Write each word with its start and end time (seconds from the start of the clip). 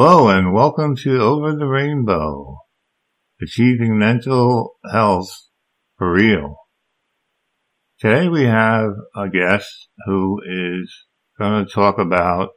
Hello 0.00 0.28
and 0.28 0.52
welcome 0.52 0.94
to 0.94 1.20
Over 1.20 1.56
the 1.56 1.66
Rainbow, 1.66 2.58
achieving 3.42 3.98
mental 3.98 4.76
health 4.92 5.28
for 5.96 6.12
real. 6.12 6.54
Today 7.98 8.28
we 8.28 8.44
have 8.44 8.92
a 9.16 9.28
guest 9.28 9.88
who 10.06 10.40
is 10.46 10.94
going 11.36 11.66
to 11.66 11.72
talk 11.72 11.98
about 11.98 12.50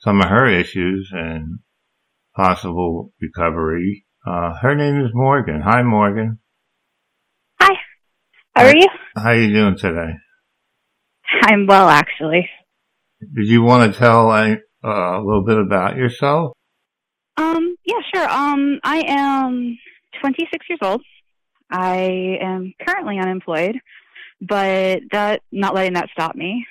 some 0.00 0.20
of 0.20 0.28
her 0.28 0.48
issues 0.48 1.10
and 1.12 1.60
possible 2.34 3.12
recovery. 3.22 4.04
Uh, 4.26 4.54
her 4.60 4.74
name 4.74 5.00
is 5.00 5.12
Morgan. 5.14 5.62
Hi, 5.64 5.84
Morgan. 5.84 6.40
Hi. 7.60 7.76
How 8.56 8.64
are 8.64 8.76
you? 8.76 8.88
How 9.14 9.26
are 9.26 9.40
you 9.40 9.54
doing 9.54 9.78
today? 9.78 10.14
I'm 11.44 11.68
well, 11.68 11.88
actually. 11.88 12.50
Did 13.20 13.46
you 13.46 13.62
want 13.62 13.92
to 13.92 13.96
tell 13.96 14.28
uh, 14.32 14.56
a 14.82 15.22
little 15.24 15.44
bit 15.46 15.58
about 15.58 15.94
yourself? 15.96 16.56
Um, 17.36 17.76
yeah, 17.84 17.98
sure. 18.14 18.28
Um, 18.30 18.80
I 18.84 19.02
am 19.06 19.78
26 20.20 20.66
years 20.68 20.78
old. 20.82 21.02
I 21.70 22.38
am 22.40 22.72
currently 22.86 23.18
unemployed, 23.18 23.78
but 24.40 25.00
that 25.12 25.42
not 25.50 25.74
letting 25.74 25.94
that 25.94 26.10
stop 26.12 26.36
me. 26.36 26.66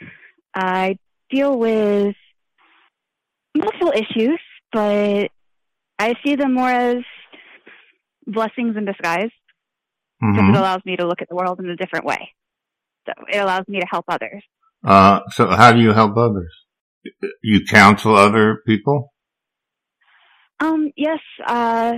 I 0.55 0.97
deal 1.29 1.57
with 1.57 2.15
multiple 3.55 3.91
issues, 3.93 4.39
but 4.71 5.29
I 5.99 6.13
see 6.23 6.35
them 6.35 6.53
more 6.53 6.69
as 6.69 7.03
blessings 8.25 8.77
in 8.77 8.85
disguise 8.85 9.29
because 10.19 10.45
Mm-hmm. 10.45 10.55
it 10.55 10.57
allows 10.57 10.81
me 10.85 10.95
to 10.95 11.05
look 11.05 11.21
at 11.21 11.27
the 11.29 11.35
world 11.35 11.59
in 11.59 11.69
a 11.69 11.75
different 11.75 12.05
way. 12.05 12.29
So 13.05 13.13
it 13.31 13.37
allows 13.37 13.63
me 13.67 13.79
to 13.79 13.85
help 13.89 14.05
others. 14.07 14.41
Uh, 14.85 15.19
so 15.31 15.47
how 15.47 15.73
do 15.73 15.81
you 15.81 15.91
help 15.91 16.15
others? 16.17 16.53
You 17.41 17.65
counsel 17.65 18.15
other 18.15 18.61
people? 18.65 19.12
Um, 20.63 20.91
yes, 20.95 21.19
uh, 21.45 21.93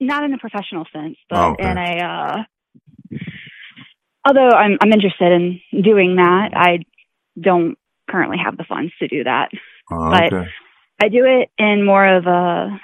not 0.00 0.24
in 0.24 0.34
a 0.34 0.38
professional 0.38 0.84
sense, 0.92 1.16
but 1.30 1.52
Okay. 1.52 1.70
in 1.70 1.78
a, 1.78 2.04
uh, 2.04 3.16
although 4.26 4.50
I'm, 4.50 4.76
I'm 4.82 4.92
interested 4.92 5.32
in 5.32 5.82
doing 5.82 6.16
that, 6.16 6.50
I 6.54 6.80
don't 7.40 7.78
currently 8.08 8.36
have 8.44 8.58
the 8.58 8.64
funds 8.64 8.92
to 8.98 9.08
do 9.08 9.24
that. 9.24 9.48
Oh, 9.90 10.10
But- 10.10 10.32
okay. 10.32 10.50
I 11.02 11.08
do 11.08 11.24
it 11.24 11.50
in 11.56 11.86
more 11.86 12.06
of 12.06 12.26
a, 12.26 12.78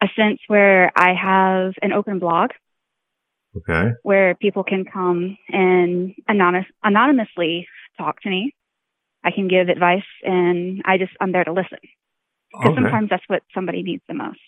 a 0.00 0.08
sense 0.16 0.40
where 0.46 0.90
I 0.96 1.12
have 1.12 1.74
an 1.82 1.92
open 1.92 2.18
blog 2.18 2.52
Okay. 3.54 3.90
where 4.02 4.34
people 4.34 4.64
can 4.64 4.86
come 4.86 5.36
and 5.50 6.14
anonymous, 6.26 6.66
anonymously 6.82 7.68
talk 7.98 8.22
to 8.22 8.30
me. 8.30 8.54
I 9.22 9.30
can 9.30 9.46
give 9.48 9.68
advice 9.68 10.08
and 10.22 10.80
I 10.86 10.96
just, 10.96 11.12
I'm 11.20 11.32
there 11.32 11.44
to 11.44 11.52
listen 11.52 11.78
because 12.52 12.72
Okay. 12.72 12.82
sometimes 12.82 13.08
that's 13.10 13.24
what 13.28 13.42
somebody 13.54 13.82
needs 13.82 14.02
the 14.08 14.14
most. 14.14 14.40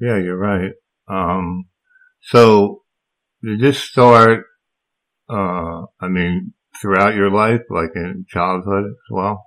Yeah, 0.00 0.18
you're 0.18 0.36
right. 0.36 0.72
Um, 1.08 1.66
so 2.20 2.82
did 3.42 3.60
this 3.60 3.78
start, 3.78 4.46
uh, 5.28 5.82
I 6.00 6.08
mean, 6.08 6.54
throughout 6.80 7.14
your 7.14 7.30
life, 7.30 7.62
like 7.70 7.90
in 7.94 8.26
childhood 8.28 8.84
as 8.86 9.10
well? 9.10 9.46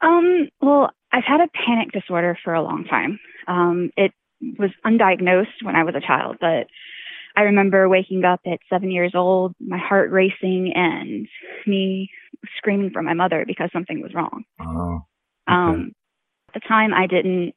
Um, 0.00 0.48
well, 0.60 0.90
I've 1.12 1.24
had 1.24 1.40
a 1.40 1.48
panic 1.66 1.92
disorder 1.92 2.38
for 2.44 2.54
a 2.54 2.62
long 2.62 2.84
time. 2.84 3.18
Um, 3.46 3.90
it 3.96 4.12
was 4.40 4.70
undiagnosed 4.86 5.62
when 5.62 5.74
I 5.74 5.84
was 5.84 5.94
a 5.96 6.06
child, 6.06 6.36
but 6.40 6.66
I 7.36 7.42
remember 7.42 7.88
waking 7.88 8.24
up 8.24 8.40
at 8.46 8.58
seven 8.70 8.90
years 8.90 9.12
old, 9.14 9.54
my 9.60 9.78
heart 9.78 10.10
racing 10.10 10.72
and 10.74 11.26
me 11.66 12.10
screaming 12.56 12.90
for 12.90 13.02
my 13.02 13.14
mother 13.14 13.44
because 13.46 13.70
something 13.72 14.00
was 14.02 14.14
wrong. 14.14 14.44
Oh, 14.60 15.00
Um, 15.46 15.92
at 15.92 15.97
the 16.60 16.68
time 16.68 16.92
I 16.92 17.06
didn't 17.06 17.54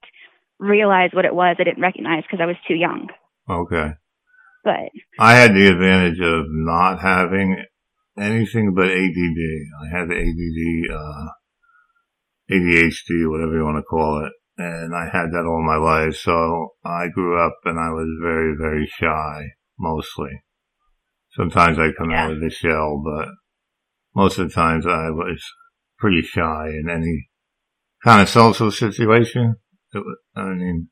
realize 0.59 1.09
what 1.13 1.25
it 1.25 1.33
was. 1.33 1.55
I 1.59 1.63
didn't 1.63 1.81
recognize 1.81 2.23
because 2.23 2.41
I 2.41 2.45
was 2.45 2.55
too 2.67 2.75
young, 2.75 3.07
okay. 3.49 3.93
but 4.63 4.91
I 5.19 5.35
had 5.35 5.53
the 5.53 5.67
advantage 5.67 6.19
of 6.19 6.45
not 6.49 6.99
having 6.99 7.63
anything 8.17 8.73
but 8.75 8.85
ADD. 8.85 9.41
I 9.83 9.97
had 9.97 10.09
the 10.09 10.17
ADD, 10.17 10.95
uh, 10.95 11.27
ADHD, 12.51 13.29
whatever 13.29 13.57
you 13.57 13.63
want 13.63 13.77
to 13.77 13.83
call 13.83 14.25
it. 14.25 14.33
And 14.57 14.93
I 14.93 15.05
had 15.05 15.31
that 15.31 15.45
all 15.47 15.63
my 15.65 15.77
life. 15.77 16.15
So 16.17 16.69
I 16.85 17.07
grew 17.07 17.43
up 17.43 17.57
and 17.65 17.79
I 17.79 17.89
was 17.89 18.07
very, 18.21 18.55
very 18.55 18.85
shy, 18.85 19.45
mostly. 19.79 20.43
Sometimes 21.31 21.79
I 21.79 21.91
come 21.97 22.11
out 22.11 22.31
of 22.31 22.41
the 22.41 22.49
shell, 22.49 23.01
but 23.03 23.29
most 24.13 24.37
of 24.37 24.49
the 24.49 24.53
times 24.53 24.85
I 24.85 25.09
was 25.09 25.41
pretty 25.97 26.21
shy 26.21 26.67
in 26.67 26.89
any 26.89 27.29
kind 28.03 28.21
of 28.21 28.29
social 28.29 28.71
situation. 28.71 29.55
It, 29.93 30.03
I 30.35 30.45
mean, 30.45 30.89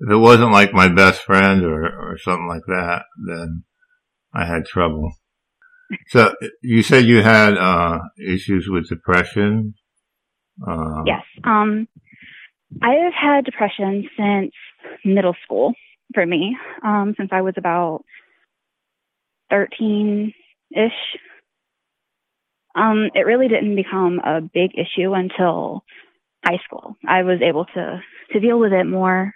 if 0.00 0.10
it 0.10 0.16
wasn't 0.16 0.52
like 0.52 0.72
my 0.72 0.88
best 0.88 1.22
friend 1.22 1.64
or, 1.64 1.84
or 1.84 2.18
something 2.18 2.48
like 2.48 2.66
that, 2.66 3.02
then 3.26 3.64
I 4.34 4.44
had 4.44 4.64
trouble. 4.66 5.12
So 6.08 6.34
you 6.62 6.82
said 6.82 7.04
you 7.04 7.22
had, 7.22 7.56
uh, 7.56 7.98
issues 8.18 8.66
with 8.68 8.88
depression. 8.88 9.74
Um, 10.66 11.04
yes. 11.06 11.22
Um, 11.44 11.86
I 12.80 12.94
have 13.04 13.12
had 13.12 13.44
depression 13.44 14.08
since 14.16 14.52
middle 15.04 15.36
school 15.44 15.74
for 16.14 16.24
me, 16.24 16.56
um, 16.84 17.14
since 17.16 17.30
I 17.32 17.42
was 17.42 17.54
about 17.56 18.04
13 19.50 20.32
ish. 20.70 21.20
Um, 22.74 23.10
it 23.14 23.26
really 23.26 23.48
didn't 23.48 23.76
become 23.76 24.18
a 24.24 24.40
big 24.40 24.70
issue 24.74 25.12
until 25.12 25.84
high 26.44 26.58
school. 26.64 26.96
I 27.06 27.22
was 27.22 27.40
able 27.42 27.64
to, 27.66 28.00
to 28.32 28.40
deal 28.40 28.58
with 28.58 28.72
it 28.72 28.84
more, 28.84 29.32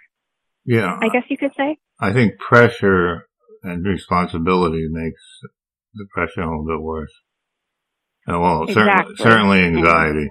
Yeah. 0.65 0.97
I 1.01 1.09
guess 1.09 1.23
you 1.29 1.37
could 1.37 1.51
say. 1.57 1.77
I 1.99 2.13
think 2.13 2.37
pressure 2.39 3.27
and 3.63 3.85
responsibility 3.85 4.87
makes 4.89 5.21
depression 5.97 6.43
a 6.43 6.49
little 6.49 6.65
bit 6.65 6.81
worse. 6.81 7.13
And 8.27 8.41
well, 8.41 8.67
certainly, 8.67 8.91
Exactly. 8.91 9.15
certainly 9.17 9.59
anxiety. 9.61 10.29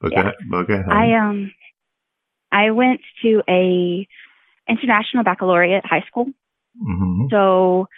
But 0.00 0.12
Yeah. 0.12 0.30
go, 0.50 0.58
ahead. 0.58 0.84
I, 0.90 1.14
um, 1.14 1.52
I 2.52 2.70
went 2.70 3.00
to 3.22 3.42
a 3.48 4.06
international 4.68 5.24
baccalaureate 5.24 5.84
high 5.84 6.04
school. 6.08 6.26
hmm 6.80 7.26
So 7.30 7.88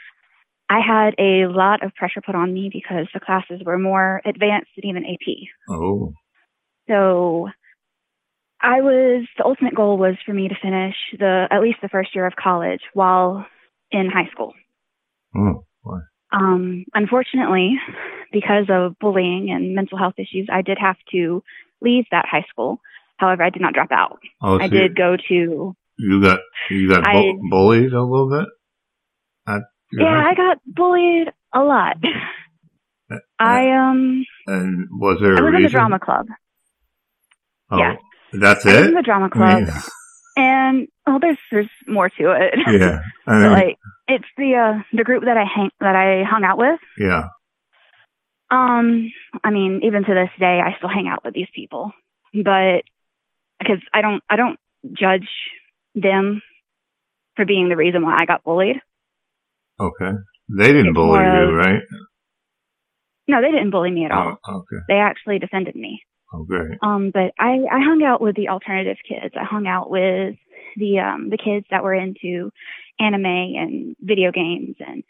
I 0.71 0.81
had 0.81 1.15
a 1.19 1.47
lot 1.47 1.85
of 1.85 1.95
pressure 1.95 2.21
put 2.25 2.35
on 2.35 2.55
me 2.55 2.71
because 2.73 3.07
the 3.13 3.21
classes 3.21 3.61
were 3.65 3.79
more 3.79 4.23
advanced 4.25 4.71
than 4.77 4.89
even 4.89 5.05
AP. 5.05 5.49
Oh, 5.69 6.15
So 6.89 7.49
I 8.61 8.81
was, 8.81 9.27
the 9.39 9.45
ultimate 9.45 9.75
goal 9.75 9.97
was 9.99 10.17
for 10.27 10.33
me 10.35 10.49
to 10.49 10.55
finish 10.61 10.95
the, 11.19 11.47
at 11.51 11.63
least 11.63 11.79
the 11.83 11.89
first 11.89 12.15
year 12.15 12.27
of 12.27 12.35
college 12.37 12.81
while 12.95 13.47
in 13.91 14.11
high 14.11 14.29
school. 14.33 14.53
oh, 15.37 15.65
boy. 15.85 15.99
Um, 16.33 16.85
unfortunately, 16.95 17.77
because 18.33 18.67
of 18.69 18.97
bullying 19.01 19.51
and 19.51 19.75
mental 19.75 19.99
health 19.99 20.15
issues, 20.19 20.49
I 20.53 20.63
did 20.63 20.79
have 20.81 20.97
to 21.13 21.43
leave 21.81 22.05
that 22.13 22.27
high 22.31 22.45
school. 22.51 22.81
However, 23.17 23.43
I 23.43 23.51
did 23.51 23.63
not 23.63 23.75
drop 23.75 23.91
out. 23.91 24.21
oh, 24.43 24.59
I 24.61 24.69
so 24.69 24.75
you- 24.75 24.81
did 24.83 24.97
go 24.97 25.17
to, 25.29 25.75
You 25.99 26.23
got 26.23 26.39
you 26.71 26.89
got 26.89 27.07
I- 27.07 27.33
bu- 27.33 27.49
bullied 27.51 27.93
a 27.93 28.03
little 28.03 28.31
bit. 28.31 28.49
At 29.47 29.63
yeah, 29.93 30.23
high 30.23 30.31
I 30.31 30.35
got 30.35 30.59
bullied 30.67 31.29
a 31.53 31.61
lot. 31.61 31.97
I, 33.41 33.71
um, 33.73 34.25
And 34.47 34.87
was 34.93 35.19
there 35.21 35.37
I 35.37 35.41
was 35.41 35.49
in 35.49 35.55
reason? 35.55 35.63
the 35.65 35.69
drama 35.71 35.99
club. 35.99 36.27
Oh, 37.71 37.79
yeah. 37.79 37.95
That's 38.33 38.65
I 38.67 38.69
was 38.71 38.87
in 38.87 38.93
it. 38.93 38.97
the 38.97 39.03
drama 39.03 39.27
I 39.27 39.29
club. 39.29 39.59
mean, 39.63 39.69
and, 40.37 40.89
well, 41.07 41.19
there's, 41.21 41.39
there's 41.51 41.69
more 41.87 42.09
to 42.09 42.31
it. 42.33 42.55
yeah. 42.81 43.01
I 43.27 43.39
mean, 43.43 43.53
like, 43.53 43.77
it's 44.09 44.25
the, 44.37 44.55
uh, 44.55 44.83
the 44.97 45.05
group 45.05 45.25
that 45.25 45.37
I 45.37 45.45
hang, 45.45 45.71
that 45.81 45.97
I 45.97 46.25
hung 46.29 46.45
out 46.45 46.59
with. 46.59 46.81
yeah. 46.99 47.25
Um, 48.53 49.13
I 49.45 49.51
mean, 49.51 49.81
even 49.85 50.03
to 50.05 50.13
this 50.15 50.31
day, 50.41 50.61
I 50.65 50.77
still 50.79 50.89
hang 50.89 51.07
out 51.07 51.25
with 51.25 51.35
these 51.35 51.47
people, 51.55 51.93
but 52.35 52.83
because 53.61 53.79
I 53.95 54.01
don't, 54.01 54.25
I 54.29 54.35
don't 54.35 54.59
judge 54.93 55.29
them 55.95 56.43
for 57.37 57.45
being 57.45 57.69
the 57.69 57.77
reason 57.77 58.03
why 58.03 58.17
I 58.21 58.27
got 58.27 58.43
bullied. 58.43 58.77
Okay. 59.79 60.11
They 60.49 60.67
didn't 60.67 60.89
It's 60.89 60.95
bully 60.97 61.21
you, 61.21 61.55
right? 61.55 61.83
No, 63.29 63.41
they 63.41 63.53
didn't 63.53 63.71
bully 63.71 63.93
me 63.93 64.05
at 64.07 64.11
all. 64.11 64.37
Oh, 64.45 64.55
okay. 64.57 64.83
They 64.89 64.95
actually 64.95 65.39
defended 65.39 65.77
me. 65.77 66.03
Oh, 66.33 66.45
great. 66.45 66.79
Um, 66.83 67.11
but 67.13 67.33
I, 67.39 67.59
I 67.71 67.81
hung 67.81 68.03
out 68.07 68.21
with 68.21 68.37
the 68.37 68.49
alternative 68.49 68.97
kids. 69.07 69.35
I 69.39 69.45
hung 69.45 69.67
out 69.67 69.91
with 69.91 70.37
the, 70.77 70.99
um, 71.01 71.31
the 71.31 71.39
kids 71.39 71.67
that 71.71 71.83
were 71.83 71.95
into 71.95 72.51
anime 72.99 73.25
and 73.27 73.97
video 74.01 74.31
games 74.31 74.77
and 74.81 75.03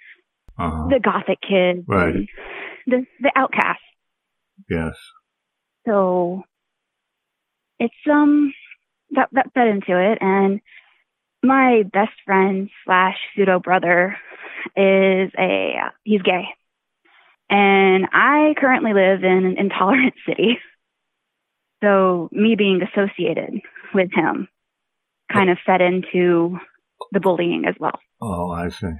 Uh-huh. 0.58 0.88
the 0.90 1.00
gothic 1.00 1.40
kids 1.40 1.84
Right. 1.86 2.26
the, 2.86 3.06
the 3.20 3.32
outcasts. 3.36 3.82
Yes. 4.68 4.94
So 5.86 6.42
it's 7.78 7.94
um 8.10 8.52
that 9.12 9.28
that 9.32 9.52
fed 9.54 9.68
into 9.68 9.98
it 9.98 10.18
and 10.20 10.60
my 11.42 11.82
best 11.92 12.12
friend 12.24 12.68
slash 12.84 13.16
pseudo 13.34 13.58
brother 13.58 14.16
is 14.76 15.30
a 15.38 15.72
he's 16.04 16.22
gay 16.22 16.44
and 17.48 18.06
i 18.12 18.54
currently 18.58 18.92
live 18.92 19.24
in 19.24 19.46
an 19.46 19.56
intolerant 19.58 20.14
city 20.28 20.58
So 21.82 22.28
me 22.32 22.56
being 22.56 22.80
associated 22.82 23.60
with 23.94 24.10
him 24.12 24.48
kind 25.32 25.50
of 25.50 25.58
fed 25.64 25.80
into 25.80 26.58
the 27.12 27.20
bullying 27.20 27.64
as 27.66 27.74
well. 27.78 27.98
Oh, 28.20 28.50
I 28.50 28.68
see. 28.68 28.92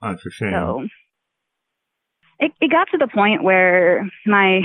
That's 0.00 0.26
a 0.26 0.30
shame. 0.30 0.52
So 0.52 0.86
it, 2.38 2.52
it 2.60 2.70
got 2.70 2.88
to 2.92 2.98
the 2.98 3.08
point 3.08 3.42
where 3.42 4.08
my 4.26 4.60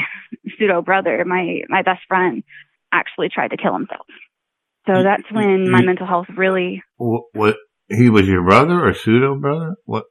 pseudo 0.57 0.81
brother, 0.81 1.23
my, 1.25 1.61
my 1.69 1.83
best 1.83 2.01
friend, 2.07 2.43
actually 2.91 3.29
tried 3.29 3.49
to 3.49 3.57
kill 3.57 3.73
himself. 3.73 4.07
So 4.87 5.03
that's 5.03 5.31
when 5.31 5.69
my 5.69 5.83
mental 5.83 6.07
health 6.07 6.27
really, 6.35 6.81
What, 6.97 7.23
what? 7.33 7.57
He 7.89 8.09
was 8.09 8.27
your 8.27 8.43
brother 8.43 8.87
or 8.87 8.93
pseudo 8.93 9.35
brother? 9.35 9.75
What? 9.85 10.05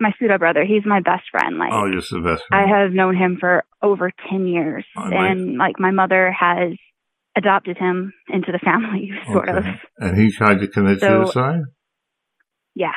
My 0.00 0.12
pseudo 0.18 0.38
brother, 0.38 0.64
he's 0.64 0.84
my 0.86 1.00
best 1.00 1.24
friend. 1.30 1.58
Like, 1.58 1.72
Oh, 1.72 1.90
just 1.92 2.10
the 2.10 2.20
best 2.20 2.42
Friend. 2.48 2.64
I 2.70 2.78
have 2.82 2.92
known 2.92 3.14
him 3.16 3.36
for 3.38 3.64
over 3.82 4.10
10 4.30 4.46
years. 4.46 4.84
Oh, 4.96 5.02
and 5.10 5.56
like 5.58 5.78
my 5.78 5.90
mother 5.90 6.32
has 6.32 6.72
adopted 7.36 7.76
him 7.78 8.12
into 8.28 8.50
the 8.52 8.58
family, 8.58 9.10
sort 9.32 9.48
of. 9.48 9.64
And 9.98 10.16
he 10.18 10.32
tried 10.32 10.60
to 10.60 10.68
commit 10.68 11.00
So- 11.00 11.24
suicide. 11.24 11.62
Yeah. 12.74 12.92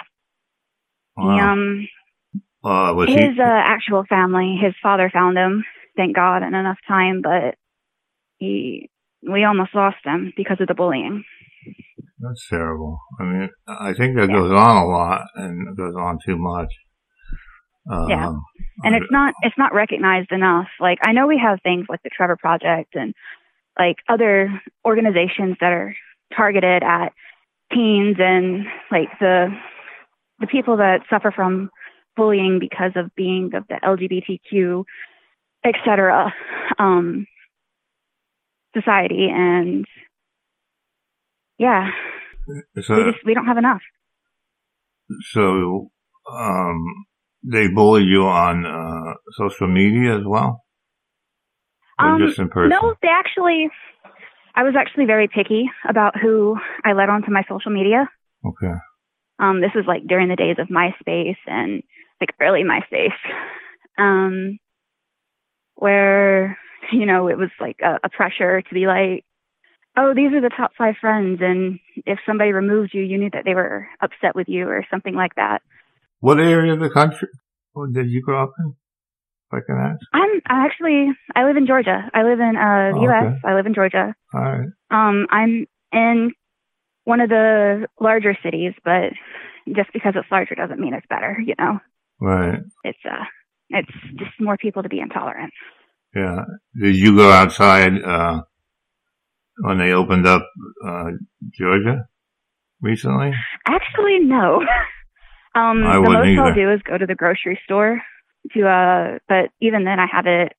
He, 1.17 1.23
um, 1.39 1.87
uh, 2.63 2.93
was 2.95 3.09
his 3.09 3.35
he? 3.35 3.41
uh, 3.41 3.43
actual 3.45 4.03
family, 4.09 4.57
his 4.61 4.73
father 4.81 5.09
found 5.13 5.37
him, 5.37 5.63
thank 5.95 6.15
God, 6.15 6.37
in 6.43 6.53
enough 6.55 6.77
time, 6.87 7.21
but 7.21 7.55
he, 8.37 8.89
we 9.21 9.43
almost 9.43 9.75
lost 9.75 9.97
him 10.03 10.33
because 10.35 10.57
of 10.59 10.67
the 10.67 10.73
bullying. 10.73 11.23
That's 12.19 12.47
terrible. 12.49 12.99
I 13.19 13.23
mean, 13.25 13.49
I 13.67 13.93
think 13.93 14.15
that 14.15 14.29
Yeah. 14.29 14.35
goes 14.37 14.51
on 14.51 14.77
a 14.77 14.85
lot 14.87 15.21
and 15.35 15.67
it 15.69 15.77
goes 15.77 15.93
on 15.95 16.17
too 16.25 16.37
much. 16.37 16.71
Um, 17.89 18.09
Yeah. 18.09 18.33
And 18.83 18.95
it's 18.95 19.11
not, 19.11 19.33
it's 19.41 19.57
not 19.57 19.73
recognized 19.73 20.31
enough. 20.31 20.67
Like, 20.79 20.99
I 21.03 21.13
know 21.13 21.27
we 21.27 21.39
have 21.41 21.59
things 21.63 21.85
like 21.89 22.01
the 22.03 22.09
Trevor 22.09 22.37
Project 22.37 22.95
and 22.95 23.13
like 23.77 23.97
other 24.09 24.61
organizations 24.85 25.57
that 25.61 25.71
are 25.71 25.95
targeted 26.35 26.83
at 26.83 27.13
teens 27.71 28.17
and 28.19 28.65
like 28.91 29.09
the, 29.19 29.49
the 30.39 30.47
people 30.47 30.77
that 30.77 31.01
suffer 31.09 31.31
from 31.31 31.69
bullying 32.15 32.59
because 32.59 32.91
of 32.95 33.13
being 33.15 33.51
of 33.55 33.65
the 33.67 33.79
LGBTQ, 33.83 34.83
et 35.63 35.75
cetera, 35.85 36.33
um, 36.77 37.25
society. 38.75 39.29
And 39.31 39.85
yeah, 41.57 41.89
so, 42.81 42.95
we 42.95 43.11
just, 43.11 43.25
we 43.25 43.33
don't 43.33 43.45
have 43.45 43.57
enough. 43.57 43.81
so, 45.31 45.91
um, 46.31 47.05
they 47.43 47.67
bully 47.67 48.03
you 48.03 48.23
on 48.23 48.65
uh, 48.65 49.13
social 49.37 49.67
media 49.67 50.17
as 50.17 50.23
well, 50.25 50.63
Um, 51.99 52.19
just 52.19 52.39
in 52.39 52.49
person? 52.49 52.69
No, 52.69 52.95
they 53.01 53.09
actually, 53.09 53.69
I 54.55 54.63
was 54.63 54.75
actually 54.77 55.05
very 55.05 55.27
picky 55.27 55.69
about 55.87 56.19
who 56.19 56.57
I 56.83 56.93
let 56.93 57.09
onto 57.09 57.31
my 57.31 57.43
social 57.49 57.71
media. 57.71 58.09
Okay. 58.45 58.73
Um, 59.39 59.61
this 59.61 59.71
was 59.75 59.85
like 59.87 60.07
during 60.07 60.29
the 60.29 60.35
days 60.35 60.57
of 60.59 60.67
MySpace 60.67 61.37
and 61.47 61.83
like 62.21 62.33
early 62.41 62.63
MySpace, 62.63 63.09
um, 63.97 64.59
where, 65.75 66.57
you 66.91 67.05
know, 67.05 67.27
it 67.27 67.37
was 67.37 67.49
like 67.59 67.77
a, 67.83 67.99
a 68.03 68.09
pressure 68.09 68.61
to 68.61 68.73
be 68.73 68.87
like, 68.87 69.25
oh, 69.97 70.13
these 70.15 70.31
are 70.33 70.41
the 70.41 70.49
top 70.55 70.71
five 70.77 70.95
friends. 71.01 71.39
And 71.41 71.79
if 72.05 72.19
somebody 72.25 72.51
removed 72.51 72.91
you, 72.93 73.01
you 73.01 73.17
knew 73.17 73.29
that 73.33 73.43
they 73.45 73.55
were 73.55 73.87
upset 74.01 74.35
with 74.35 74.47
you 74.47 74.67
or 74.67 74.85
something 74.89 75.13
like 75.13 75.35
that. 75.35 75.61
What 76.23 76.39
area 76.39 76.71
of 76.71 76.79
the 76.79 76.89
country 76.89 77.27
did 77.91 78.09
you 78.09 78.21
grow 78.21 78.43
up 78.43 78.53
in? 78.59 78.75
If 79.51 79.57
I 79.57 79.59
can 79.67 79.77
ask. 79.77 79.99
I'm 80.13 80.41
actually, 80.47 81.07
I 81.35 81.43
live 81.43 81.57
in 81.57 81.67
Georgia. 81.67 82.09
I 82.13 82.23
live 82.23 82.39
in, 82.39 82.55
uh, 82.55 82.91
the 82.93 82.97
Oh, 82.99 83.03
U.S. 83.09 83.23
okay. 83.25 83.39
I 83.43 83.55
live 83.55 83.65
in 83.65 83.73
Georgia. 83.73 84.15
All 84.33 84.41
right. 84.41 84.69
Um, 84.89 85.27
I'm 85.29 85.65
in 85.91 86.31
one 87.03 87.19
of 87.19 87.27
the 87.27 87.87
larger 87.99 88.37
cities, 88.41 88.71
but 88.85 89.11
just 89.75 89.91
because 89.91 90.13
it's 90.15 90.31
larger 90.31 90.55
doesn't 90.55 90.79
mean 90.79 90.93
it's 90.93 91.05
better, 91.09 91.37
you 91.45 91.55
know. 91.59 91.79
Right. 92.21 92.59
It's 92.85 93.03
uh 93.05 93.25
it's 93.69 93.91
just 94.15 94.31
more 94.39 94.55
people 94.55 94.83
to 94.83 94.89
be 94.89 95.01
intolerant. 95.01 95.51
Yeah. 96.15 96.45
Did 96.79 96.95
you 96.95 97.17
go 97.17 97.29
outside 97.29 98.01
uh, 98.01 98.43
when 99.59 99.77
they 99.77 99.91
opened 99.91 100.25
up 100.25 100.47
uh, 100.87 101.09
Georgia 101.59 102.05
recently? 102.81 103.33
Actually 103.67 104.19
no. 104.19 104.61
um 105.55 105.83
I 105.83 105.95
the 105.95 106.09
most 106.09 106.39
I'll 106.39 106.53
do 106.53 106.71
is 106.71 106.81
go 106.83 106.97
to 106.97 107.05
the 107.05 107.15
grocery 107.15 107.59
store 107.63 108.01
to 108.53 108.67
uh 108.67 109.19
but 109.27 109.49
even 109.61 109.83
then 109.83 109.99
I 109.99 110.07
have 110.11 110.25
it 110.25 110.53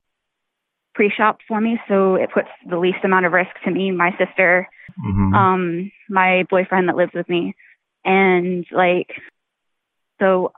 pre-shopped 0.94 1.42
for 1.48 1.60
me 1.60 1.78
so 1.88 2.14
it 2.14 2.30
puts 2.32 2.48
the 2.68 2.78
least 2.78 2.98
amount 3.04 3.26
of 3.26 3.32
risk 3.32 3.50
to 3.64 3.70
me, 3.70 3.90
my 3.90 4.10
sister, 4.18 4.68
hmm 4.96 5.34
um 5.34 5.90
my 6.08 6.44
boyfriend 6.50 6.88
that 6.88 6.96
lives 6.96 7.12
with 7.14 7.28
me. 7.28 7.54
And 8.04 8.66
like 8.70 9.10
so 10.20 10.52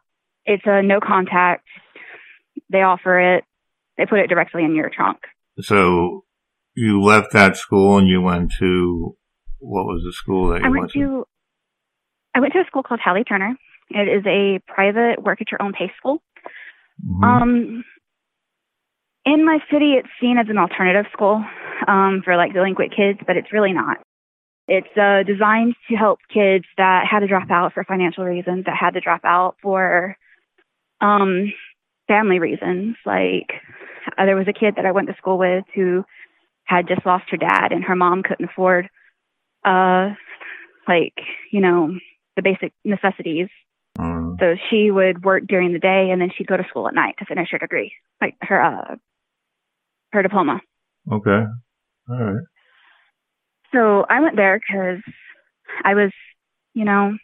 it's 0.44 0.64
a 0.66 0.82
no 0.82 1.00
contact. 1.00 1.66
They 2.70 2.82
offer 2.82 3.36
it. 3.36 3.44
They 3.96 4.06
put 4.06 4.18
it 4.18 4.28
directly 4.28 4.64
in 4.64 4.74
your 4.74 4.90
trunk. 4.90 5.18
So 5.60 6.24
you 6.74 7.00
left 7.00 7.32
that 7.32 7.56
school 7.56 7.98
and 7.98 8.06
you 8.06 8.20
went 8.20 8.52
to 8.60 9.16
what 9.58 9.86
was 9.86 10.02
the 10.04 10.12
school 10.12 10.48
that 10.48 10.60
you 10.60 10.66
i 10.66 10.68
went 10.68 10.90
to 10.92 11.26
i 12.34 12.40
went 12.40 12.52
to 12.52 12.60
a 12.60 12.64
school 12.66 12.82
called 12.82 13.00
Hallie 13.00 13.24
turner 13.24 13.56
it 13.90 14.08
is 14.08 14.24
a 14.26 14.60
private 14.66 15.22
work 15.22 15.40
at 15.40 15.50
your 15.50 15.62
own 15.62 15.72
pace 15.72 15.92
school 15.96 16.22
Mhm. 17.04 17.24
um 17.24 17.84
in 19.24 19.44
my 19.44 19.58
city 19.70 19.94
it's 19.94 20.08
seen 20.20 20.38
as 20.38 20.48
an 20.48 20.58
alternative 20.58 21.06
school 21.12 21.44
um 21.86 22.22
for 22.24 22.36
like 22.36 22.52
delinquent 22.52 22.94
kids 22.94 23.18
but 23.26 23.36
it's 23.36 23.52
really 23.52 23.72
not 23.72 23.98
it's 24.68 24.96
uh, 24.96 25.22
designed 25.22 25.74
to 25.88 25.96
help 25.96 26.18
kids 26.32 26.64
that 26.76 27.06
had 27.08 27.20
to 27.20 27.28
drop 27.28 27.50
out 27.50 27.72
for 27.72 27.84
financial 27.84 28.24
reasons, 28.24 28.64
that 28.64 28.76
had 28.76 28.94
to 28.94 29.00
drop 29.00 29.20
out 29.24 29.56
for 29.62 30.16
um, 31.00 31.52
family 32.08 32.38
reasons. 32.38 32.96
Like 33.04 33.52
uh, 34.18 34.24
there 34.24 34.36
was 34.36 34.48
a 34.48 34.52
kid 34.52 34.74
that 34.76 34.86
I 34.86 34.92
went 34.92 35.08
to 35.08 35.16
school 35.16 35.38
with 35.38 35.64
who 35.74 36.04
had 36.64 36.88
just 36.88 37.06
lost 37.06 37.26
her 37.30 37.36
dad, 37.36 37.70
and 37.70 37.84
her 37.84 37.94
mom 37.94 38.24
couldn't 38.24 38.50
afford, 38.50 38.88
uh, 39.64 40.10
like 40.88 41.14
you 41.52 41.60
know, 41.60 41.90
the 42.34 42.42
basic 42.42 42.72
necessities. 42.84 43.48
So 44.38 44.54
she 44.70 44.90
would 44.90 45.24
work 45.24 45.46
during 45.46 45.72
the 45.72 45.78
day, 45.78 46.10
and 46.10 46.20
then 46.20 46.30
she'd 46.36 46.46
go 46.46 46.56
to 46.56 46.64
school 46.68 46.88
at 46.88 46.94
night 46.94 47.14
to 47.18 47.24
finish 47.24 47.48
her 47.52 47.58
degree, 47.58 47.92
like 48.20 48.34
her 48.42 48.60
uh, 48.62 48.96
her 50.12 50.22
diploma. 50.22 50.60
okay. 51.10 51.42
All 52.08 52.16
right. 52.24 52.44
So 53.72 54.04
I 54.08 54.20
went 54.20 54.36
there 54.36 54.58
because 54.58 55.02
I 55.84 55.94
was, 55.94 56.12
you 56.74 56.84
know, 56.84 57.16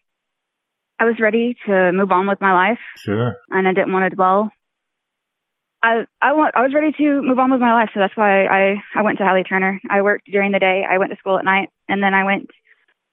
I 0.99 1.05
was 1.05 1.15
ready 1.21 1.57
to 1.67 1.93
move 1.93 2.11
on 2.13 2.27
with 2.27 2.41
my 2.41 2.53
life, 2.53 2.79
Sure. 2.99 3.37
and 3.51 3.67
I 3.69 3.73
didn't 3.73 3.93
want 3.93 4.11
to 4.11 4.15
dwell. 4.17 4.51
I 5.83 6.05
I 6.21 6.33
want 6.33 6.55
I 6.57 6.63
was 6.63 6.75
ready 6.75 6.93
to 6.93 7.23
move 7.23 7.39
on 7.39 7.51
with 7.51 7.61
my 7.61 7.73
life, 7.75 7.91
so 7.95 8.01
that's 8.01 8.17
why 8.17 8.47
I 8.47 8.77
I 8.95 9.03
went 9.03 9.19
to 9.19 9.25
Hallie 9.25 9.45
Turner. 9.45 9.81
I 9.91 10.03
worked 10.03 10.27
during 10.31 10.53
the 10.53 10.59
day, 10.61 10.85
I 10.89 10.99
went 10.99 11.11
to 11.11 11.17
school 11.19 11.39
at 11.39 11.45
night, 11.45 11.71
and 11.89 12.03
then 12.03 12.15
I 12.15 12.25
went 12.25 12.51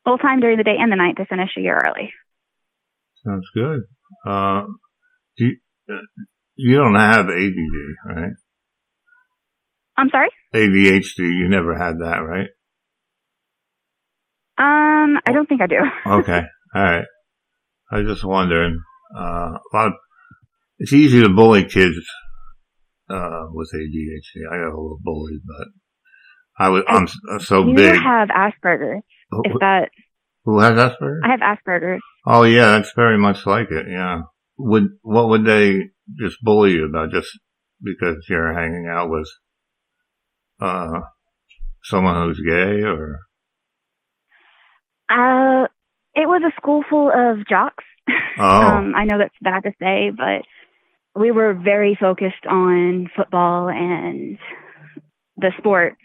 full 0.06 0.18
time 0.18 0.40
during 0.40 0.58
the 0.58 0.64
day 0.64 0.76
and 0.80 0.92
the 0.92 0.96
night 0.96 1.18
to 1.18 1.26
finish 1.26 1.52
a 1.58 1.62
year 1.62 1.78
early. 1.86 2.14
Sounds 3.26 3.48
good. 3.54 3.82
Uh, 4.26 4.64
do 5.38 5.46
you, 5.46 5.58
uh, 5.90 5.98
you 6.56 6.78
don't 6.78 6.96
have 6.96 7.26
ADD, 7.28 8.16
right? 8.16 8.32
I'm 9.98 10.10
sorry. 10.10 10.30
ADHD. 10.54 11.20
You 11.20 11.50
never 11.50 11.78
had 11.78 12.00
that, 12.00 12.20
right? 12.20 12.48
Um, 14.58 15.20
I 15.26 15.32
don't 15.32 15.48
think 15.48 15.62
I 15.62 15.68
do. 15.68 15.76
Okay. 16.06 16.42
All 16.76 16.84
right. 16.84 17.06
I 17.92 17.98
was 18.00 18.08
just 18.08 18.24
wondering. 18.24 18.80
Uh, 19.16 19.58
a 19.58 19.70
lot 19.74 19.88
of, 19.88 19.94
it's 20.78 20.94
easy 20.94 21.22
to 21.22 21.30
bully 21.30 21.66
kids, 21.66 21.98
uh, 23.10 23.46
with 23.52 23.72
ADHD. 23.74 24.46
I 24.52 24.58
got 24.58 24.68
a 24.68 24.80
little 24.80 25.00
bullied, 25.02 25.42
but 25.46 25.68
I 26.64 26.70
was, 26.70 26.84
I'm, 26.88 27.08
I'm 27.32 27.40
so 27.40 27.66
you 27.66 27.76
big. 27.76 27.96
have 27.96 28.30
Asperger's. 28.30 29.02
If 29.32 29.54
that 29.60 29.90
who 30.46 30.60
has 30.60 30.74
Asperger's? 30.74 31.22
I 31.24 31.32
have 31.32 31.40
Asperger's. 31.58 32.02
Oh 32.26 32.44
yeah, 32.44 32.72
that's 32.78 32.94
very 32.96 33.18
much 33.18 33.46
like 33.46 33.72
it. 33.72 33.86
Yeah. 33.90 34.22
Would, 34.58 34.84
what 35.02 35.30
would 35.30 35.46
they 35.46 35.90
just 36.20 36.38
bully 36.42 36.72
you 36.74 36.86
about 36.86 37.12
just 37.12 37.30
because 37.82 38.26
you're 38.30 38.54
hanging 38.54 38.88
out 38.92 39.10
with, 39.10 39.28
uh, 40.62 41.00
someone 41.84 42.28
who's 42.28 42.42
gay 42.46 42.84
or? 42.84 43.20
Uh, 45.10 45.66
it 46.16 46.28
was 46.28 46.42
a 46.46 46.52
school 46.62 46.84
full 46.90 47.10
of 47.14 47.48
jocks. 47.48 47.84
Oh, 48.42 48.62
Um, 48.62 48.94
I 48.96 49.04
know 49.04 49.18
that's 49.18 49.34
bad 49.42 49.64
to 49.64 49.72
say, 49.82 50.12
but 50.16 50.44
we 51.20 51.32
were 51.32 51.54
very 51.54 51.98
focused 52.00 52.46
on 52.50 53.10
football 53.16 53.68
and 53.70 54.38
the 55.36 55.52
sports. 55.58 55.98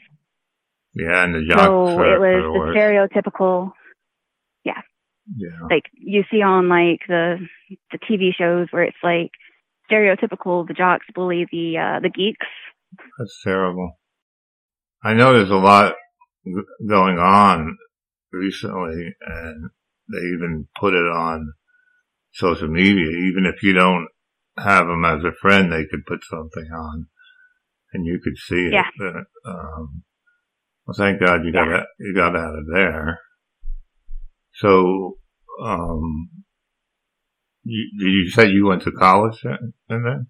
yeah, 0.95 1.23
and 1.25 1.35
the 1.35 1.47
jocks 1.49 1.63
so 1.63 1.89
it 2.03 2.19
was 2.19 2.43
the 2.43 2.59
worse. 2.59 2.77
stereotypical, 2.77 3.71
Yeah. 4.65 5.67
like 5.71 5.85
you 5.95 6.25
see 6.31 6.43
on 6.43 6.69
like 6.69 7.01
the 7.09 7.39
the 7.93 7.99
TV 7.99 8.31
shows 8.37 8.69
where 8.71 8.83
it's 8.85 8.97
like 9.03 9.31
stereotypical. 9.91 10.67
The 10.67 10.75
jocks 10.75 11.07
bully 11.15 11.47
the 11.51 11.79
uh, 11.79 12.01
the 12.01 12.11
geeks. 12.11 12.47
That's 13.19 13.41
terrible. 13.43 13.99
I 15.03 15.15
know 15.15 15.33
there's 15.33 15.51
a 15.51 15.57
lot 15.57 15.95
going 16.89 17.19
on 17.19 17.77
recently, 18.33 19.15
and 19.27 19.71
they 20.13 20.19
even 20.35 20.69
put 20.79 20.95
it 20.95 21.07
on 21.07 21.53
social 22.33 22.69
media. 22.69 23.09
Even 23.11 23.47
if 23.47 23.63
you 23.63 23.73
don't 23.73 24.09
have 24.59 24.87
them 24.87 25.05
as 25.05 25.25
a 25.25 25.33
friend, 25.41 25.73
they 25.73 25.85
could 25.91 26.07
put 26.07 26.21
something 26.31 26.71
on, 26.73 27.07
and 27.93 28.07
you 28.07 28.21
could 28.23 28.37
see 28.37 28.67
it. 28.67 28.73
Yeah. 28.75 28.89
But, 28.99 29.51
um, 29.51 30.05
well, 30.87 30.95
thank 30.97 31.21
God 31.21 31.45
you 31.45 31.53
got 31.53 31.69
Yeah. 31.69 31.81
it. 31.81 31.87
You 31.99 32.15
got 32.15 32.37
out 32.37 32.59
of 32.59 32.67
there. 32.73 33.21
So, 34.55 35.19
um, 35.63 36.29
you, 37.65 37.91
did 37.99 38.11
you 38.11 38.31
say 38.31 38.49
you 38.49 38.67
went 38.67 38.83
to 38.83 38.93
college? 38.93 39.43
And 39.45 39.73
then? 39.89 40.27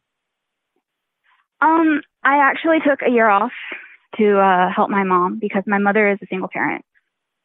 Um, 1.60 2.00
I 2.22 2.38
actually 2.38 2.78
took 2.86 3.00
a 3.06 3.10
year 3.10 3.28
off 3.28 3.52
to 4.16 4.38
uh, 4.38 4.70
help 4.74 4.90
my 4.90 5.04
mom 5.04 5.38
because 5.40 5.64
my 5.66 5.78
mother 5.78 6.10
is 6.10 6.18
a 6.22 6.26
single 6.26 6.48
parent. 6.52 6.84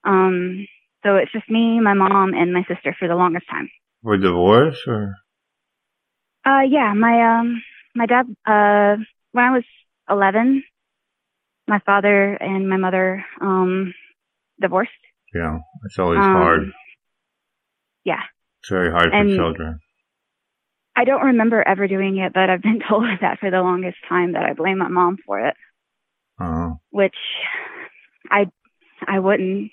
Um, 0.04 0.68
so 1.04 1.16
it's 1.16 1.32
just 1.32 1.50
me, 1.50 1.80
my 1.80 1.94
mom, 1.94 2.34
and 2.34 2.54
my 2.54 2.64
sister 2.68 2.96
for 2.98 3.08
the 3.08 3.16
longest 3.16 3.46
time. 3.50 3.70
For 4.04 4.18
divorce 4.18 4.82
or? 4.88 5.16
Uh, 6.46 6.62
yeah, 6.70 6.94
my 6.94 7.40
um, 7.40 7.62
my 7.96 8.06
dad. 8.06 8.26
Uh, 8.46 9.04
when 9.32 9.46
I 9.46 9.52
was 9.52 9.64
eleven, 10.10 10.64
my 11.68 11.80
father 11.86 12.34
and 12.34 12.70
my 12.70 12.78
mother 12.78 13.26
um 13.42 13.94
divorced. 14.60 14.92
Yeah, 15.34 15.60
it's 15.86 16.00
always 16.00 16.20
Um, 16.20 16.34
hard. 16.34 16.62
yeah. 18.04 18.24
It's 18.62 18.70
very 18.70 18.92
hard 18.92 19.12
for 19.12 19.36
children. 19.36 19.80
I 20.96 21.06
don't 21.06 21.22
remember 21.28 21.66
ever 21.66 21.88
doing 21.88 22.18
it, 22.18 22.34
but 22.34 22.50
I've 22.50 22.62
been 22.62 22.82
told 22.90 23.06
that 23.22 23.40
for 23.40 23.50
the 23.52 23.62
longest 23.62 23.98
time 24.08 24.34
that 24.34 24.44
I 24.44 24.54
blame 24.54 24.80
my 24.80 24.88
mom 24.90 25.18
for 25.26 25.40
it, 25.48 25.56
Uh, 26.40 26.72
which 26.90 27.16
I 28.30 28.50
I 29.08 29.20
wouldn't. 29.20 29.72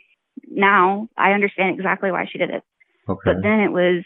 Now 0.49 1.09
I 1.17 1.33
understand 1.33 1.75
exactly 1.75 2.13
why 2.13 2.27
she 2.31 2.39
did 2.39 2.51
it. 2.51 2.63
okay. 3.09 3.33
But 3.33 3.43
then 3.43 3.61
it 3.61 3.73
was 3.73 4.05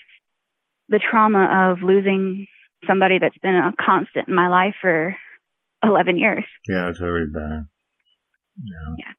the 0.89 0.99
trauma 0.99 1.71
of 1.71 1.83
losing 1.83 2.47
somebody 2.87 3.19
that's 3.19 3.37
been 3.39 3.55
a 3.57 3.73
constant 3.79 4.29
in 4.29 4.35
my 4.35 4.49
life 4.49 4.75
for 4.81 5.15
11 5.83 6.17
years. 6.17 6.45
Yeah, 6.69 6.89
it's 6.89 6.99
very 6.99 7.27
bad. 7.27 7.67
Yeah. 8.65 8.95
Yeah. 8.99 9.13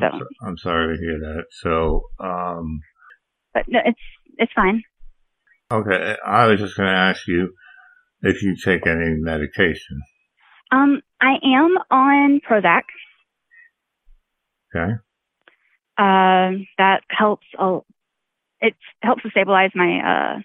So, 0.00 0.06
I'm 0.42 0.58
sorry 0.58 0.96
to 0.96 1.00
hear 1.02 1.18
that. 1.20 1.44
So, 1.50 2.02
um, 2.18 2.80
But 3.52 3.64
no, 3.68 3.80
it's 3.84 4.00
it's 4.38 4.52
fine. 4.54 4.82
okay, 5.70 6.16
I 6.26 6.46
was 6.46 6.60
just 6.60 6.76
going 6.76 6.88
to 6.88 6.94
ask 6.94 7.26
you 7.28 7.54
if 8.22 8.42
you 8.42 8.56
take 8.56 8.86
any 8.86 9.14
medication. 9.18 10.02
Um, 10.72 11.00
I 11.20 11.34
am 11.44 11.76
on 11.90 12.40
Prozac. 12.40 12.82
Okay. 14.74 14.94
Um, 15.96 16.66
that 16.78 17.02
helps. 17.08 17.46
A, 17.58 17.78
it 18.60 18.74
helps 19.02 19.22
to 19.22 19.30
stabilize 19.30 19.70
my 19.74 20.00
uh 20.00 20.40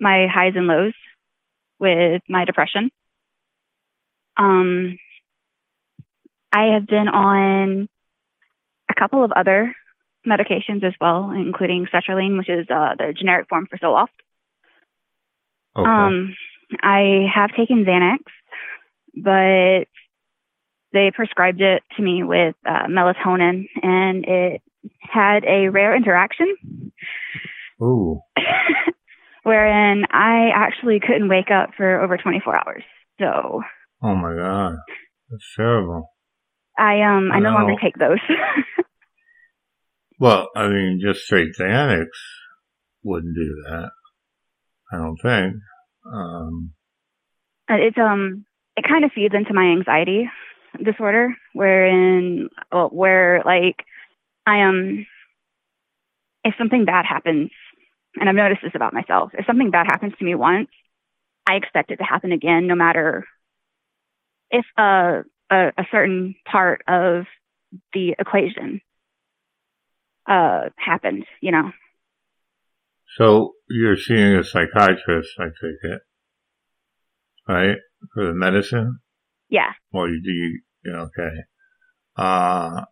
my 0.00 0.26
highs 0.32 0.52
and 0.56 0.66
lows 0.66 0.94
with 1.78 2.22
my 2.28 2.44
depression. 2.44 2.90
Um, 4.36 4.98
I 6.52 6.74
have 6.74 6.86
been 6.86 7.08
on 7.08 7.88
a 8.94 9.00
couple 9.00 9.24
of 9.24 9.32
other 9.32 9.74
medications 10.26 10.84
as 10.84 10.92
well, 11.00 11.30
including 11.30 11.86
sertraline, 11.92 12.38
which 12.38 12.48
is 12.48 12.66
uh, 12.70 12.94
the 12.96 13.12
generic 13.16 13.48
form 13.48 13.66
for 13.68 13.78
Zoloft. 13.78 14.08
Okay. 15.76 15.88
Um, 15.88 16.34
I 16.82 17.26
have 17.34 17.50
taken 17.56 17.84
Xanax, 17.84 18.18
but 19.14 19.88
they 20.92 21.10
prescribed 21.14 21.60
it 21.60 21.82
to 21.96 22.02
me 22.02 22.22
with 22.22 22.54
uh, 22.68 22.86
melatonin, 22.88 23.66
and 23.82 24.24
it 24.26 24.62
had 25.00 25.44
a 25.44 25.68
rare 25.68 25.96
interaction 25.96 26.54
Ooh. 27.80 28.20
wherein 29.42 30.04
I 30.10 30.50
actually 30.54 31.00
couldn't 31.00 31.28
wake 31.28 31.50
up 31.50 31.70
for 31.76 32.00
over 32.00 32.16
24 32.16 32.56
hours. 32.56 32.82
So 33.18 33.62
Oh 34.02 34.14
my 34.14 34.34
God. 34.34 34.76
That's 35.30 35.54
terrible. 35.56 36.10
I 36.78 37.02
um 37.02 37.30
I 37.32 37.38
no 37.38 37.50
longer 37.50 37.74
take 37.80 37.96
those. 37.96 38.18
Well, 40.22 40.50
I 40.54 40.68
mean, 40.68 41.00
just 41.02 41.24
straight 41.24 41.48
Xanax 41.58 42.06
wouldn't 43.02 43.34
do 43.34 43.64
that. 43.66 43.90
I 44.92 44.96
don't 44.98 45.16
think. 45.20 45.56
Um, 46.06 46.74
it's 47.68 47.98
um 47.98 48.46
it 48.76 48.84
kind 48.88 49.04
of 49.04 49.10
feeds 49.12 49.34
into 49.34 49.52
my 49.52 49.64
anxiety 49.64 50.30
disorder 50.80 51.34
wherein 51.54 52.48
well, 52.70 52.88
where 52.90 53.42
like 53.44 53.84
I 54.46 54.62
um 54.62 55.06
if 56.44 56.54
something 56.56 56.84
bad 56.84 57.04
happens 57.04 57.50
and 58.14 58.28
I've 58.28 58.36
noticed 58.36 58.62
this 58.62 58.76
about 58.76 58.94
myself 58.94 59.32
if 59.36 59.44
something 59.44 59.72
bad 59.72 59.86
happens 59.88 60.12
to 60.20 60.24
me 60.24 60.36
once 60.36 60.68
I 61.48 61.54
expect 61.54 61.90
it 61.90 61.96
to 61.96 62.04
happen 62.04 62.30
again 62.30 62.68
no 62.68 62.76
matter 62.76 63.26
if 64.52 64.64
a 64.78 65.24
a, 65.50 65.72
a 65.76 65.84
certain 65.90 66.36
part 66.48 66.82
of 66.86 67.24
the 67.92 68.14
equation 68.20 68.80
uh 70.28 70.68
happened 70.76 71.24
you 71.40 71.50
know 71.50 71.70
so 73.16 73.52
you're 73.68 73.98
seeing 73.98 74.36
a 74.36 74.42
psychiatrist, 74.42 75.32
I 75.38 75.44
take 75.44 75.82
it, 75.82 76.00
right? 77.46 77.76
For 78.14 78.26
the 78.26 78.34
medicine? 78.34 79.00
yeah 79.50 79.72
Or 79.92 80.08
you 80.08 80.22
do 80.22 80.30
you, 80.30 80.96
okay. 80.96 81.34
Uh, 82.16 82.84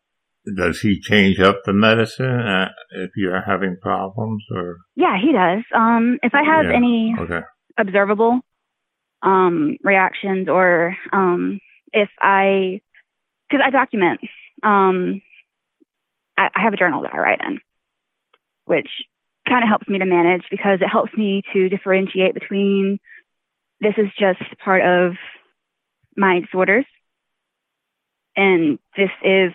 does 0.56 0.80
he 0.80 1.00
change 1.00 1.38
up 1.40 1.60
the 1.64 1.72
medicine 1.72 2.26
uh, 2.26 2.68
if 2.90 3.10
you're 3.16 3.40
having 3.40 3.76
problems 3.80 4.44
or, 4.54 4.78
yeah 4.94 5.16
he 5.20 5.32
does 5.32 5.64
um 5.74 6.18
if 6.22 6.34
I 6.34 6.42
have 6.42 6.66
Yeah. 6.66 6.76
any 6.76 7.14
okay. 7.18 7.40
observable 7.78 8.40
um, 9.22 9.76
reactions 9.82 10.48
or 10.48 10.96
um, 11.12 11.60
if 11.92 12.08
I, 12.20 12.80
because 13.48 13.64
I 13.66 13.70
document, 13.70 14.20
um, 14.62 15.20
I, 16.40 16.48
I 16.54 16.62
have 16.62 16.72
a 16.72 16.76
journal 16.76 17.02
that 17.02 17.12
I 17.14 17.18
write 17.18 17.40
in, 17.46 17.60
which 18.64 18.88
kind 19.46 19.62
of 19.62 19.68
helps 19.68 19.88
me 19.88 19.98
to 19.98 20.06
manage 20.06 20.44
because 20.50 20.80
it 20.80 20.88
helps 20.88 21.12
me 21.16 21.42
to 21.52 21.68
differentiate 21.68 22.34
between 22.34 22.98
this 23.80 23.94
is 23.98 24.08
just 24.18 24.40
part 24.64 24.82
of 24.82 25.12
my 26.16 26.40
disorders 26.40 26.86
and 28.36 28.78
this 28.96 29.10
is, 29.22 29.52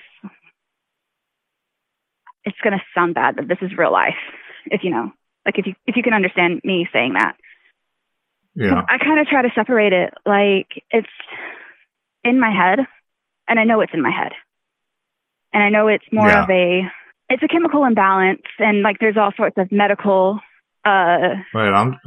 it's 2.43 2.57
going 2.63 2.73
to 2.73 2.83
sound 2.93 3.15
bad, 3.15 3.35
but 3.35 3.47
this 3.47 3.57
is 3.61 3.75
real 3.75 3.91
life, 3.91 4.13
if 4.67 4.83
you 4.83 4.91
know, 4.91 5.11
like 5.45 5.57
if 5.57 5.65
you, 5.65 5.73
if 5.87 5.95
you 5.95 6.03
can 6.03 6.13
understand 6.13 6.61
me 6.63 6.87
saying 6.93 7.13
that. 7.13 7.35
Yeah. 8.53 8.81
I 8.87 8.97
kind 8.99 9.19
of 9.19 9.27
try 9.27 9.41
to 9.41 9.49
separate 9.55 9.91
it. 9.91 10.13
Like 10.25 10.67
it's 10.91 11.07
in 12.23 12.39
my 12.39 12.51
head, 12.51 12.79
and 13.47 13.59
I 13.59 13.63
know 13.63 13.81
it's 13.81 13.93
in 13.93 14.01
my 14.01 14.11
head, 14.11 14.31
and 15.55 15.63
I 15.63 15.69
know 15.69 15.87
it's 15.87 16.05
more 16.11 16.29
Yeah. 16.29 16.43
of 16.43 16.49
a 16.49 16.81
it's 17.29 17.41
a 17.41 17.47
chemical 17.47 17.85
imbalance, 17.85 18.43
and 18.59 18.83
like 18.83 18.97
there's 18.99 19.17
all 19.17 19.31
sorts 19.35 19.57
of 19.57 19.71
medical 19.71 20.39
uh 20.85 21.41
Right. 21.53 21.73
I'm, 21.73 21.93
I'm 21.93 21.97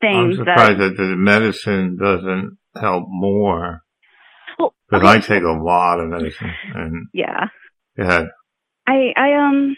things 0.00 0.36
surprised 0.36 0.80
that 0.80 0.96
that 0.96 0.96
the 0.96 1.14
medicine 1.16 1.96
doesn't 2.00 2.58
help 2.80 3.04
more 3.08 3.82
well, 4.58 4.74
because 4.90 5.04
okay, 5.04 5.18
I 5.18 5.20
take 5.20 5.44
a 5.44 5.52
lot 5.52 6.00
of 6.00 6.08
medicine 6.08 6.52
and 6.74 7.06
yeah. 7.12 7.48
yeah. 7.96 8.24
I 8.86 9.12
I 9.16 9.34
um 9.34 9.76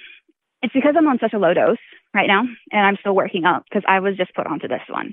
it's 0.62 0.72
because 0.72 0.94
I'm 0.96 1.08
on 1.08 1.18
such 1.20 1.34
a 1.34 1.38
low 1.38 1.52
dose 1.52 1.76
right 2.14 2.28
now, 2.28 2.42
and 2.72 2.86
I'm 2.86 2.96
still 3.00 3.14
working 3.14 3.44
up 3.44 3.64
because 3.68 3.84
I 3.86 4.00
was 4.00 4.16
just 4.16 4.34
put 4.34 4.46
onto 4.46 4.68
this 4.68 4.86
one. 4.88 5.12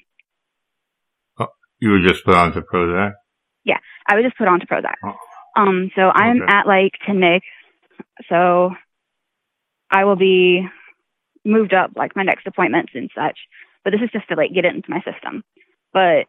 You 1.79 1.89
were 1.89 2.07
just 2.07 2.23
put 2.23 2.35
onto 2.35 2.61
Prozac? 2.61 3.11
Yeah, 3.65 3.79
I 4.07 4.15
was 4.15 4.23
just 4.23 4.37
put 4.37 4.47
onto 4.47 4.65
Prozac. 4.65 4.95
Oh. 5.03 5.17
Um, 5.57 5.91
so 5.95 6.03
I'm 6.03 6.41
Okay. 6.41 6.53
at 6.53 6.65
like 6.65 6.93
10 7.05 7.17
mg. 7.17 7.41
So 8.29 8.71
I 9.91 10.05
will 10.05 10.15
be 10.15 10.67
moved 11.45 11.73
up 11.73 11.91
like 11.95 12.15
my 12.15 12.23
next 12.23 12.47
appointments 12.47 12.91
and 12.95 13.09
such. 13.15 13.37
But 13.83 13.91
this 13.91 14.01
is 14.01 14.09
just 14.11 14.27
to 14.29 14.35
like 14.35 14.53
get 14.53 14.65
it 14.65 14.73
into 14.75 14.89
my 14.89 15.01
system. 15.01 15.43
But 15.93 16.25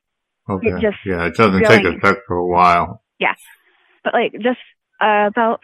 Okay. 0.51 0.69
It 0.69 0.81
just 0.83 0.99
yeah, 1.07 1.25
it 1.25 1.35
doesn't 1.37 1.63
take 1.65 1.81
feeling- 1.83 1.97
effect 1.97 2.21
for 2.27 2.37
a 2.37 2.47
while. 2.47 3.03
Yeah, 3.19 3.33
but 4.03 4.13
like 4.13 4.33
just 4.35 4.59
uh, 5.01 5.27
about 5.27 5.61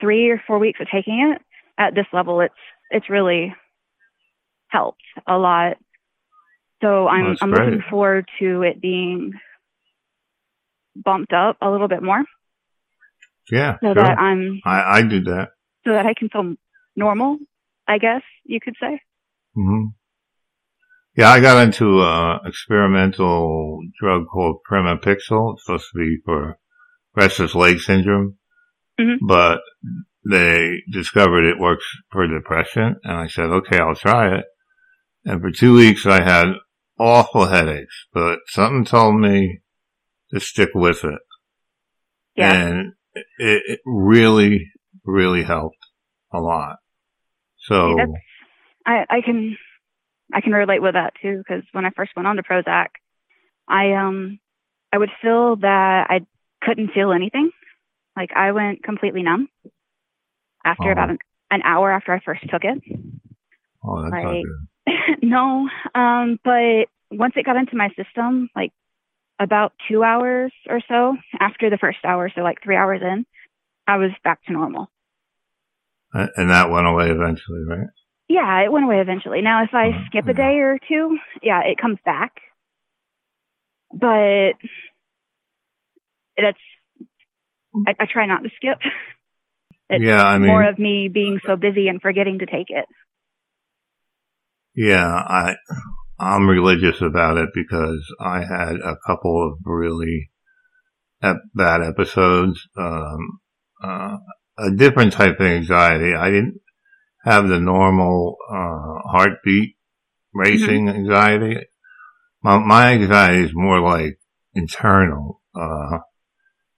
three 0.00 0.30
or 0.30 0.40
four 0.46 0.60
weeks 0.60 0.78
of 0.80 0.86
taking 0.92 1.32
it 1.34 1.42
at 1.76 1.94
this 1.96 2.06
level, 2.12 2.40
it's 2.40 2.54
it's 2.90 3.10
really 3.10 3.52
helped 4.68 5.02
a 5.26 5.36
lot. 5.36 5.76
So 6.82 7.08
I'm 7.08 7.30
That's 7.30 7.42
I'm 7.42 7.50
great. 7.50 7.64
looking 7.64 7.84
forward 7.90 8.28
to 8.38 8.62
it 8.62 8.80
being 8.80 9.32
bumped 10.94 11.32
up 11.32 11.56
a 11.60 11.70
little 11.70 11.88
bit 11.88 12.02
more 12.02 12.22
Yeah, 13.50 13.74
so 13.82 13.88
sure. 13.88 13.94
that 13.94 14.18
I'm 14.18 14.60
I, 14.64 14.98
I 14.98 15.02
do 15.02 15.20
that. 15.24 15.48
so 15.84 15.92
that 15.92 16.06
I 16.06 16.14
can 16.14 16.28
feel 16.28 16.54
normal, 16.96 17.38
I 17.88 17.98
guess 17.98 18.22
you 18.44 18.60
could 18.60 18.74
say. 18.80 19.00
hmm 19.54 19.86
Yeah, 21.16 21.28
I 21.30 21.40
got 21.40 21.62
into 21.66 22.00
a 22.02 22.40
experimental 22.46 23.80
drug 24.00 24.26
called 24.32 24.60
pramipexole. 24.70 25.54
It's 25.54 25.64
supposed 25.64 25.86
to 25.92 25.98
be 25.98 26.18
for 26.24 26.58
restless 27.16 27.54
leg 27.54 27.80
syndrome. 27.80 28.36
Mhm. 29.00 29.16
but 29.26 29.60
they 30.30 30.82
discovered 30.92 31.44
it 31.46 31.58
works 31.58 31.84
for 32.12 32.26
depression, 32.28 32.96
and 33.02 33.16
I 33.16 33.26
said, 33.26 33.46
okay, 33.50 33.78
I'll 33.78 33.94
try 33.96 34.36
it. 34.38 34.44
And 35.24 35.40
for 35.40 35.50
two 35.50 35.74
weeks, 35.74 36.04
I 36.06 36.22
had 36.22 36.52
awful 36.98 37.46
headaches, 37.46 38.06
but 38.12 38.40
something 38.46 38.84
told 38.84 39.18
me 39.18 39.60
to 40.30 40.38
stick 40.40 40.68
with 40.74 41.02
it, 41.04 41.20
Yeah. 42.36 42.52
and 42.52 42.92
it, 43.14 43.26
it 43.38 43.80
really, 43.84 44.70
really 45.04 45.42
helped 45.42 45.78
a 46.32 46.40
lot. 46.40 46.76
So, 47.58 47.98
I, 48.84 49.04
I 49.08 49.20
can 49.24 49.56
I 50.32 50.40
can 50.40 50.52
relate 50.52 50.82
with 50.82 50.94
that 50.94 51.12
too 51.20 51.38
because 51.38 51.62
when 51.72 51.84
I 51.84 51.90
first 51.94 52.12
went 52.16 52.26
on 52.26 52.36
to 52.36 52.42
Prozac, 52.42 52.88
I 53.68 53.92
um 53.92 54.40
I 54.92 54.98
would 54.98 55.10
feel 55.20 55.56
that 55.56 56.06
I 56.10 56.20
couldn't 56.62 56.92
feel 56.92 57.12
anything. 57.12 57.50
Like 58.16 58.30
I 58.34 58.52
went 58.52 58.82
completely 58.82 59.22
numb 59.22 59.48
after 60.64 60.88
Oh. 60.88 60.92
about 60.92 61.10
an, 61.10 61.18
an 61.50 61.62
hour 61.64 61.92
after 61.92 62.12
I 62.12 62.20
first 62.20 62.42
took 62.50 62.64
it. 62.64 62.82
oh, 63.84 64.02
that's 64.02 64.24
not 64.24 64.42
good. 64.42 65.22
no, 65.22 65.68
um, 65.94 66.38
but 66.44 66.86
once 67.10 67.34
it 67.36 67.44
got 67.46 67.56
into 67.56 67.76
my 67.76 67.88
system, 67.90 68.48
like 68.56 68.72
about 69.42 69.72
two 69.88 70.02
hours 70.02 70.52
or 70.68 70.80
so 70.88 71.16
after 71.40 71.70
the 71.70 71.78
first 71.78 71.98
hour, 72.04 72.30
so 72.34 72.42
like 72.42 72.62
three 72.62 72.76
hours 72.76 73.00
in, 73.02 73.26
I 73.86 73.96
was 73.96 74.10
back 74.24 74.42
to 74.44 74.52
normal. 74.52 74.90
And 76.12 76.30
and 76.36 76.50
that 76.50 76.70
went 76.70 76.86
away 76.86 77.10
eventually, 77.10 77.64
right? 77.68 77.88
Yeah, 78.28 78.64
it 78.64 78.72
went 78.72 78.84
away 78.84 79.00
eventually. 79.00 79.42
Now, 79.42 79.64
if 79.64 79.70
I 79.74 79.88
Oh, 79.88 80.04
skip 80.06 80.26
a 80.28 80.32
day 80.34 80.58
or 80.60 80.78
two, 80.88 81.18
yeah, 81.42 81.60
it 81.64 81.78
comes 81.78 81.98
back. 82.04 82.32
But 83.92 84.54
that's 86.36 86.58
I, 87.86 87.94
I 88.00 88.06
try 88.10 88.26
not 88.26 88.42
to 88.42 88.50
skip. 88.56 88.78
It's 89.90 90.02
yeah, 90.02 90.24
I 90.24 90.38
mean, 90.38 90.48
More 90.48 90.66
of 90.66 90.78
me 90.78 91.08
being 91.12 91.38
so 91.46 91.54
busy 91.54 91.88
and 91.88 92.00
forgetting 92.00 92.38
to 92.38 92.46
take 92.46 92.70
it. 92.70 92.86
Yeah, 94.74 95.06
I 95.06 95.56
I'm 96.18 96.48
religious 96.48 97.00
about 97.00 97.36
it 97.36 97.50
because 97.54 98.04
I 98.20 98.44
had 98.44 98.76
a 98.76 98.96
couple 99.06 99.46
of 99.46 99.58
really 99.64 100.30
ep- 101.22 101.42
bad 101.54 101.82
episodes. 101.82 102.68
Um, 102.76 103.40
uh, 103.82 104.16
a 104.58 104.70
different 104.70 105.12
type 105.12 105.40
of 105.40 105.46
anxiety. 105.46 106.14
I 106.14 106.30
didn't 106.30 106.60
have 107.24 107.48
the 107.48 107.58
normal 107.58 108.36
uh, 108.50 109.10
heartbeat 109.10 109.76
racing 110.34 110.88
anxiety. 110.88 111.56
My, 112.42 112.58
my 112.58 112.92
anxiety 112.92 113.44
is 113.44 113.52
more 113.54 113.80
like 113.80 114.18
internal. 114.54 115.40
Uh, 115.54 115.98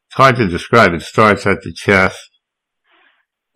it's 0.08 0.16
hard 0.16 0.36
to 0.36 0.48
describe. 0.48 0.92
It 0.92 1.02
starts 1.02 1.46
at 1.46 1.62
the 1.62 1.72
chest, 1.72 2.30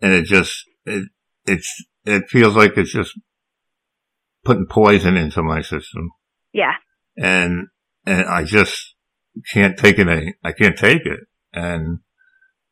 and 0.01 0.13
it 0.13 0.25
just 0.25 0.65
it 0.85 1.09
it's 1.45 1.85
it 2.05 2.27
feels 2.29 2.55
like 2.55 2.77
it's 2.77 2.91
just 2.91 3.13
putting 4.49 4.65
poison 4.65 5.15
into 5.15 5.43
my 5.43 5.61
system, 5.61 6.09
Yeah. 6.53 6.73
and 7.17 7.67
and 8.05 8.27
I 8.27 8.43
just 8.45 8.95
can't 9.53 9.77
take 9.77 9.99
it. 9.99 10.07
any- 10.07 10.33
I 10.43 10.51
can't 10.53 10.77
take 10.77 11.05
it. 11.05 11.19
And 11.53 11.99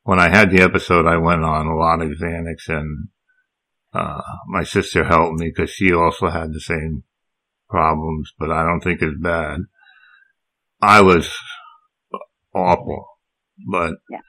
when 0.03 0.19
I 0.19 0.29
had 0.29 0.49
the 0.49 0.61
episode, 0.63 1.05
I 1.05 1.17
went 1.17 1.43
on 1.43 1.67
a 1.67 1.75
lot 1.75 2.01
of 2.01 2.09
Xanax, 2.19 2.67
and 2.69 3.09
uh, 3.93 4.21
my 4.47 4.63
sister 4.63 5.03
helped 5.03 5.39
me 5.39 5.51
because 5.53 5.69
she 5.69 5.93
also 5.93 6.29
had 6.29 6.51
the 6.53 6.59
same 6.59 7.03
problems, 7.69 8.33
but 8.39 8.49
I 8.49 8.63
don't 8.65 8.81
think 8.81 9.01
it's 9.03 9.21
bad. 9.21 9.59
I 10.81 11.01
was 11.01 11.31
awful, 12.55 13.05
but 13.71 13.93
Yeah. 14.09 14.21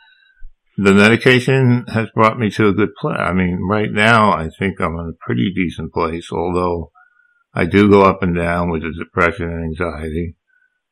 the 0.76 0.92
medication 0.94 1.86
has 1.88 2.08
brought 2.14 2.38
me 2.38 2.50
to 2.50 2.68
a 2.68 2.72
good 2.74 2.94
place. 3.00 3.18
I 3.18 3.32
mean, 3.32 3.60
right 3.68 3.90
now, 3.90 4.32
I 4.32 4.50
think 4.58 4.80
I'm 4.80 4.94
in 4.98 5.14
a 5.14 5.24
pretty 5.24 5.52
decent 5.54 5.92
place, 5.94 6.28
although 6.32 6.90
I 7.58 7.66
do 7.66 7.90
go 7.90 8.02
up 8.02 8.22
and 8.22 8.36
down 8.36 8.70
with 8.70 8.82
the 8.82 8.92
depression 8.96 9.50
and 9.50 9.64
anxiety. 9.64 10.36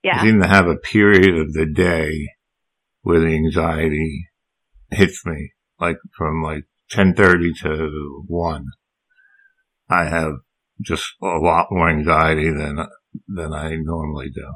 Yeah. 0.02 0.18
I 0.18 0.24
seem 0.24 0.42
to 0.42 0.48
have 0.48 0.66
a 0.66 0.74
period 0.74 1.38
of 1.38 1.52
the 1.52 1.64
day 1.64 2.30
where 3.02 3.20
the 3.20 3.36
anxiety 3.36 4.26
hits 4.90 5.24
me, 5.24 5.52
like 5.78 5.98
from 6.18 6.42
like 6.42 6.64
10:30 6.90 7.52
to 7.62 8.24
1. 8.26 8.66
I 9.88 10.06
have 10.06 10.32
just 10.82 11.14
a 11.22 11.38
lot 11.38 11.68
more 11.70 11.88
anxiety 11.88 12.50
than 12.50 12.84
than 13.28 13.52
I 13.52 13.76
normally 13.76 14.30
do. 14.30 14.54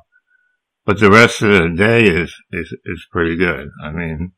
But 0.85 0.99
the 0.99 1.13
rest 1.13 1.43
of 1.43 1.53
the 1.53 1.75
day 1.77 2.09
is 2.09 2.35
is 2.51 2.77
is 2.85 3.07
pretty 3.13 3.37
good. 3.37 3.69
I 3.85 3.93
mean, 3.93 4.33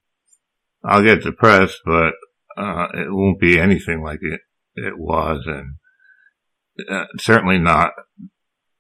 I'll 0.85 1.03
get 1.03 1.23
depressed, 1.23 1.81
but 1.87 2.13
uh, 2.55 2.89
it 2.93 3.11
won't 3.11 3.41
be 3.41 3.59
anything 3.59 4.03
like 4.03 4.21
it 4.21 4.43
it 4.75 4.99
was, 4.99 5.45
and 5.47 5.77
uh, 6.91 7.07
certainly 7.19 7.59
not, 7.59 7.93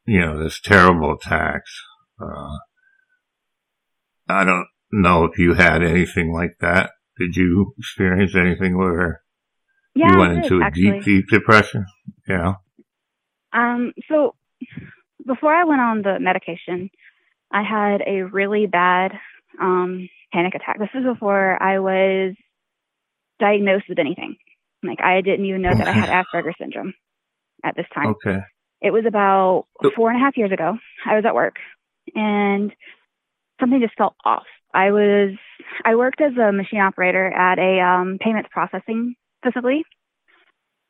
you 0.07 0.21
know, 0.21 0.43
this 0.43 0.61
terrible 0.61 1.15
attacks. 1.15 1.73
Uh, 2.21 2.57
I 4.29 4.45
don't 4.45 4.67
know 4.91 5.25
if 5.25 5.39
you 5.39 5.55
had 5.55 5.83
anything 5.83 6.33
like 6.33 6.57
that. 6.61 6.91
Did 7.19 7.37
you 7.37 7.75
experience 7.79 8.35
anything 8.35 8.77
where 8.77 9.23
Yeah. 9.95 10.13
you 10.13 10.19
went 10.19 10.35
did, 10.35 10.45
into 10.45 10.61
a 10.61 10.67
actually. 10.67 10.91
deep, 11.01 11.05
deep 11.05 11.25
depression? 11.29 11.87
Yeah. 12.29 12.55
Um, 13.53 13.93
so 14.09 14.35
before 15.27 15.55
I 15.55 15.65
went 15.65 15.81
on 15.81 16.03
the 16.03 16.19
medication, 16.21 16.91
I 17.51 17.63
had 17.63 18.03
a 18.07 18.23
really 18.23 18.67
bad 18.67 19.13
um, 19.61 20.09
panic 20.33 20.55
attack. 20.55 20.79
This 20.79 20.89
was 20.95 21.05
before 21.05 21.63
I 21.63 21.79
was 21.79 22.35
diagnosed 23.39 23.85
with 23.89 23.99
anything. 23.99 24.37
Like 24.83 25.01
I 25.03 25.21
didn't 25.21 25.45
even 25.45 25.63
know 25.63 25.75
that 25.75 25.87
I 25.87 25.93
had 25.93 26.09
Asperger's 26.35 26.57
syndrome 26.59 26.95
at 27.65 27.77
this 27.77 27.87
time. 27.95 28.09
Okay. 28.09 28.39
It 28.81 28.91
was 28.93 29.05
about 29.07 29.67
four 29.95 30.11
and 30.11 30.21
a 30.21 30.25
half 30.25 30.37
years 30.37 30.51
ago. 30.53 30.77
I 31.07 31.15
was 31.17 31.25
at 31.25 31.35
work 31.35 31.57
and 32.15 32.73
something 33.61 33.81
just 33.81 33.97
felt 33.97 34.15
off. 34.25 34.45
I 34.75 34.91
was, 34.91 35.35
I 35.85 35.95
worked 35.95 36.21
as 36.21 36.33
a 36.37 36.51
machine 36.51 36.81
operator 36.81 37.27
at 37.33 37.59
a 37.59 37.81
um, 37.81 38.19
payments 38.21 38.49
processing 38.53 39.15
facility. 39.45 39.85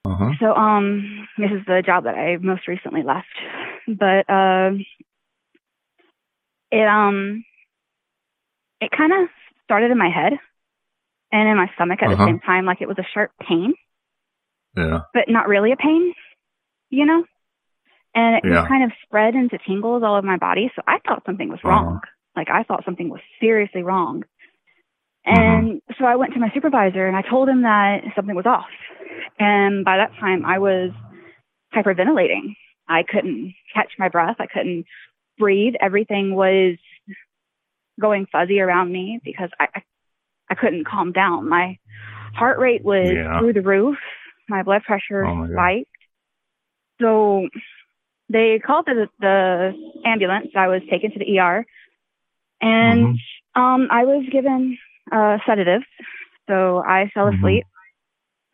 Uh 0.04 0.14
huh. 0.16 0.30
So, 0.40 0.54
um, 0.54 1.28
this 1.38 1.50
is 1.50 1.64
the 1.66 1.82
job 1.84 2.04
that 2.04 2.14
I 2.14 2.36
most 2.38 2.66
recently 2.66 3.02
left, 3.02 3.26
but 3.86 4.28
um, 4.32 4.84
it 6.72 6.88
um, 6.88 7.44
it 8.80 8.90
kind 8.90 9.12
of 9.12 9.28
started 9.64 9.90
in 9.92 9.98
my 9.98 10.10
head 10.10 10.32
and 11.30 11.48
in 11.48 11.56
my 11.56 11.70
stomach 11.74 12.00
at 12.02 12.08
Uh-huh. 12.10 12.16
the 12.24 12.28
same 12.30 12.40
time, 12.40 12.64
like 12.64 12.80
it 12.80 12.88
was 12.88 12.98
a 12.98 13.06
sharp 13.14 13.30
pain, 13.46 13.74
Yeah. 14.76 15.00
but 15.14 15.28
not 15.28 15.46
really 15.46 15.70
a 15.72 15.76
pain, 15.76 16.12
you 16.92 17.06
know. 17.06 17.24
And 18.14 18.36
it 18.36 18.44
Yeah. 18.44 18.68
kind 18.68 18.84
of 18.84 18.92
spread 19.02 19.34
into 19.34 19.58
tingles 19.66 20.02
all 20.02 20.14
over 20.16 20.26
my 20.26 20.36
body. 20.36 20.70
So 20.76 20.82
I 20.86 20.98
thought 20.98 21.24
something 21.24 21.48
was 21.48 21.58
Uh-huh. 21.64 21.70
wrong. 21.70 22.00
Like 22.36 22.50
I 22.50 22.62
thought 22.62 22.84
something 22.84 23.08
was 23.08 23.20
seriously 23.40 23.82
wrong. 23.82 24.22
Mm-hmm. 25.26 25.34
And 25.38 25.82
so 25.98 26.04
I 26.04 26.16
went 26.16 26.34
to 26.34 26.40
my 26.40 26.50
supervisor 26.52 27.06
and 27.06 27.16
I 27.16 27.22
told 27.22 27.48
him 27.48 27.62
that 27.62 28.02
something 28.14 28.34
was 28.36 28.46
off. 28.46 28.68
And 29.38 29.84
by 29.84 29.96
that 29.96 30.12
time, 30.20 30.44
I 30.44 30.58
was 30.58 30.90
hyperventilating. 31.74 32.54
I 32.88 33.02
couldn't 33.02 33.54
catch 33.74 33.92
my 33.98 34.08
breath. 34.08 34.36
I 34.38 34.46
couldn't 34.46 34.84
breathe. 35.38 35.74
Everything 35.80 36.34
was 36.34 36.76
going 38.00 38.26
fuzzy 38.26 38.60
around 38.60 38.92
me 38.92 39.20
because 39.24 39.50
I, 39.58 39.68
I, 39.74 39.82
I 40.50 40.54
couldn't 40.54 40.84
calm 40.86 41.12
down. 41.12 41.48
My 41.48 41.78
heart 42.34 42.58
rate 42.58 42.84
was 42.84 43.12
Yeah. 43.14 43.38
through 43.38 43.54
the 43.54 43.62
roof. 43.62 43.96
My 44.48 44.62
blood 44.62 44.82
pressure 44.82 45.24
Oh 45.24 45.34
my 45.34 45.48
spiked. 45.48 45.91
So 47.02 47.48
they 48.30 48.60
called 48.64 48.86
the, 48.86 49.08
the 49.20 49.72
ambulance. 50.06 50.48
I 50.56 50.68
was 50.68 50.82
taken 50.90 51.12
to 51.12 51.18
the 51.18 51.38
ER 51.38 51.66
and 52.62 53.18
um, 53.54 53.88
I 53.90 54.04
was 54.04 54.24
given 54.32 54.78
uh, 55.10 55.38
sedatives. 55.46 55.84
So 56.48 56.78
I 56.86 57.10
fell 57.12 57.26
Mhm. 57.26 57.38
asleep. 57.38 57.64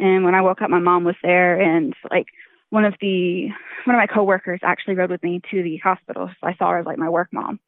And 0.01 0.25
when 0.25 0.35
I 0.35 0.43
woke 0.43 0.63
up, 0.63 0.71
my 0.71 0.79
mom 0.79 1.05
was 1.05 1.17
there, 1.23 1.61
and 1.61 1.95
like 2.11 2.27
one 2.71 2.85
of 2.85 2.95
the 3.01 3.49
one 3.85 3.97
of 3.97 4.01
my 4.01 4.07
coworkers 4.07 4.61
actually 4.63 4.95
rode 4.95 5.11
with 5.11 5.23
me 5.23 5.41
to 5.51 5.63
the 5.63 5.77
hospital. 5.79 6.29
So 6.41 6.47
I 6.47 6.55
saw 6.55 6.71
her 6.71 6.79
as 6.79 6.87
like 6.87 6.99
my 6.99 7.09
work 7.09 7.29
mom. 7.33 7.61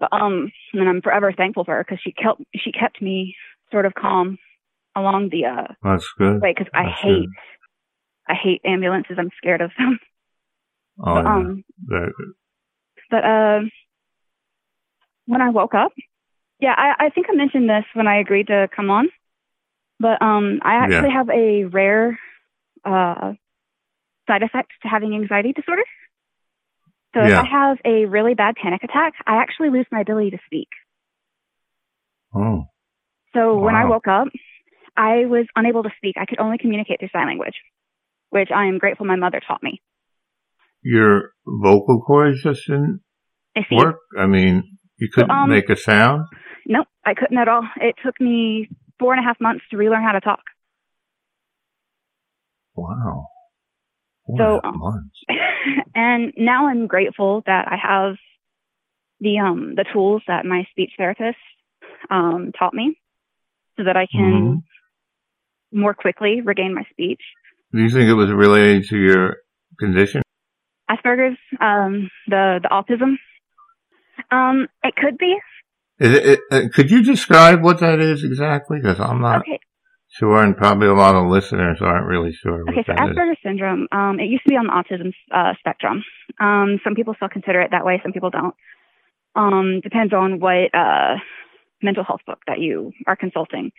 But 0.00 0.12
um, 0.12 0.50
and 0.72 0.88
I'm 0.88 1.00
forever 1.00 1.32
thankful 1.32 1.64
for 1.64 1.76
her 1.76 1.84
because 1.84 2.00
she 2.02 2.12
kept 2.12 2.42
she 2.56 2.72
kept 2.72 3.00
me 3.00 3.36
sort 3.70 3.86
of 3.86 3.94
calm 3.94 4.38
along 4.96 5.28
the 5.30 5.46
uh 5.46 5.72
That's 5.82 6.10
good. 6.18 6.40
way 6.40 6.54
because 6.56 6.70
I 6.74 6.84
hate 6.86 7.28
good. 7.28 7.34
I 8.28 8.34
hate 8.34 8.60
ambulances. 8.64 9.16
I'm 9.18 9.30
scared 9.38 9.60
of 9.60 9.70
them. 9.78 9.98
Oh, 11.00 11.14
But, 11.14 11.24
yeah. 11.24 11.36
um, 11.36 11.64
That- 11.86 12.12
But 13.10 13.24
um, 13.24 13.70
when 15.26 15.40
I 15.40 15.50
woke 15.50 15.74
up, 15.74 15.92
yeah, 16.60 16.74
I, 16.76 17.06
I 17.06 17.08
think 17.10 17.26
I 17.30 17.34
mentioned 17.36 17.70
this 17.70 17.84
when 17.94 18.08
I 18.08 18.16
agreed 18.18 18.48
to 18.48 18.68
come 18.74 18.90
on. 18.90 19.08
But 20.00 20.20
um, 20.22 20.60
I 20.62 20.74
actually 20.74 21.10
have 21.12 21.30
a 21.30 21.64
rare 21.64 22.18
uh, 22.84 23.34
side 24.26 24.42
effect 24.42 24.72
to 24.82 24.88
having 24.88 25.14
anxiety 25.14 25.52
disorder. 25.52 25.84
So 27.14 27.20
if 27.22 27.30
I 27.44 27.48
have 27.50 27.78
a 27.84 28.04
really 28.06 28.34
bad 28.34 28.56
panic 28.56 28.82
attack, 28.82 29.14
I 29.26 29.36
actually 29.36 29.70
lose 29.70 29.86
my 29.90 30.00
ability 30.00 30.30
to 30.30 30.38
speak. 30.46 30.68
oh, 32.34 32.66
So 33.34 33.58
when 33.58 33.74
I 33.74 33.84
woke 33.90 34.08
up, 34.08 34.28
I 34.96 35.26
was 35.26 35.46
unable 35.56 35.82
to 35.84 35.90
speak. 35.96 36.16
I 36.18 36.26
could 36.26 36.40
only 36.40 36.58
communicate 36.58 36.98
through 37.00 37.08
sign 37.12 37.26
language, 37.26 37.54
which 38.30 38.50
I 38.54 38.66
am 38.66 38.78
grateful 38.78 39.06
my 39.06 39.16
mother 39.16 39.40
taught 39.46 39.62
me. 39.62 39.80
Your 40.82 41.32
vocal 41.46 42.00
cords 42.00 42.42
just 42.42 42.66
didn't 42.66 43.00
I 43.56 43.62
work? 43.72 43.96
I 44.18 44.26
mean, 44.26 44.78
you 44.96 45.08
couldn't 45.12 45.30
um, 45.30 45.48
make 45.48 45.68
a 45.70 45.76
sound? 45.76 46.26
Nope, 46.66 46.86
I 47.04 47.14
couldn't 47.14 47.38
at 47.38 47.48
all. 47.48 47.66
It 47.80 47.96
took 48.04 48.20
me 48.20 48.68
four 48.98 49.12
and 49.14 49.20
a 49.20 49.26
half 49.26 49.40
months 49.40 49.64
to 49.70 49.76
relearn 49.76 50.02
how 50.02 50.12
to 50.12 50.20
talk. 50.20 50.42
Wow. 52.74 53.26
Four 54.26 54.38
So, 54.38 54.60
and 54.62 54.64
um, 54.64 54.78
months. 54.78 55.18
and 55.94 56.32
now 56.36 56.68
I'm 56.68 56.86
grateful 56.86 57.42
that 57.46 57.66
I 57.68 57.76
have 57.76 58.16
the 59.20 59.38
um 59.38 59.74
the 59.74 59.84
tools 59.92 60.22
that 60.28 60.44
my 60.46 60.64
speech 60.70 60.92
therapist 60.96 61.38
um 62.10 62.52
taught 62.56 62.72
me 62.72 62.96
so 63.76 63.84
that 63.84 63.96
I 63.96 64.06
can 64.06 64.62
more 65.72 65.94
quickly 65.94 66.40
regain 66.40 66.74
my 66.74 66.84
speech. 66.90 67.20
Do 67.72 67.82
you 67.82 67.90
think 67.90 68.08
it 68.08 68.14
was 68.14 68.30
related 68.30 68.88
to 68.88 68.96
your 68.96 69.36
condition? 69.78 70.22
Asperger's, 70.90 71.38
um, 71.60 72.10
the 72.26 72.60
the 72.62 72.68
autism. 72.70 73.16
Um, 74.30 74.68
it 74.82 74.94
could 74.96 75.18
be. 75.18 75.36
Is 76.00 76.12
it, 76.12 76.26
it, 76.26 76.40
uh, 76.50 76.68
could 76.72 76.90
you 76.90 77.02
describe 77.02 77.62
what 77.62 77.80
that 77.80 78.00
is 78.00 78.24
exactly? 78.24 78.78
Because 78.80 79.00
I'm 79.00 79.20
not 79.20 79.40
Okay, 79.40 79.60
sure, 80.08 80.42
and 80.42 80.56
probably 80.56 80.88
a 80.88 80.94
lot 80.94 81.14
of 81.14 81.26
listeners 81.26 81.78
aren't 81.82 82.06
really 82.06 82.32
sure 82.32 82.62
okay. 82.70 82.84
So 82.86 82.94
that 82.96 83.10
is. 83.10 83.16
Asperger's 83.16 83.38
syndrome, 83.42 83.86
um, 83.92 84.18
it 84.18 84.24
used 84.24 84.44
to 84.44 84.48
be 84.48 84.56
on 84.56 84.66
the 84.66 84.72
autism 84.72 85.12
uh, 85.34 85.54
spectrum. 85.58 86.02
Um, 86.40 86.80
some 86.84 86.94
people 86.94 87.14
still 87.16 87.28
consider 87.28 87.60
it 87.60 87.70
that 87.72 87.84
way. 87.84 88.00
Some 88.02 88.12
people 88.12 88.30
don't. 88.30 88.54
Um, 89.34 89.80
depends 89.82 90.12
on 90.14 90.40
what 90.40 90.74
uh, 90.74 91.16
mental 91.82 92.04
health 92.04 92.20
book 92.26 92.38
that 92.46 92.60
you 92.60 92.92
are 93.06 93.16
consulting. 93.16 93.72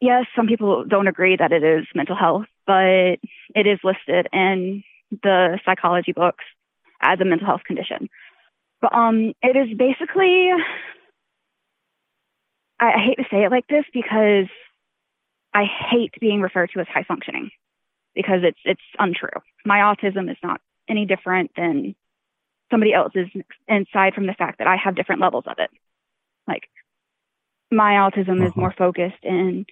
Yes, 0.00 0.26
some 0.36 0.46
people 0.46 0.84
don't 0.84 1.08
agree 1.08 1.36
that 1.36 1.52
it 1.52 1.62
is 1.64 1.86
mental 1.94 2.16
health, 2.16 2.46
but 2.66 3.18
it 3.54 3.66
is 3.66 3.78
listed 3.82 4.28
in 4.32 4.82
the 5.10 5.58
psychology 5.64 6.12
books 6.12 6.44
as 7.00 7.20
a 7.20 7.24
mental 7.24 7.46
health 7.46 7.62
condition. 7.66 8.08
But 8.80 8.94
um, 8.94 9.32
it 9.42 9.56
is 9.56 9.76
basically, 9.76 10.50
I, 12.78 12.86
I 12.86 12.98
hate 13.06 13.16
to 13.18 13.24
say 13.30 13.44
it 13.44 13.50
like 13.50 13.66
this 13.68 13.84
because 13.92 14.48
I 15.54 15.64
hate 15.64 16.12
being 16.20 16.42
referred 16.42 16.70
to 16.74 16.80
as 16.80 16.86
high 16.88 17.04
functioning 17.04 17.50
because 18.14 18.40
it's 18.42 18.58
it's 18.64 18.80
untrue. 18.98 19.40
My 19.64 19.78
autism 19.78 20.30
is 20.30 20.36
not 20.42 20.60
any 20.88 21.06
different 21.06 21.52
than 21.56 21.94
somebody 22.70 22.92
else's, 22.92 23.28
aside 23.68 24.14
from 24.14 24.26
the 24.26 24.34
fact 24.34 24.58
that 24.58 24.66
I 24.66 24.76
have 24.76 24.94
different 24.96 25.22
levels 25.22 25.44
of 25.46 25.56
it. 25.58 25.70
Like 26.46 26.64
my 27.70 27.92
autism 27.92 28.42
is 28.42 28.50
Uh-huh. 28.50 28.60
more 28.60 28.74
focused 28.76 29.22
in 29.22 29.66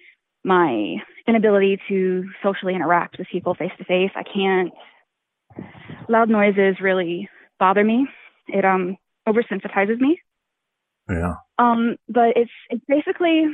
my 0.45 0.95
inability 1.27 1.79
to 1.89 2.25
socially 2.43 2.75
interact 2.75 3.17
with 3.17 3.27
people 3.31 3.55
face 3.55 3.71
to 3.77 3.83
face. 3.85 4.11
I 4.15 4.23
can't. 4.23 4.71
Loud 6.07 6.29
noises 6.29 6.77
really 6.81 7.29
bother 7.59 7.83
me. 7.83 8.07
It 8.47 8.63
um 8.63 8.97
oversensitizes 9.27 9.99
me. 9.99 10.19
Yeah. 11.09 11.35
Um, 11.57 11.97
but 12.07 12.33
it's 12.35 12.51
it's 12.69 12.85
basically 12.87 13.45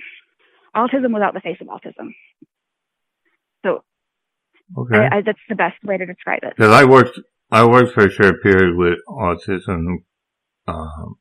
autism 0.75 1.13
without 1.13 1.33
the 1.33 1.41
face 1.41 1.57
of 1.61 1.67
autism. 1.67 2.13
So 3.63 3.83
Okay. 4.77 4.97
I, 4.97 5.17
I, 5.17 5.21
that's 5.21 5.39
the 5.49 5.55
best 5.55 5.75
way 5.83 5.97
to 5.97 6.05
describe 6.05 6.39
it. 6.43 6.53
Because 6.55 6.71
I 6.71 6.85
worked, 6.85 7.19
I 7.51 7.65
worked 7.65 7.93
for 7.93 8.05
a 8.05 8.11
short 8.11 8.41
period 8.41 8.75
with 8.77 8.99
autism. 9.09 10.03
Um, 10.67 11.15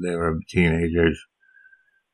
they 0.00 0.16
were 0.16 0.38
teenagers, 0.48 1.20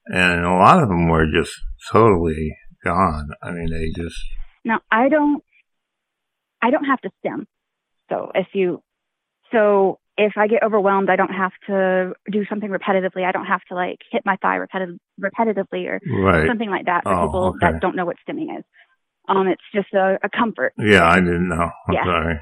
and 0.07 0.45
a 0.45 0.51
lot 0.51 0.83
of 0.83 0.89
them 0.89 1.09
were 1.09 1.27
just 1.31 1.53
totally 1.93 2.57
gone. 2.85 3.31
I 3.43 3.51
mean, 3.53 3.71
they 3.71 3.91
just 4.01 4.17
Now 4.65 4.81
I 4.91 5.09
don't 5.09 5.43
I 6.63 6.71
don't 6.71 6.85
have 6.85 7.01
to 7.03 7.11
stim. 7.21 7.47
So 8.11 8.31
if 8.35 8.49
you 8.55 8.83
so 9.53 9.99
if 10.17 10.33
I 10.37 10.49
get 10.49 10.63
overwhelmed, 10.65 11.11
I 11.11 11.17
don't 11.17 11.33
have 11.33 11.53
to 11.69 12.13
do 12.31 12.45
something 12.47 12.71
repetitively. 12.71 13.25
I 13.25 13.31
don't 13.33 13.47
have 13.47 13.61
to 13.69 13.75
like 13.75 13.99
hit 14.11 14.23
my 14.27 14.37
thigh 14.43 14.59
repeti- 14.59 14.99
repetitively 15.21 15.87
or 15.87 16.01
right. 16.23 16.49
something 16.49 16.69
like 16.71 16.87
that 16.87 17.05
for 17.05 17.13
Oh, 17.15 17.27
people 17.27 17.45
okay. 17.51 17.59
that 17.73 17.81
don't 17.81 17.95
know 17.97 18.05
what 18.05 18.17
stimming 18.29 18.59
is. 18.59 18.65
Um, 19.29 19.47
it's 19.47 19.63
just 19.75 19.93
a, 19.95 20.19
a 20.23 20.29
comfort. 20.29 20.73
Yeah, 20.79 21.07
I 21.07 21.21
didn't 21.21 21.49
know. 21.49 21.71
I'm 21.89 21.95
Yeah. 21.95 22.05
sorry. 22.05 22.41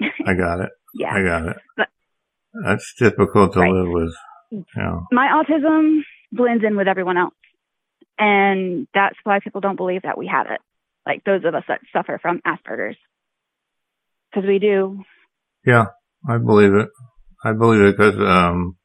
I 0.26 0.34
got 0.34 0.60
it. 0.60 0.70
Yeah. 0.94 1.12
I 1.14 1.22
got 1.22 1.48
it. 1.48 1.56
But- 1.76 1.88
That's 2.64 2.94
difficult 2.98 3.54
to 3.54 3.60
Right. 3.60 3.70
live 3.72 3.88
with. 3.88 4.14
You 4.52 4.64
know. 4.76 5.06
my 5.12 5.28
autism 5.28 6.00
blends 6.32 6.64
in 6.64 6.76
with 6.76 6.88
everyone 6.88 7.16
else. 7.16 7.34
And 8.20 8.86
that's 8.92 9.16
why 9.24 9.40
people 9.40 9.62
don't 9.62 9.76
believe 9.76 10.02
that 10.02 10.18
we 10.18 10.26
have 10.26 10.46
it. 10.50 10.60
Like 11.06 11.24
those 11.24 11.42
of 11.44 11.54
us 11.54 11.64
that 11.68 11.80
suffer 11.90 12.18
from 12.20 12.42
Asperger's. 12.46 12.98
Because 14.30 14.46
we 14.46 14.58
do. 14.58 15.02
Yeah, 15.66 15.86
I 16.28 16.36
believe 16.36 16.74
it. 16.74 16.88
I 17.42 17.52
believe 17.52 17.80
it 17.80 17.96
because, 17.96 18.20
um, 18.20 18.76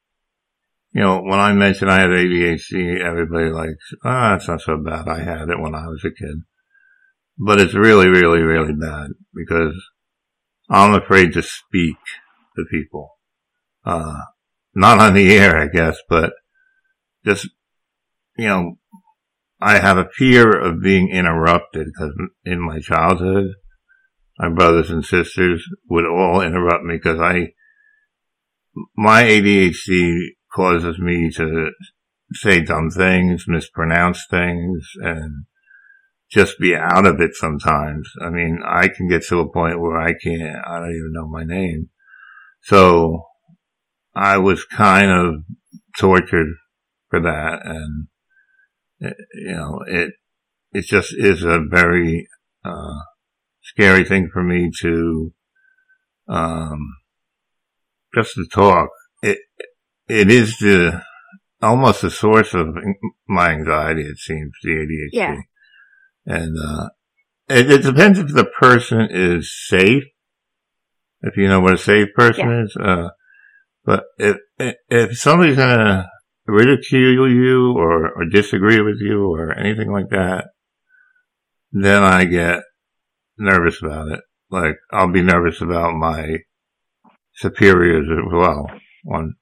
you 0.94 1.02
know, 1.02 1.22
when 1.22 1.40
I 1.40 1.52
mentioned 1.52 1.92
I 1.92 2.00
had 2.00 2.10
ADHD, 2.10 3.02
everybody 3.02 3.50
likes, 3.50 3.94
ah, 4.06 4.36
it's 4.36 4.48
not 4.48 4.62
so 4.62 4.78
bad. 4.78 5.10
I 5.10 5.20
had 5.20 5.50
it 5.50 5.60
when 5.60 5.76
I 5.76 5.88
was 5.88 6.06
a 6.06 6.10
kid. 6.10 6.38
But 7.38 7.60
it's 7.60 7.74
really, 7.74 8.08
really, 8.08 8.40
really 8.40 8.74
bad 8.74 9.10
because 9.34 9.76
I'm 10.70 10.94
afraid 10.94 11.34
to 11.34 11.44
speak 11.44 11.98
to 12.56 12.64
people. 12.72 13.18
Uh, 13.84 14.22
not 14.74 15.00
on 15.00 15.14
the 15.14 15.36
air, 15.36 15.58
I 15.58 15.68
guess, 15.68 15.98
but 16.10 16.32
just, 17.26 17.50
you 18.38 18.48
know, 18.48 18.78
I 19.66 19.80
have 19.80 19.98
a 19.98 20.10
fear 20.14 20.52
of 20.52 20.84
being 20.84 21.10
interrupted 21.10 21.88
because 21.88 22.14
in 22.44 22.62
my 22.62 22.80
childhood, 22.80 23.48
my 24.38 24.50
brothers 24.50 24.92
and 24.92 25.04
sisters 25.04 25.66
would 25.90 26.06
all 26.06 26.42
interrupt 26.42 26.84
me 26.84 26.98
because 26.98 27.20
I, 27.20 27.48
my 28.96 29.24
ADHD 29.24 30.20
causes 30.54 31.00
me 31.00 31.32
to 31.38 31.72
say 32.34 32.62
dumb 32.62 32.92
things, 32.92 33.46
mispronounce 33.48 34.28
things, 34.30 34.88
and 34.98 35.46
just 36.30 36.60
be 36.60 36.76
out 36.76 37.08
of 37.08 37.20
it 37.20 37.34
sometimes. 37.34 38.08
I 38.22 38.30
mean, 38.30 38.60
I 38.64 38.88
can 38.88 39.10
get 39.10 39.24
to 39.30 39.40
a 39.40 39.52
point 39.52 39.82
where 39.82 39.98
I 40.00 40.14
can't, 40.14 40.64
I 40.64 40.78
don't 40.78 40.92
even 40.92 41.12
know 41.12 41.28
my 41.28 41.44
name. 41.44 41.90
So 42.62 43.24
I 44.14 44.38
was 44.38 44.64
kind 44.64 45.10
of 45.10 45.44
tortured 45.98 46.50
for 47.10 47.20
that. 47.22 47.66
And, 47.66 48.10
it, 49.00 49.18
you 49.34 49.56
know, 49.56 49.80
it, 49.88 50.14
it 50.72 50.86
just 50.86 51.14
is 51.18 51.44
a 51.44 51.60
very, 51.60 52.28
uh, 52.64 53.00
scary 53.62 54.04
thing 54.06 54.30
for 54.32 54.44
me 54.44 54.72
to, 54.82 55.34
um, 56.28 56.96
just 58.14 58.34
to 58.36 58.46
talk. 58.52 58.90
It, 59.22 59.40
it 60.08 60.30
is 60.30 60.58
the, 60.58 61.02
almost 61.62 62.02
the 62.02 62.12
source 62.12 62.54
of 62.54 62.76
my 63.28 63.52
anxiety, 63.52 64.04
it 64.04 64.18
seems, 64.18 64.52
the 64.64 64.72
ADHD. 64.72 65.10
Yeah. 65.14 65.36
And, 66.26 66.58
uh, 66.58 66.90
it, 67.48 67.72
it 67.72 67.84
depends 67.84 68.20
if 68.20 68.34
the 68.34 68.46
person 68.46 69.08
is 69.12 69.54
safe. 69.68 70.04
If 71.22 71.38
you 71.38 71.48
know 71.48 71.60
what 71.60 71.74
a 71.74 71.78
safe 71.78 72.10
person 72.16 72.50
Yeah. 72.50 72.64
is, 72.64 72.78
uh, 72.80 73.10
but 73.84 74.04
if, 74.18 74.38
if 74.90 75.18
somebody's 75.18 75.58
gonna 75.58 76.10
ridicule 76.48 77.30
you 77.30 77.74
or, 77.78 78.12
or 78.12 78.26
disagree 78.26 78.82
with 78.82 79.00
you 79.00 79.34
or 79.34 79.52
anything 79.54 79.92
like 79.92 80.10
that, 80.10 80.48
then 81.72 82.04
I 82.04 82.26
get 82.26 82.64
nervous 83.38 83.82
about 83.82 84.10
it. 84.10 84.22
Like, 84.50 84.76
I'll 84.92 85.12
be 85.12 85.24
nervous 85.24 85.62
about 85.62 85.96
my 85.96 86.38
superiors 87.34 88.08
as 88.10 88.32
well. 88.32 88.68
When, 89.04 89.34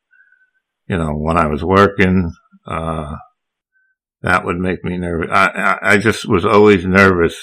you 0.88 0.98
know, 0.98 1.12
when 1.12 1.38
I 1.38 1.48
was 1.48 1.63
working, 1.63 2.32
uh, 2.66 3.16
that 4.22 4.46
would 4.46 4.58
make 4.58 4.84
me 4.84 4.98
nervous. 4.98 5.30
I, 5.32 5.48
I, 5.48 5.94
I 5.94 5.98
just 5.98 6.26
was 6.26 6.46
always 6.46 6.86
nervous 6.86 7.38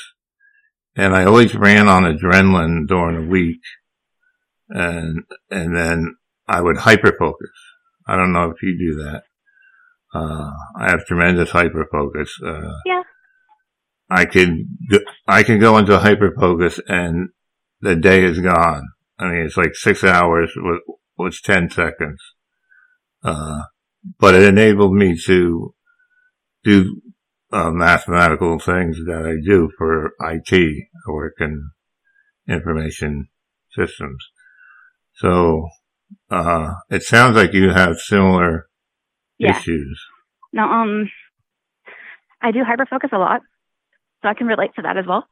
and 0.97 1.15
I 1.15 1.25
always 1.25 1.55
ran 1.55 1.89
on 1.89 2.05
adrenaline 2.05 2.89
during 2.89 3.21
the 3.21 3.31
week 3.31 3.61
and, 4.71 5.25
and 5.51 5.77
then 5.77 6.17
I 6.49 6.61
would 6.61 6.79
hyper 6.79 7.13
focus. 7.19 7.51
I 8.07 8.17
don't 8.17 8.33
know 8.33 8.51
if 8.51 8.63
you 8.63 8.77
do 8.77 9.03
that. 9.05 9.25
Uh, 10.13 10.51
I 10.77 10.91
have 10.91 11.07
tremendous 11.07 11.51
hyper 11.51 11.87
focus. 11.91 12.39
Uh, 12.45 12.73
Yeah. 12.85 13.03
I 14.11 14.25
can, 14.25 14.67
go- 14.91 15.05
I 15.29 15.45
can 15.45 15.61
go 15.61 15.79
into 15.79 15.99
hyper 15.99 16.35
focus 16.39 16.81
and 16.89 17.29
the 17.81 17.95
day 17.95 18.25
is 18.25 18.41
gone. 18.41 18.89
I 19.19 19.29
mean, 19.31 19.43
it's 19.47 19.57
like 19.57 19.75
six 19.75 20.03
hours 20.03 20.51
with, 20.57 20.81
was 21.17 21.41
10 21.41 21.71
seconds. 21.71 22.21
Uh, 23.23 23.63
but 24.19 24.35
it 24.35 24.43
enabled 24.43 24.95
me 24.95 25.17
to 25.27 25.75
do, 26.65 27.01
uh, 27.53 27.71
mathematical 27.71 28.59
things 28.59 28.97
that 29.07 29.25
I 29.27 29.35
do 29.45 29.71
for 29.77 30.13
IT. 30.21 30.53
I 30.53 31.11
work 31.11 31.35
in 31.41 31.71
information 32.49 33.29
systems. 33.73 34.25
So, 35.15 35.69
uh, 36.31 36.75
it 36.89 37.03
sounds 37.03 37.37
like 37.37 37.53
you 37.53 37.71
have 37.71 37.99
similar 37.99 38.70
Yeah. 39.41 39.59
issues. 39.59 40.01
Now, 40.53 40.83
um, 40.83 41.11
I 42.43 42.53
do 42.53 42.61
hyperfocus 42.61 43.13
a 43.13 43.19
lot. 43.19 43.41
so 44.23 44.29
I 44.29 44.35
can 44.35 44.47
relate 44.47 44.75
to 44.77 44.83
that 44.83 44.97
as 44.97 45.07
well. 45.07 45.27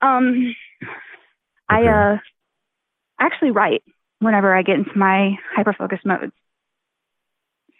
Um, 0.00 0.54
I 1.68 1.84
uh 1.86 2.16
actually 3.20 3.50
write 3.50 3.82
whenever 4.20 4.54
I 4.54 4.62
get 4.62 4.76
into 4.76 4.96
my 4.96 5.34
hyper 5.54 5.74
focus 5.76 6.00
modes. 6.04 6.32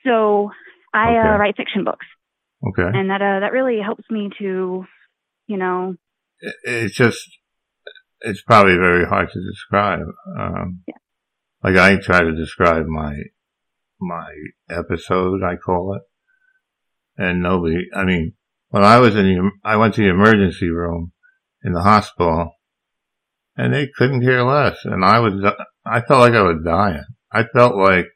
So 0.05 0.51
I 0.93 1.11
Okay. 1.11 1.29
uh, 1.29 1.39
write 1.39 1.57
fiction 1.57 1.85
books, 1.85 2.07
Okay. 2.69 2.83
and 2.97 3.11
that 3.11 3.23
uh, 3.23 3.41
that 3.41 3.53
really 3.53 3.81
helps 3.81 4.05
me 4.11 4.31
to, 4.39 4.85
you 5.47 5.57
know, 5.57 5.97
It's 6.65 6.95
just, 6.95 7.39
it's 8.21 8.43
probably 8.43 8.77
very 8.77 9.07
hard 9.07 9.29
to 9.33 9.41
describe. 9.51 10.07
Um, 10.39 10.85
Yeah. 10.87 10.99
like 11.63 11.77
I 11.77 11.97
try 12.01 12.21
to 12.21 12.35
describe 12.35 12.87
my, 12.87 13.13
my 14.01 14.33
episode, 14.71 15.43
I 15.43 15.57
call 15.57 15.95
it. 15.95 16.03
And 17.17 17.43
nobody, 17.43 17.87
I 17.95 18.05
mean, 18.05 18.35
when 18.69 18.85
I 18.85 18.99
was 18.99 19.17
in 19.17 19.25
the, 19.25 19.51
I 19.65 19.77
went 19.77 19.95
to 19.95 20.03
the 20.03 20.11
emergency 20.11 20.69
room 20.69 21.13
in 21.65 21.73
the 21.73 21.83
hospital 21.83 22.53
and 23.57 23.75
they 23.75 23.89
couldn't 23.97 24.23
care 24.23 24.45
less. 24.45 24.79
And 24.85 25.05
I 25.05 25.19
was, 25.19 25.35
I 25.85 26.01
felt 26.03 26.21
like 26.21 26.35
I 26.35 26.43
was 26.43 26.63
dying. 26.65 27.05
I 27.33 27.45
felt 27.45 27.77
like 27.77 28.07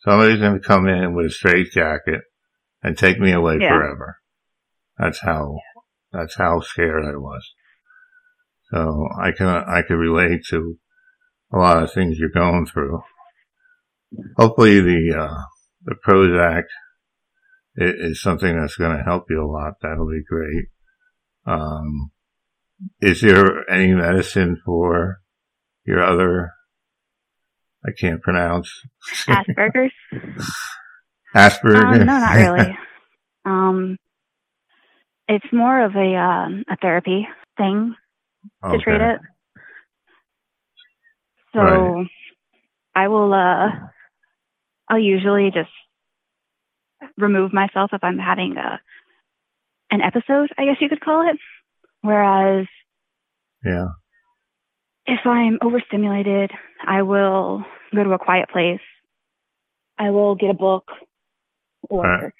somebody's 0.00 0.40
going 0.40 0.60
to 0.60 0.66
come 0.66 0.88
in 0.88 1.14
with 1.14 1.26
a 1.26 1.30
straitjacket 1.30 2.22
and 2.82 2.98
take 2.98 3.18
me 3.20 3.30
away 3.32 3.58
Yeah. 3.60 3.68
forever. 3.68 4.16
That's 4.98 5.20
how, 5.20 5.58
that's 6.12 6.34
how 6.34 6.60
scared 6.60 7.04
I 7.04 7.16
was. 7.16 7.48
So 8.72 9.08
I 9.20 9.32
can, 9.32 9.46
I 9.46 9.82
can 9.86 9.96
relate 9.96 10.42
to 10.50 10.76
a 11.52 11.58
lot 11.58 11.82
of 11.82 11.92
things 11.92 12.18
you're 12.18 12.30
going 12.30 12.66
through. 12.66 13.00
Hopefully 14.36 14.80
the, 14.80 15.16
uh, 15.18 15.42
the 15.84 15.94
Prozac 16.06 16.64
is 17.76 18.20
something 18.20 18.58
that's 18.58 18.76
going 18.76 18.96
to 18.96 19.02
help 19.04 19.24
you 19.30 19.42
a 19.42 19.46
lot. 19.50 19.74
That'll 19.82 20.08
be 20.10 20.22
great. 20.28 20.66
Um, 21.46 22.10
is 23.00 23.20
there 23.20 23.68
any 23.70 23.94
medicine 23.94 24.60
for 24.64 25.20
your 25.84 26.02
other, 26.02 26.52
I 27.86 27.90
can't 27.98 28.22
pronounce, 28.22 28.70
Asperger's. 29.28 29.92
Asperger? 31.34 32.00
Um, 32.00 32.06
no, 32.06 32.18
not 32.18 32.36
really. 32.56 32.78
um, 33.44 33.96
it's 35.28 35.46
more 35.52 35.84
of 35.84 35.94
a 35.94 36.16
um, 36.16 36.64
a 36.68 36.76
therapy 36.76 37.26
thing 37.56 37.94
to 38.64 38.78
treat 38.78 39.00
it. 39.00 39.20
So 41.54 41.60
Right. 41.60 42.06
I 42.94 43.08
will 43.08 43.32
uh 43.32 43.68
I'll 44.90 44.98
usually 44.98 45.50
just 45.52 45.70
remove 47.16 47.52
myself 47.52 47.90
if 47.94 48.02
I'm 48.04 48.18
having 48.18 48.56
a 48.56 48.80
an 49.92 50.02
episode, 50.02 50.50
I 50.58 50.64
guess 50.66 50.76
you 50.80 50.88
could 50.88 51.00
call 51.00 51.28
it. 51.28 51.36
Whereas 52.02 52.66
Yeah. 53.64 53.88
if 55.06 55.20
I'm 55.26 55.58
overstimulated, 55.62 56.50
I 56.86 57.02
will 57.02 57.64
go 57.94 58.04
to 58.04 58.12
a 58.12 58.18
quiet 58.18 58.48
place. 58.50 58.80
I 59.98 60.10
will 60.10 60.34
get 60.34 60.50
a 60.50 60.54
book 60.54 60.88
or 61.88 62.04
Right. 62.04 62.32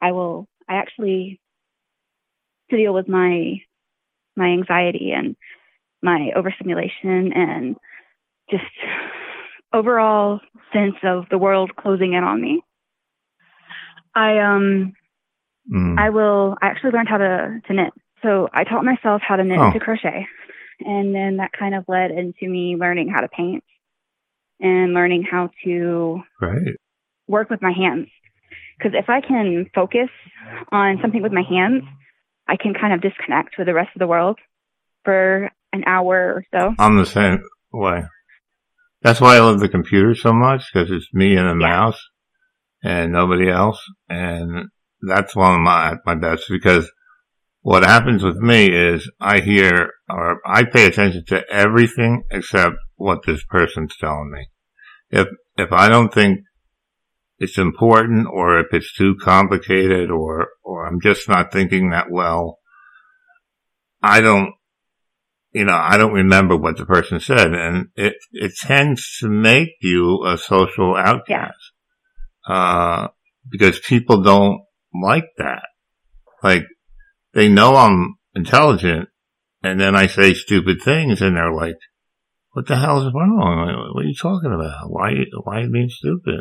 I 0.00 0.12
will 0.12 0.48
I 0.68 0.74
actually 0.76 1.40
to 2.70 2.76
deal 2.76 2.94
with 2.94 3.08
my 3.08 3.56
my 4.36 4.48
anxiety 4.48 5.12
and 5.12 5.36
my 6.02 6.30
overstimulation 6.36 7.32
and 7.34 7.76
just 8.50 8.64
overall 9.72 10.40
sense 10.72 10.96
of 11.04 11.24
the 11.30 11.38
world 11.38 11.72
closing 11.76 12.12
in 12.14 12.24
on 12.24 12.40
me. 12.40 12.62
I 14.14 14.38
um 14.38 14.92
Mm. 15.70 16.00
I 16.00 16.10
will 16.10 16.56
I 16.60 16.66
actually 16.66 16.92
learned 16.92 17.08
how 17.08 17.18
to 17.18 17.60
to 17.66 17.72
knit. 17.74 17.92
So 18.22 18.48
I 18.52 18.64
taught 18.64 18.84
myself 18.84 19.22
how 19.26 19.36
to 19.36 19.44
knit 19.44 19.58
Oh. 19.58 19.64
and 19.64 19.72
to 19.74 19.78
crochet. 19.78 20.26
And 20.80 21.14
then 21.14 21.36
that 21.36 21.52
kind 21.56 21.74
of 21.74 21.84
led 21.86 22.10
into 22.10 22.48
me 22.48 22.76
learning 22.76 23.08
how 23.14 23.20
to 23.20 23.28
paint 23.28 23.62
and 24.58 24.94
learning 24.94 25.24
how 25.30 25.50
to 25.64 26.22
Great. 26.38 26.76
work 27.28 27.50
with 27.50 27.62
my 27.62 27.72
hands. 27.72 28.08
Because 28.78 28.92
if 28.98 29.08
I 29.10 29.20
can 29.20 29.66
focus 29.74 30.08
on 30.72 30.98
something 31.02 31.22
with 31.22 31.32
my 31.32 31.42
hands, 31.48 31.84
I 32.48 32.56
can 32.56 32.72
kind 32.74 32.94
of 32.94 33.02
disconnect 33.02 33.56
with 33.58 33.66
the 33.66 33.74
rest 33.74 33.90
of 33.94 34.00
the 34.00 34.06
world 34.08 34.38
for 35.04 35.50
an 35.72 35.84
hour 35.86 36.34
or 36.34 36.44
so. 36.52 36.74
I'm 36.78 36.96
the 36.96 37.06
same 37.06 37.44
way. 37.72 38.02
That's 39.02 39.20
why 39.20 39.36
I 39.36 39.40
love 39.40 39.60
the 39.60 39.68
computer 39.68 40.14
so 40.14 40.32
much 40.32 40.64
because 40.72 40.90
it's 40.90 41.08
me 41.12 41.36
and 41.36 41.48
a 41.48 41.54
mouse 41.54 42.00
and 42.82 43.12
nobody 43.12 43.48
else. 43.48 43.80
And 44.08 44.68
that's 45.00 45.34
one 45.34 45.54
of 45.54 45.60
my, 45.60 45.96
my 46.04 46.14
best 46.14 46.44
because 46.48 46.90
what 47.62 47.82
happens 47.82 48.22
with 48.22 48.36
me 48.36 48.66
is 48.66 49.10
I 49.20 49.40
hear 49.40 49.90
or 50.08 50.40
I 50.46 50.64
pay 50.64 50.86
attention 50.86 51.24
to 51.28 51.44
everything 51.50 52.24
except 52.30 52.76
what 52.96 53.20
this 53.26 53.42
person's 53.44 53.96
telling 53.98 54.30
me. 54.30 54.48
If, 55.10 55.28
if 55.56 55.72
I 55.72 55.88
don't 55.88 56.12
think 56.12 56.40
it's 57.38 57.58
important 57.58 58.26
or 58.30 58.60
if 58.60 58.66
it's 58.72 58.94
too 58.94 59.16
complicated 59.20 60.10
or, 60.10 60.48
or 60.62 60.86
I'm 60.86 61.00
just 61.00 61.28
not 61.28 61.52
thinking 61.52 61.90
that 61.90 62.10
well, 62.10 62.58
I 64.02 64.20
don't 64.20 64.52
you 65.52 65.64
know, 65.64 65.74
I 65.74 65.96
don't 65.96 66.12
remember 66.12 66.56
what 66.56 66.76
the 66.76 66.86
person 66.86 67.18
said, 67.20 67.52
and 67.52 67.88
it 67.96 68.14
it 68.32 68.52
tends 68.60 69.18
to 69.20 69.28
make 69.28 69.70
you 69.80 70.24
a 70.24 70.38
social 70.38 70.94
outcast, 70.96 71.72
uh, 72.48 73.08
because 73.48 73.80
people 73.80 74.22
don't 74.22 74.60
like 74.94 75.26
that. 75.38 75.62
Like 76.42 76.66
they 77.34 77.48
know 77.48 77.74
I'm 77.74 78.16
intelligent, 78.34 79.08
and 79.62 79.80
then 79.80 79.96
I 79.96 80.06
say 80.06 80.34
stupid 80.34 80.82
things, 80.82 81.20
and 81.20 81.36
they're 81.36 81.52
like, 81.52 81.78
"What 82.52 82.68
the 82.68 82.76
hell 82.76 83.06
is 83.06 83.12
wrong? 83.12 83.90
What 83.94 84.04
are 84.04 84.08
you 84.08 84.14
talking 84.14 84.52
about? 84.52 84.88
Why 84.88 85.14
why 85.42 85.58
are 85.58 85.64
you 85.64 85.72
being 85.72 85.90
stupid?" 85.90 86.38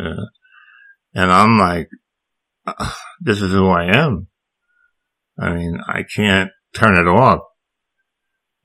And 1.15 1.31
I'm 1.31 1.57
like, 1.57 1.89
"This 3.21 3.41
is 3.41 3.51
who 3.51 3.67
I 3.69 3.85
am. 3.85 4.27
I 5.39 5.53
mean, 5.55 5.79
I 5.87 6.03
can't 6.03 6.51
turn 6.75 6.95
it 6.95 7.09
off." 7.09 7.39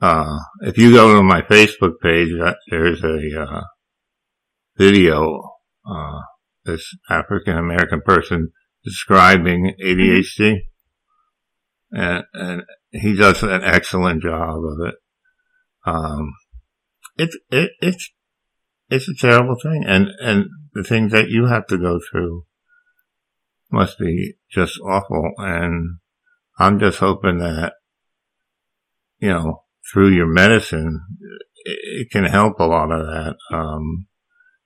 Uh, 0.00 0.38
if 0.60 0.76
you 0.76 0.92
go 0.92 1.16
to 1.16 1.22
my 1.22 1.42
Facebook 1.42 2.00
page, 2.02 2.28
there's 2.70 3.02
a, 3.02 3.42
uh, 3.42 3.62
video, 4.76 5.52
uh, 5.88 6.20
this 6.64 6.96
African 7.08 7.56
American 7.56 8.00
person 8.04 8.50
describing 8.84 9.74
ADHD. 9.82 10.58
And, 11.90 12.24
and 12.32 12.62
he 12.90 13.14
does 13.14 13.42
an 13.42 13.62
excellent 13.62 14.22
job 14.22 14.58
of 14.64 14.86
it. 14.88 14.94
Um, 15.86 16.32
it's, 17.16 17.36
it, 17.50 17.70
it's, 17.80 18.10
it's 18.88 19.08
a 19.08 19.14
terrible 19.14 19.56
thing. 19.62 19.84
And, 19.86 20.08
and 20.20 20.46
the 20.72 20.82
things 20.82 21.12
that 21.12 21.28
you 21.28 21.46
have 21.46 21.66
to 21.68 21.78
go 21.78 22.00
through 22.10 22.46
must 23.70 23.98
be 23.98 24.34
just 24.50 24.78
awful. 24.80 25.32
And 25.38 25.98
I'm 26.58 26.78
just 26.78 26.98
hoping 26.98 27.38
that, 27.38 27.74
you 29.18 29.28
know, 29.28 29.63
through 29.92 30.10
your 30.10 30.26
medicine, 30.26 31.00
it, 31.64 32.10
can 32.10 32.24
help 32.24 32.58
a 32.58 32.64
lot 32.64 32.90
of 32.90 33.06
that. 33.06 33.36
Um, 33.52 34.06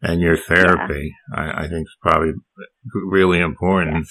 and 0.00 0.20
your 0.20 0.36
therapy, 0.36 1.12
I, 1.34 1.64
I 1.64 1.68
think 1.68 1.86
is 1.86 1.96
probably 2.00 2.32
really 2.94 3.40
important 3.40 4.06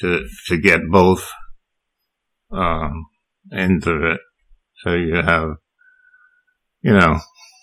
to, 0.00 0.26
to 0.46 0.58
get 0.58 0.80
both, 0.90 1.30
um, 2.50 3.06
into 3.50 4.12
it. 4.12 4.20
So 4.82 4.94
you 4.94 5.16
have, 5.16 5.50
you 6.82 6.92
know, 6.92 7.18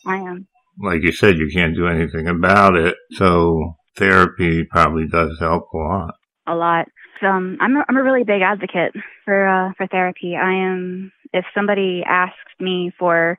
I 0.06 0.18
am. 0.18 0.48
like 0.82 1.02
you 1.04 1.12
said, 1.12 1.38
you 1.38 1.50
can't 1.54 1.76
do 1.76 1.88
anything 1.88 2.28
about 2.28 2.76
it. 2.76 2.96
So 3.14 3.76
therapy 3.98 4.64
probably 4.70 5.08
does 5.08 5.38
help 5.40 5.68
a 5.74 5.78
lot. 5.78 6.14
a 6.48 6.56
lot. 6.56 6.86
Um, 7.22 7.58
I'm 7.60 7.76
a, 7.76 7.86
I'm 7.88 7.98
a 7.98 8.04
really 8.04 8.24
big 8.24 8.42
advocate 8.42 8.94
for 9.26 9.48
uh, 9.48 9.74
for 9.78 9.88
therapy. 9.88 10.36
I 10.36 10.54
am. 10.54 11.12
If 11.32 11.46
somebody 11.54 12.04
asks 12.08 12.36
me 12.60 12.92
for 12.98 13.38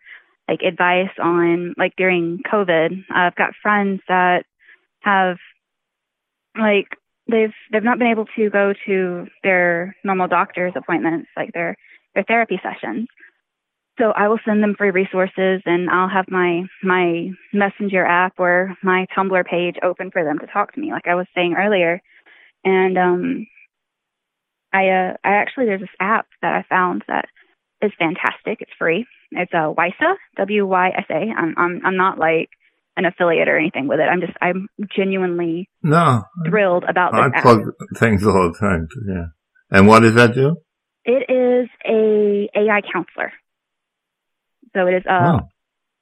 like 0.49 0.61
advice 0.63 1.11
on 1.21 1.75
like 1.77 1.95
during 1.97 2.41
COVID, 2.51 3.05
I've 3.11 3.35
got 3.35 3.55
friends 3.63 4.01
that 4.09 4.45
have 5.01 5.37
like 6.59 6.87
they've 7.31 7.53
they've 7.73 7.83
not 7.83 7.99
been 7.99 8.09
able 8.09 8.27
to 8.37 8.51
go 8.51 8.73
to 8.87 9.27
their 9.43 9.97
normal 10.05 10.29
doctor's 10.29 10.73
appointments, 10.77 11.29
like 11.37 11.53
their 11.53 11.77
their 12.15 12.25
therapy 12.25 12.61
sessions. 12.63 13.09
So 13.99 14.13
I 14.13 14.29
will 14.29 14.39
send 14.47 14.63
them 14.63 14.77
free 14.79 14.91
resources, 14.91 15.63
and 15.67 15.91
I'll 15.91 16.09
have 16.09 16.27
my 16.31 16.63
my 16.83 17.31
messenger 17.53 18.07
app 18.07 18.35
or 18.39 18.77
my 18.83 19.07
Tumblr 19.17 19.45
page 19.47 19.77
open 19.83 20.11
for 20.11 20.25
them 20.25 20.39
to 20.39 20.47
talk 20.47 20.73
to 20.75 20.81
me, 20.81 20.93
like 20.93 21.09
I 21.09 21.17
was 21.17 21.27
saying 21.35 21.55
earlier 21.59 22.01
and 22.65 22.99
um 22.99 23.47
i 24.73 24.89
uh 24.89 25.13
i 25.25 25.31
actually 25.35 25.67
there's 25.67 25.81
this 25.81 25.89
app 26.01 26.27
that 26.43 26.53
i 26.55 26.65
found 26.69 27.03
that 27.09 27.27
is 27.83 27.93
fantastic 27.99 28.61
it's 28.61 28.73
free 28.79 29.07
it's 29.33 29.53
a 29.55 29.71
uh, 29.71 29.75
wysa 29.75 30.15
w-y-s-a 30.37 31.33
i'm 31.37 31.55
i'm 31.57 31.81
i'm 31.85 31.97
not 31.97 32.19
like 32.19 32.49
an 32.97 33.05
affiliate 33.05 33.49
or 33.49 33.57
anything 33.57 33.87
with 33.89 34.01
it 34.01 34.05
i'm 34.05 34.21
just 34.21 34.33
i'm 34.43 34.69
genuinely 34.95 35.69
No, 35.83 36.23
thrilled 36.47 36.85
about 36.89 37.15
I 37.15 37.27
app 37.27 37.37
I 37.37 37.41
plug 37.43 37.61
things 37.97 38.27
all 38.27 38.51
the 38.53 38.59
time. 38.59 38.89
Yeah. 39.07 39.27
And 39.71 39.87
what 39.87 40.01
does 40.01 40.15
that 40.15 40.35
do? 40.35 40.57
It 41.05 41.31
is 41.31 41.69
a 41.87 42.49
AI 42.55 42.81
counselor. 42.93 43.33
So 44.75 44.87
it 44.87 44.95
is 44.95 45.03
uh, 45.09 45.39
Oh. 45.39 45.49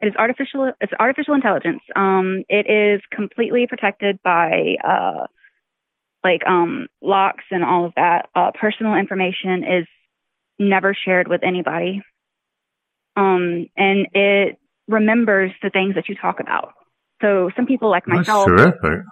it 0.01 0.09
is 0.09 0.15
artificial 0.19 0.73
it's 0.81 0.93
artificial 0.99 1.35
intelligence. 1.35 1.83
Um, 1.95 2.45
it 2.49 2.67
is 2.69 3.01
completely 3.15 3.67
protected 3.69 4.19
by 4.25 4.77
uh, 4.83 5.27
like 6.25 6.47
um 6.47 6.89
locks 7.03 7.45
and 7.51 7.65
all 7.65 7.87
of 7.87 7.93
that. 7.97 8.29
Uh, 8.35 8.51
personal 8.59 8.95
information 8.95 9.65
is 9.65 9.87
never 10.59 10.95
shared 10.95 11.29
with 11.29 11.43
anybody. 11.45 12.03
Um, 13.17 13.67
and 13.77 14.07
it 14.13 14.59
remembers 14.87 15.53
the 15.63 15.71
things 15.71 15.95
that 15.97 16.09
you 16.09 16.15
talk 16.15 16.41
about. 16.41 16.73
So 17.21 17.51
some 17.57 17.67
people 17.67 17.91
like 17.91 18.07
myself. 18.07 18.49
That's 18.57 18.77
terrific. 18.81 19.05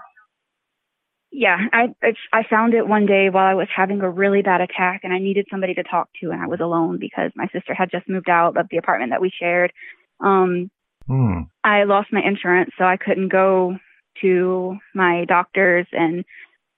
yeah, 1.33 1.59
I 1.73 1.95
I 2.33 2.43
found 2.49 2.75
it 2.75 2.87
one 2.87 3.07
day 3.07 3.31
while 3.31 3.47
I 3.47 3.55
was 3.55 3.69
having 3.75 4.01
a 4.01 4.11
really 4.11 4.43
bad 4.43 4.61
attack, 4.61 5.01
and 5.03 5.13
I 5.13 5.19
needed 5.19 5.47
somebody 5.51 5.75
to 5.75 5.83
talk 5.83 6.09
to, 6.21 6.31
and 6.31 6.41
I 6.41 6.47
was 6.47 6.61
alone 6.61 6.99
because 6.99 7.33
my 7.35 7.47
sister 7.53 7.75
had 7.75 7.91
just 7.91 8.09
moved 8.09 8.29
out 8.29 8.57
of 8.57 8.67
the 8.71 8.77
apartment 8.77 9.11
that 9.11 9.21
we 9.21 9.31
shared. 9.31 9.73
Um, 10.21 10.71
Hmm. 11.07 11.43
I 11.63 11.85
lost 11.85 12.13
my 12.13 12.21
insurance, 12.21 12.71
so 12.77 12.85
I 12.85 12.97
couldn't 12.97 13.29
go 13.29 13.77
to 14.23 14.77
my 14.95 15.25
doctors, 15.27 15.87
and 15.93 16.25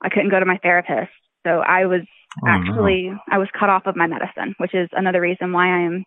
I 0.02 0.08
couldn't 0.08 0.30
go 0.30 0.38
to 0.40 0.46
my 0.46 0.58
therapist. 0.62 1.11
So 1.46 1.61
I 1.61 1.87
was 1.87 2.02
Oh, 2.42 2.46
no. 2.46 2.52
actually 2.52 3.11
I 3.30 3.38
was 3.38 3.48
cut 3.58 3.70
off 3.70 3.87
of 3.87 3.96
my 3.96 4.06
medicine, 4.06 4.54
which 4.58 4.74
is 4.74 4.88
another 4.92 5.20
reason 5.20 5.52
why 5.52 5.66
I 5.68 5.80
am 5.87 6.04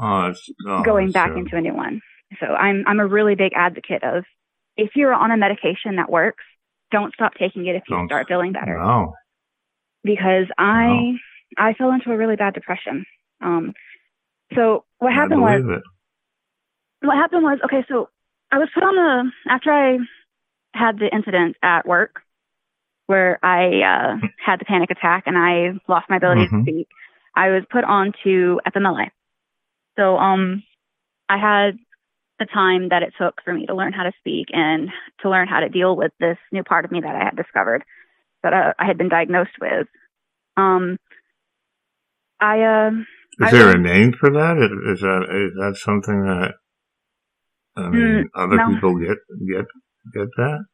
Oh, 0.00 0.32
oh, 0.68 0.82
going 0.84 1.10
back 1.10 1.26
terrible. 1.26 1.42
into 1.42 1.56
a 1.56 1.60
new 1.60 1.74
one. 1.74 2.00
So 2.40 2.46
I'm 2.46 2.84
I'm 2.86 3.00
a 3.00 3.06
really 3.06 3.34
big 3.34 3.52
advocate 3.56 4.02
of 4.04 4.24
if 4.76 4.90
you're 4.94 5.12
on 5.14 5.30
a 5.32 5.36
medication 5.36 5.96
that 5.96 6.10
works, 6.10 6.44
don't 6.90 7.12
stop 7.14 7.32
taking 7.34 7.66
it 7.66 7.74
if 7.76 7.82
you 7.88 7.96
Don't- 7.96 8.06
start 8.08 8.28
feeling 8.28 8.52
better 8.52 8.78
No. 8.78 9.14
because 10.04 10.46
I 10.58 11.14
I 11.58 11.74
fell 11.74 11.90
into 11.92 12.12
a 12.12 12.16
really 12.16 12.36
bad 12.36 12.54
depression. 12.54 13.04
Um, 13.40 13.72
so 14.54 14.84
what 14.98 15.12
I 15.12 15.14
happened 15.16 15.42
was 15.42 15.62
it. 15.64 15.82
what 17.06 17.16
happened 17.16 17.42
was 17.42 17.58
okay. 17.64 17.84
So 17.88 18.08
I 18.52 18.58
was 18.58 18.68
put 18.74 18.82
on 18.84 18.94
the 18.94 19.30
after 19.52 19.72
I 19.72 19.98
had 20.74 20.98
the 20.98 21.12
incident 21.12 21.56
at 21.62 21.86
work 21.86 22.22
where 23.06 23.38
I 23.44 23.82
uh, 23.82 24.16
had 24.44 24.60
the 24.60 24.64
panic 24.64 24.90
attack 24.90 25.24
and 25.26 25.36
I 25.36 25.72
lost 25.88 26.06
my 26.10 26.16
ability 26.16 26.46
Mhm. 26.46 26.50
to 26.50 26.62
speak. 26.62 26.88
I 27.36 27.50
was 27.50 27.64
put 27.70 27.84
on 27.84 28.12
to 28.24 28.60
FMLA. 28.66 29.10
So 29.98 30.16
um, 30.16 30.62
I 31.28 31.38
had 31.38 31.78
the 32.38 32.46
time 32.46 32.88
that 32.90 33.02
it 33.02 33.14
took 33.18 33.34
for 33.44 33.52
me 33.52 33.66
to 33.66 33.74
learn 33.74 33.92
how 33.92 34.04
to 34.04 34.12
speak 34.20 34.48
and 34.52 34.90
to 35.22 35.30
learn 35.30 35.48
how 35.48 35.60
to 35.60 35.68
deal 35.68 35.96
with 35.96 36.12
this 36.20 36.38
new 36.52 36.64
part 36.64 36.84
of 36.84 36.90
me 36.92 37.00
that 37.00 37.14
I 37.14 37.24
had 37.24 37.36
discovered 37.36 37.84
that 38.42 38.52
uh, 38.52 38.72
I 38.78 38.86
had 38.86 38.98
been 38.98 39.08
diagnosed 39.08 39.56
with. 39.60 39.86
Um, 40.56 40.98
I 42.40 42.62
uh, 42.62 42.90
Is 43.40 43.48
I 43.48 43.50
there 43.50 43.70
a 43.70 43.78
name 43.78 44.12
for 44.18 44.30
that? 44.30 44.58
Is, 44.58 44.98
is 44.98 45.00
that 45.02 45.22
is 45.30 45.54
that 45.58 45.76
something 45.76 46.22
that 46.24 46.54
I 47.76 47.88
mean 47.90 48.28
other 48.34 48.58
Mm, 48.58 48.68
no. 48.68 48.74
people 48.74 48.98
get 48.98 49.18
get 49.48 49.66
get 50.14 50.28
that? 50.36 50.64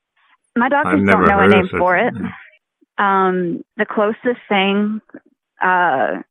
My 0.56 0.68
doctors 0.68 1.06
don't 1.06 1.26
know 1.26 1.40
a 1.40 1.48
name 1.48 1.68
for 1.68 1.96
it. 1.96 2.14
um, 2.98 3.62
the 3.76 3.86
closest 3.86 4.40
thing 4.48 5.00
uh, 5.62 6.22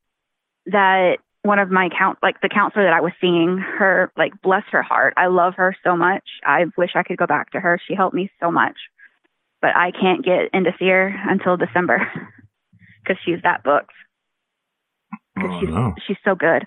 that 0.66 1.16
one 1.42 1.58
of 1.58 1.70
my 1.70 1.88
count 1.96 2.18
like 2.22 2.40
the 2.42 2.48
counselor 2.50 2.84
that 2.84 2.92
I 2.92 3.00
was 3.00 3.12
seeing 3.20 3.58
her 3.58 4.12
like 4.16 4.32
bless 4.42 4.64
her 4.72 4.82
heart 4.82 5.14
I 5.16 5.26
love 5.28 5.54
her 5.56 5.74
so 5.82 5.96
much. 5.96 6.24
I 6.44 6.66
wish 6.76 6.90
I 6.94 7.02
could 7.02 7.16
go 7.16 7.26
back 7.26 7.52
to 7.52 7.60
her. 7.60 7.80
She 7.88 7.94
helped 7.94 8.14
me 8.14 8.30
so 8.40 8.50
much. 8.50 8.76
But 9.62 9.76
I 9.76 9.90
can't 9.90 10.24
get 10.24 10.50
in 10.52 10.64
to 10.64 10.72
see 10.78 10.86
her 10.88 11.14
until 11.28 11.56
December 11.56 11.98
because 13.02 13.16
she's 13.24 13.40
that 13.42 13.62
booked. 13.64 13.90
Because 15.34 15.50
Oh 15.52 15.60
she's 15.60 15.68
no, 15.70 15.94
she's 16.06 16.16
so 16.24 16.34
good. 16.34 16.66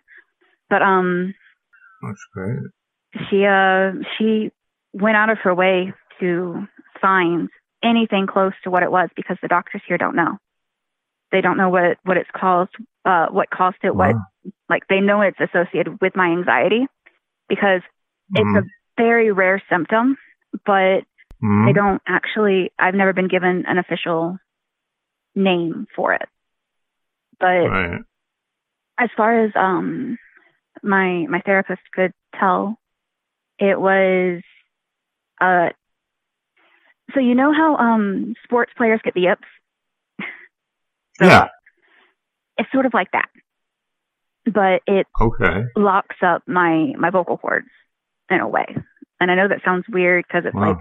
But 0.69 0.81
um 0.81 1.33
that's 2.01 2.25
great. 2.33 2.59
she 3.29 3.45
uh 3.45 3.91
she 4.17 4.51
went 4.93 5.15
out 5.17 5.29
of 5.29 5.37
her 5.43 5.53
way 5.53 5.93
to 6.19 6.67
find 7.03 7.49
anything 7.83 8.27
close 8.27 8.53
to 8.63 8.71
what 8.71 8.83
it 8.83 8.91
was 8.91 9.09
because 9.15 9.37
the 9.41 9.49
doctors 9.49 9.81
here 9.87 9.97
don't 9.97 10.15
know 10.15 10.37
they 11.33 11.41
don't 11.41 11.57
know 11.57 11.69
what 11.69 11.97
what 12.03 12.17
it's 12.17 12.29
caused 12.33 12.71
uh 13.05 13.27
what 13.29 13.49
caused 13.49 13.77
it 13.83 13.93
what 13.93 14.15
like 14.69 14.83
they 14.87 15.01
know 15.01 15.21
it's 15.21 15.39
associated 15.39 15.99
with 16.01 16.15
my 16.15 16.27
anxiety 16.27 16.87
because 17.49 17.81
it's 18.35 18.47
Mhm. 18.47 18.63
a 18.63 19.01
very 19.01 19.31
rare 19.31 19.61
symptom 19.69 20.17
but 20.65 21.03
Mhm. 21.43 21.65
they 21.67 21.73
don't 21.73 22.01
actually 22.07 22.71
i've 22.79 22.95
never 22.95 23.11
been 23.11 23.27
given 23.27 23.65
an 23.67 23.77
official 23.77 24.37
name 25.35 25.87
for 25.95 26.13
it 26.13 26.29
but 27.39 27.69
Right. 27.69 28.01
as 28.97 29.09
far 29.17 29.43
as 29.43 29.51
um 29.55 30.17
my 30.81 31.25
my 31.27 31.41
therapist 31.41 31.81
could 31.91 32.13
tell 32.39 32.77
it 33.59 33.79
was 33.79 34.41
uh 35.41 35.69
so 37.13 37.19
you 37.19 37.35
know 37.35 37.53
how 37.53 37.75
um 37.77 38.33
sports 38.43 38.71
players 38.77 38.99
get 39.03 39.13
the 39.13 39.21
yips 39.21 39.47
So 41.19 41.25
Yeah. 41.25 41.47
it's 42.57 42.71
sort 42.71 42.85
of 42.85 42.93
like 42.93 43.11
that 43.13 43.29
but 44.45 44.81
it 44.87 45.07
Okay. 45.21 45.63
locks 45.75 46.17
up 46.21 46.43
my 46.47 46.93
my 46.97 47.09
vocal 47.09 47.37
cords 47.37 47.67
in 48.29 48.39
a 48.39 48.47
way 48.47 48.65
and 49.19 49.31
i 49.31 49.35
know 49.35 49.47
that 49.47 49.61
sounds 49.65 49.85
weird 49.89 50.25
because 50.27 50.43
it's 50.45 50.55
Wow. 50.55 50.69
like 50.69 50.77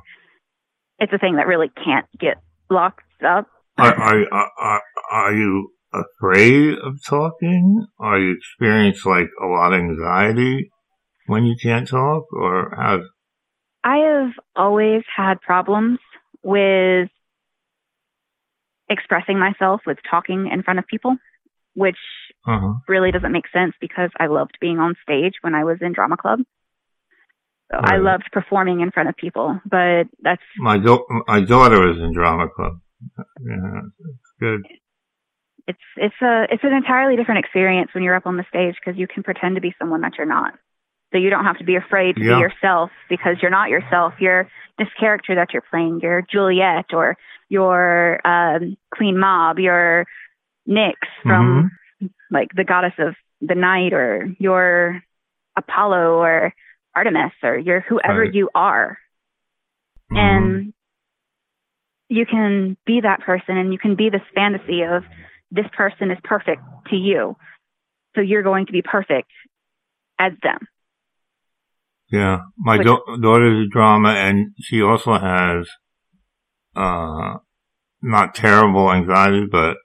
it's 0.98 1.12
a 1.12 1.18
thing 1.18 1.36
that 1.36 1.46
really 1.46 1.70
can't 1.84 2.06
get 2.18 2.36
locked 2.70 3.02
up 3.26 3.46
Are, 3.78 3.94
are 3.94 4.26
are 4.32 4.82
are 5.10 5.34
you 5.34 5.70
afraid 5.92 6.78
of 6.78 6.98
talking? 7.06 7.86
Are 7.98 8.18
you 8.18 8.32
experience 8.36 9.04
like 9.04 9.28
a 9.42 9.46
lot 9.46 9.72
of 9.72 9.80
anxiety 9.80 10.70
when 11.26 11.44
you 11.44 11.56
can't 11.62 11.88
talk, 11.88 12.24
or 12.32 12.74
how? 12.76 13.00
I 13.84 13.96
have 13.98 14.32
always 14.56 15.02
had 15.14 15.40
problems 15.40 15.98
with 16.42 17.08
expressing 18.88 19.38
myself 19.38 19.80
with 19.86 19.98
talking 20.10 20.48
in 20.52 20.62
front 20.62 20.78
of 20.78 20.86
people, 20.86 21.16
which 21.74 21.98
Uh-huh. 22.46 22.74
really 22.88 23.10
doesn't 23.10 23.32
make 23.32 23.48
sense 23.48 23.74
because 23.80 24.10
I 24.18 24.26
loved 24.26 24.58
being 24.60 24.78
on 24.78 24.94
stage 25.02 25.34
when 25.40 25.54
I 25.54 25.64
was 25.64 25.80
in 25.80 25.92
drama 25.92 26.16
club. 26.16 26.40
So 27.70 27.78
I 27.78 27.96
loved 27.96 28.30
performing 28.32 28.80
in 28.80 28.90
front 28.90 29.08
of 29.08 29.16
people, 29.16 29.58
but 29.64 30.04
that's 30.20 30.42
My 30.58 30.76
do- 30.78 31.06
my 31.26 31.40
daughter 31.40 31.88
is 31.88 31.98
in 31.98 32.12
drama 32.12 32.48
club. 32.48 32.80
Yeah, 33.40 33.80
it's 34.00 34.32
good. 34.38 34.66
it's 35.66 35.86
it's 35.96 36.20
a 36.20 36.46
it's 36.50 36.64
an 36.64 36.72
entirely 36.72 37.16
different 37.16 37.38
experience 37.44 37.94
when 37.94 38.02
you're 38.04 38.14
up 38.16 38.26
on 38.26 38.36
the 38.36 38.44
stage 38.48 38.74
because 38.74 38.98
you 38.98 39.06
can 39.06 39.22
pretend 39.22 39.54
to 39.54 39.60
be 39.60 39.74
someone 39.78 40.00
that 40.02 40.18
you're 40.18 40.26
not. 40.26 40.54
So 41.12 41.18
you 41.18 41.30
don't 41.30 41.44
have 41.44 41.58
to 41.58 41.64
be 41.64 41.76
afraid 41.76 42.16
to 42.16 42.22
Yeah. 42.24 42.36
be 42.36 42.40
yourself 42.40 42.90
because 43.08 43.36
you're 43.42 43.50
not 43.50 43.68
yourself. 43.68 44.14
You're 44.18 44.48
this 44.78 44.88
character 44.98 45.34
that 45.34 45.52
you're 45.52 45.62
playing. 45.70 46.00
You're 46.02 46.22
Juliet 46.22 46.86
or 46.94 47.16
you're 47.48 48.26
um, 48.26 48.76
Queen 48.94 49.18
Mab. 49.18 49.58
You're 49.58 50.06
Nyx 50.68 50.94
from 51.22 51.70
like 52.30 52.48
the 52.54 52.64
goddess 52.64 52.94
of 52.98 53.14
the 53.40 53.54
night, 53.54 53.92
or 53.92 54.34
you're 54.38 55.02
Apollo 55.56 56.18
or 56.18 56.54
Artemis, 56.94 57.32
or 57.42 57.58
you're 57.58 57.80
whoever 57.80 58.22
Right. 58.22 58.34
you 58.34 58.48
are 58.54 58.98
Mhm. 60.12 60.18
and 60.18 60.72
you 62.08 62.26
can 62.26 62.76
be 62.84 63.00
that 63.00 63.20
person 63.20 63.56
and 63.56 63.72
you 63.72 63.78
can 63.78 63.94
be 63.96 64.10
this 64.10 64.22
fantasy 64.34 64.82
of 64.82 65.04
this 65.50 65.66
person 65.76 66.10
is 66.10 66.18
perfect 66.24 66.62
to 66.88 66.96
you 66.96 67.36
so 68.14 68.20
you're 68.20 68.42
going 68.42 68.66
to 68.66 68.72
be 68.72 68.82
perfect 68.82 69.30
as 70.18 70.32
them 70.42 70.66
Yeah, 72.12 72.40
my 72.58 72.76
da- 72.76 73.16
daughter's 73.20 73.66
a 73.66 73.70
drama, 73.70 74.10
and 74.10 74.54
she 74.60 74.82
also 74.82 75.18
has 75.18 75.66
uh 76.76 77.38
not 78.02 78.34
terrible 78.34 78.92
anxiety, 78.92 79.46
but 79.50 79.78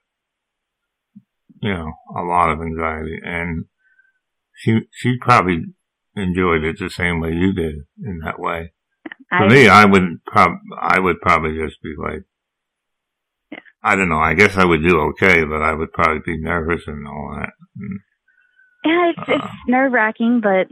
you 1.62 1.72
know 1.72 1.92
a 2.14 2.22
lot 2.22 2.50
of 2.50 2.60
anxiety, 2.60 3.18
and 3.24 3.64
she 4.54 4.80
she 4.92 5.16
probably 5.18 5.64
enjoyed 6.16 6.64
it 6.64 6.78
the 6.78 6.90
same 6.90 7.20
way 7.20 7.32
you 7.32 7.54
did 7.54 7.76
in 8.04 8.20
that 8.24 8.38
way. 8.38 8.72
For 9.30 9.44
I, 9.44 9.48
me, 9.48 9.68
I 9.68 9.86
would 9.86 10.22
prob 10.26 10.52
I 10.78 11.00
would 11.00 11.20
probably 11.22 11.56
just 11.56 11.82
be 11.82 11.94
like, 11.96 12.24
Yeah. 13.50 13.60
I 13.82 13.96
don't 13.96 14.10
know. 14.10 14.20
I 14.20 14.34
guess 14.34 14.56
I 14.56 14.66
would 14.66 14.82
do 14.82 15.00
okay, 15.10 15.44
but 15.44 15.62
I 15.62 15.72
would 15.72 15.92
probably 15.92 16.20
be 16.24 16.38
nervous 16.38 16.82
and 16.86 17.06
all 17.08 17.36
that. 17.38 17.52
And, 17.76 18.00
yeah 18.84 19.10
it's, 19.10 19.28
it's 19.28 19.44
uh, 19.44 19.48
nerve 19.66 19.92
wracking 19.92 20.40
but 20.40 20.68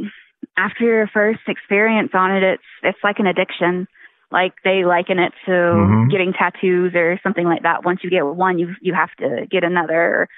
after 0.56 0.84
your 0.84 1.06
first 1.08 1.40
experience 1.48 2.10
on 2.14 2.30
it 2.34 2.42
it's 2.42 2.62
it's 2.82 2.98
like 3.02 3.18
an 3.18 3.26
addiction 3.26 3.86
like 4.30 4.54
they 4.64 4.84
liken 4.84 5.18
it 5.18 5.32
to 5.46 5.52
Mhm. 5.52 6.10
getting 6.10 6.32
tattoos 6.32 6.94
or 6.94 7.18
something 7.22 7.46
like 7.46 7.62
that 7.62 7.84
once 7.84 8.00
you 8.02 8.10
get 8.10 8.24
one 8.26 8.58
you 8.58 8.74
you 8.80 8.94
have 8.94 9.14
to 9.18 9.46
get 9.50 9.64
another 9.64 10.00
or 10.00 10.28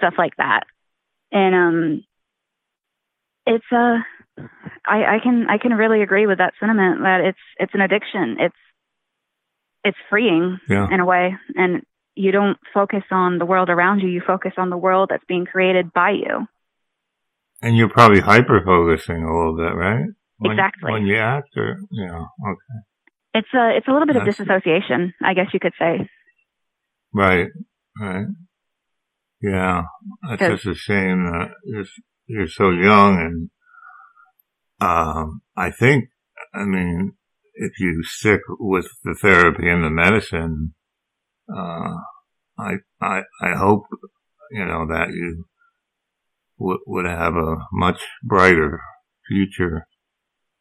stuff 0.00 0.14
like 0.18 0.36
that 0.36 0.64
and 1.32 1.54
um 1.54 2.04
it's 3.46 3.64
uh 3.72 3.98
I, 4.86 5.16
I 5.16 5.18
can 5.22 5.46
I 5.48 5.58
can 5.58 5.72
really 5.74 6.02
agree 6.02 6.26
with 6.26 6.38
that 6.38 6.54
sentiment 6.60 7.00
that 7.02 7.20
it's 7.20 7.38
it's 7.58 7.74
an 7.74 7.80
addiction. 7.80 8.36
It's 8.40 8.56
it's 9.84 9.96
freeing 10.10 10.58
yeah, 10.68 10.88
in 10.90 11.00
a 11.00 11.04
way, 11.04 11.36
and 11.54 11.82
you 12.14 12.32
don't 12.32 12.58
focus 12.74 13.02
on 13.10 13.38
the 13.38 13.46
world 13.46 13.68
around 13.68 14.00
you. 14.00 14.08
You 14.08 14.22
focus 14.26 14.52
on 14.56 14.70
the 14.70 14.76
world 14.76 15.08
that's 15.10 15.24
being 15.28 15.46
created 15.46 15.92
by 15.92 16.10
you. 16.10 16.46
And 17.62 17.76
you're 17.76 17.88
probably 17.88 18.20
hyper 18.20 18.60
focusing 18.64 19.22
a 19.22 19.36
little 19.36 19.56
bit, 19.56 19.74
right? 19.74 20.04
When, 20.38 20.52
exactly. 20.52 20.92
When 20.92 21.06
you 21.06 21.16
act, 21.16 21.48
or 21.56 21.78
yeah, 21.90 22.18
okay. 22.18 22.78
It's 23.34 23.48
a 23.54 23.76
it's 23.76 23.88
a 23.88 23.92
little 23.92 24.06
bit 24.06 24.14
That's- 24.14 24.38
of 24.38 24.46
disassociation, 24.46 25.14
I 25.24 25.34
guess 25.34 25.46
you 25.52 25.60
could 25.60 25.72
say. 25.78 26.08
Right, 27.14 27.48
right. 27.98 28.26
Yeah, 29.40 29.82
it's 30.30 30.62
just 30.62 30.66
a 30.66 30.74
shame 30.74 31.24
that 31.24 31.50
you're, 31.64 31.84
you're 32.26 32.48
so 32.48 32.70
young 32.70 33.18
and, 33.20 33.50
um, 34.80 35.42
I 35.56 35.70
think, 35.70 36.08
I 36.54 36.64
mean, 36.64 37.12
if 37.54 37.72
you 37.78 38.02
stick 38.02 38.40
with 38.58 38.88
the 39.04 39.14
therapy 39.14 39.68
and 39.68 39.84
the 39.84 39.90
medicine, 39.90 40.74
uh, 41.54 41.94
I, 42.58 42.72
I, 43.00 43.22
I 43.42 43.54
hope, 43.56 43.84
you 44.50 44.64
know, 44.64 44.86
that 44.86 45.08
you 45.10 45.44
would, 46.58 46.80
would 46.86 47.06
have 47.06 47.34
a 47.36 47.56
much 47.72 48.00
brighter 48.22 48.80
future 49.28 49.86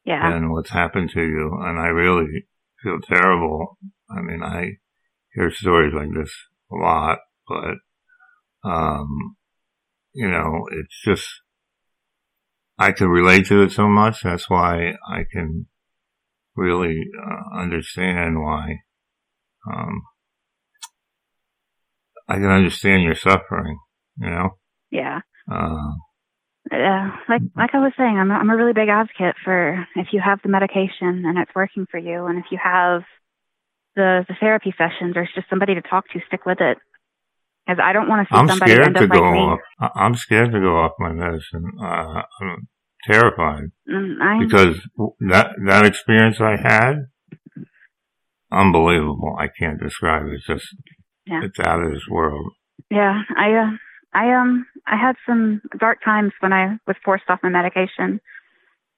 Yeah. 0.04 0.30
than 0.32 0.52
what's 0.52 0.72
happened 0.72 1.12
to 1.12 1.22
you. 1.22 1.60
And 1.62 1.80
I 1.80 1.88
really 1.88 2.48
feel 2.82 3.00
terrible. 3.02 3.78
I 4.10 4.22
mean, 4.22 4.44
I 4.44 4.78
hear 5.34 5.52
stories 5.52 5.94
like 5.94 6.10
this 6.14 6.32
a 6.72 6.76
lot, 6.76 7.20
but, 7.48 7.76
um, 8.64 9.36
you 10.14 10.30
know, 10.30 10.68
it's 10.72 11.02
just, 11.04 11.28
I 12.78 12.92
can 12.92 13.08
relate 13.08 13.46
to 13.48 13.64
it 13.64 13.72
so 13.72 13.88
much. 13.88 14.24
That's 14.24 14.50
why 14.50 14.96
I 15.08 15.24
can 15.32 15.68
really 16.56 17.02
uh, 17.22 17.60
understand 17.60 18.42
why, 18.42 18.80
um, 19.72 20.02
I 22.28 22.36
can 22.36 22.50
understand 22.50 23.04
your 23.04 23.16
suffering, 23.16 23.80
you 24.18 24.30
know? 24.30 24.58
Yeah. 24.90 25.22
Uh, 25.52 25.94
Uh, 26.72 27.10
like 27.30 27.42
like 27.56 27.70
I 27.74 27.80
was 27.80 27.94
saying, 27.98 28.18
I'm 28.18 28.32
a, 28.32 28.34
I'm 28.34 28.50
a 28.50 28.56
really 28.58 28.74
big 28.74 28.90
advocate 28.90 29.36
for 29.44 29.86
if 29.96 30.08
you 30.12 30.20
have 30.24 30.40
the 30.42 30.50
medication 30.50 31.24
and 31.26 31.38
it's 31.38 31.54
working 31.56 31.86
for 31.90 32.00
you, 32.00 32.26
and 32.26 32.40
if 32.40 32.46
you 32.52 32.58
have 32.62 33.04
the 33.96 34.26
the 34.28 34.36
therapy 34.40 34.74
sessions 34.78 35.16
or 35.16 35.22
it's 35.24 35.36
just 35.36 35.50
somebody 35.50 35.76
to 35.76 35.82
talk 35.82 36.06
to, 36.10 36.20
stick 36.28 36.46
with 36.46 36.60
it. 36.62 36.78
Because 37.68 37.80
I 37.84 37.94
don't 37.94 38.08
want 38.10 38.28
to 38.28 38.34
see 38.34 38.38
I'm 38.38 38.48
somebody 38.48 38.72
scared 38.74 38.86
end 38.88 38.96
to 38.98 39.06
up 39.06 39.12
go 39.12 39.22
like 39.22 39.38
off. 39.40 39.60
I- 39.80 40.00
I'm 40.04 40.16
scared 40.16 40.52
to 40.54 40.60
go 40.60 40.78
off 40.78 40.94
my 41.00 41.12
medicine. 41.12 41.66
Uh, 41.80 42.24
I'm 42.42 42.68
terrified 43.06 43.66
Mm, 43.88 44.16
I, 44.22 44.40
because 44.44 44.76
that 45.20 45.52
that 45.68 45.86
experience 45.86 46.42
I 46.42 46.56
had, 46.58 47.06
unbelievable. 48.52 49.36
I 49.40 49.48
can't 49.48 49.80
describe 49.80 50.26
it. 50.28 50.34
It's 50.34 50.48
just 50.48 50.66
Yeah. 51.28 51.42
it's 51.44 51.60
out 51.60 51.84
of 51.84 51.92
this 51.92 52.08
world. 52.10 52.54
yeah, 52.90 53.22
I 53.38 53.54
uh, 53.54 53.72
I 54.16 54.34
um 54.34 54.66
I 54.88 54.96
had 54.96 55.16
some 55.28 55.62
dark 55.78 56.04
times 56.04 56.32
when 56.40 56.54
I 56.54 56.78
was 56.88 56.96
forced 57.04 57.26
off 57.30 57.44
my 57.44 57.50
medication 57.50 58.22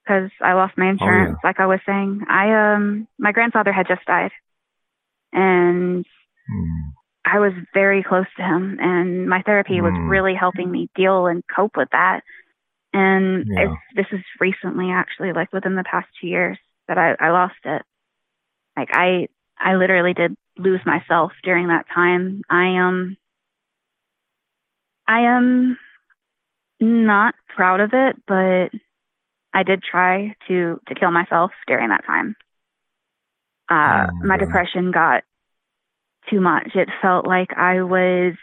because 0.03 0.31
I 0.41 0.53
lost 0.53 0.77
my 0.77 0.89
insurance. 0.89 1.37
Like 1.43 1.59
I 1.59 1.65
was 1.65 1.79
saying, 1.85 2.21
I 2.29 2.73
um 2.75 3.07
my 3.19 3.31
grandfather 3.33 3.73
had 3.73 3.87
just 3.87 4.05
died, 4.05 4.31
and 5.33 6.05
Mm. 6.49 6.93
I 7.25 7.39
was 7.39 7.51
very 7.73 8.03
close 8.03 8.27
to 8.37 8.43
him, 8.43 8.77
and 8.79 9.27
my 9.27 9.41
therapy 9.41 9.81
was 9.81 9.93
Mm. 9.93 10.09
really 10.09 10.35
helping 10.35 10.71
me 10.71 10.89
deal 10.95 11.27
and 11.27 11.43
cope 11.53 11.75
with 11.75 11.89
that. 11.91 12.21
And 12.93 13.45
Yeah. 13.47 13.63
it's, 13.65 13.81
this 13.95 14.05
is 14.19 14.23
recently, 14.39 14.91
actually, 14.91 15.33
like 15.33 15.51
within 15.51 15.75
the 15.75 15.83
past 15.83 16.07
two 16.21 16.27
years, 16.27 16.57
that 16.87 16.97
I, 16.97 17.15
I 17.19 17.31
lost 17.31 17.59
it. 17.65 17.81
Like 18.77 18.89
I, 18.93 19.27
I 19.59 19.75
literally 19.75 20.13
did 20.13 20.35
lose 20.57 20.81
myself 20.85 21.33
during 21.43 21.67
that 21.67 21.85
time. 21.93 22.43
I 22.49 22.77
um, 22.77 23.17
I 25.07 25.21
am 25.21 25.77
not 26.79 27.35
proud 27.55 27.79
of 27.79 27.91
it, 27.93 28.15
but 28.27 28.69
I 29.53 29.63
did 29.63 29.81
try 29.83 30.35
to 30.47 30.79
to 30.87 30.95
kill 30.95 31.11
myself 31.11 31.51
during 31.67 31.89
that 31.89 32.05
time. 32.05 32.35
Uh, 33.69 34.07
Oh, 34.11 34.19
my 34.23 34.37
God. 34.37 34.45
depression 34.45 34.91
got 34.91 35.23
too 36.29 36.41
much. 36.41 36.69
It 36.75 36.89
felt 37.01 37.25
like 37.27 37.49
I 37.57 37.81
was. 37.81 38.35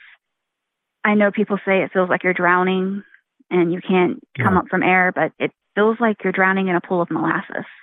I 1.05 1.15
know 1.15 1.31
people 1.31 1.59
say 1.67 1.83
it 1.83 1.93
feels 1.93 2.09
like 2.09 2.25
you're 2.25 2.33
drowning 2.33 3.03
and 3.51 3.73
you 3.73 3.81
can't 3.87 4.21
come 4.39 4.55
Yeah. 4.55 4.61
up 4.61 4.69
from 4.71 4.83
air, 4.83 5.13
but 5.15 5.33
it 5.39 5.53
feels 5.75 5.99
like 6.01 6.17
you're 6.25 6.33
drowning 6.33 6.69
in 6.69 6.77
a 6.77 6.81
pool 6.81 7.03
of 7.03 7.11
molasses. 7.11 7.67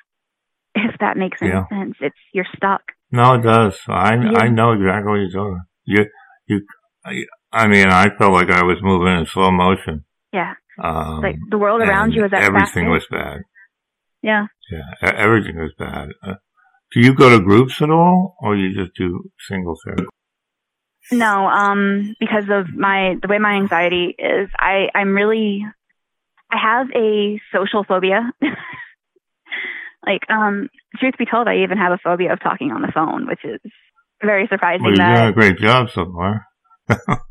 If 0.73 0.97
that 0.99 1.17
makes 1.17 1.41
any 1.41 1.51
Yeah. 1.51 1.65
sense, 1.69 1.95
it's 1.99 2.15
you're 2.34 2.47
stuck. 2.55 2.82
No, 3.11 3.34
it 3.36 3.43
does. 3.43 3.77
I 3.88 4.15
Yeah. 4.15 4.39
I 4.39 4.47
know 4.47 4.71
exactly 4.71 5.09
what 5.11 5.17
you're 5.17 5.29
talking. 5.29 5.61
You 5.86 6.05
you. 6.47 6.65
I, 7.52 7.68
mean, 7.68 7.88
I 7.88 8.10
felt 8.18 8.34
like 8.34 8.49
I 8.49 8.64
was 8.64 8.78
moving 8.82 9.14
in 9.20 9.26
slow 9.26 9.52
motion. 9.52 10.06
Yeah, 10.34 10.54
Um, 10.82 11.22
like 11.22 11.36
the 11.49 11.58
world 11.58 11.82
around 11.82 12.14
you 12.14 12.22
was 12.22 12.32
at 12.34 12.43
everything 12.43 12.89
was 12.89 13.06
bad. 13.12 13.41
Yeah, 14.22 14.47
Yeah, 14.72 15.12
everything 15.18 15.58
was 15.58 15.74
bad. 15.78 16.10
Uh, 16.24 16.36
do 16.93 16.99
you 17.02 17.14
go 17.14 17.30
to 17.30 17.43
groups 17.43 17.82
at 17.82 17.89
all, 17.89 18.36
or 18.41 18.56
you 18.56 18.74
just 18.74 18.95
do 18.95 19.30
single 19.49 19.76
therapy? 19.84 20.06
no, 21.12 21.47
um, 21.47 22.16
because 22.20 22.45
of 22.49 22.74
my 22.74 23.16
the 23.22 23.28
way 23.28 23.39
my 23.39 23.54
anxiety 23.56 24.16
is, 24.18 24.49
I 24.58 24.88
I'm 24.93 25.14
really 25.14 25.66
I 26.52 26.58
have 26.58 26.88
a 26.95 27.41
social 27.54 27.84
phobia. 27.84 28.32
like, 30.06 30.22
um, 30.30 30.70
truth 30.97 31.16
be 31.18 31.26
told, 31.26 31.47
I 31.47 31.64
even 31.64 31.78
have 31.78 31.93
a 31.93 31.99
phobia 32.04 32.34
of 32.34 32.39
talking 32.41 32.72
on 32.72 32.82
the 32.82 32.91
phone, 32.93 33.28
which 33.28 33.43
is 33.43 33.60
very 34.22 34.47
surprising. 34.47 34.84
Well, 34.84 34.91
you're 34.91 34.97
that 34.97 35.16
doing 35.16 35.30
a 35.30 35.34
great 35.34 35.58
job 35.58 35.89
so 35.89 36.12
far. 36.12 36.45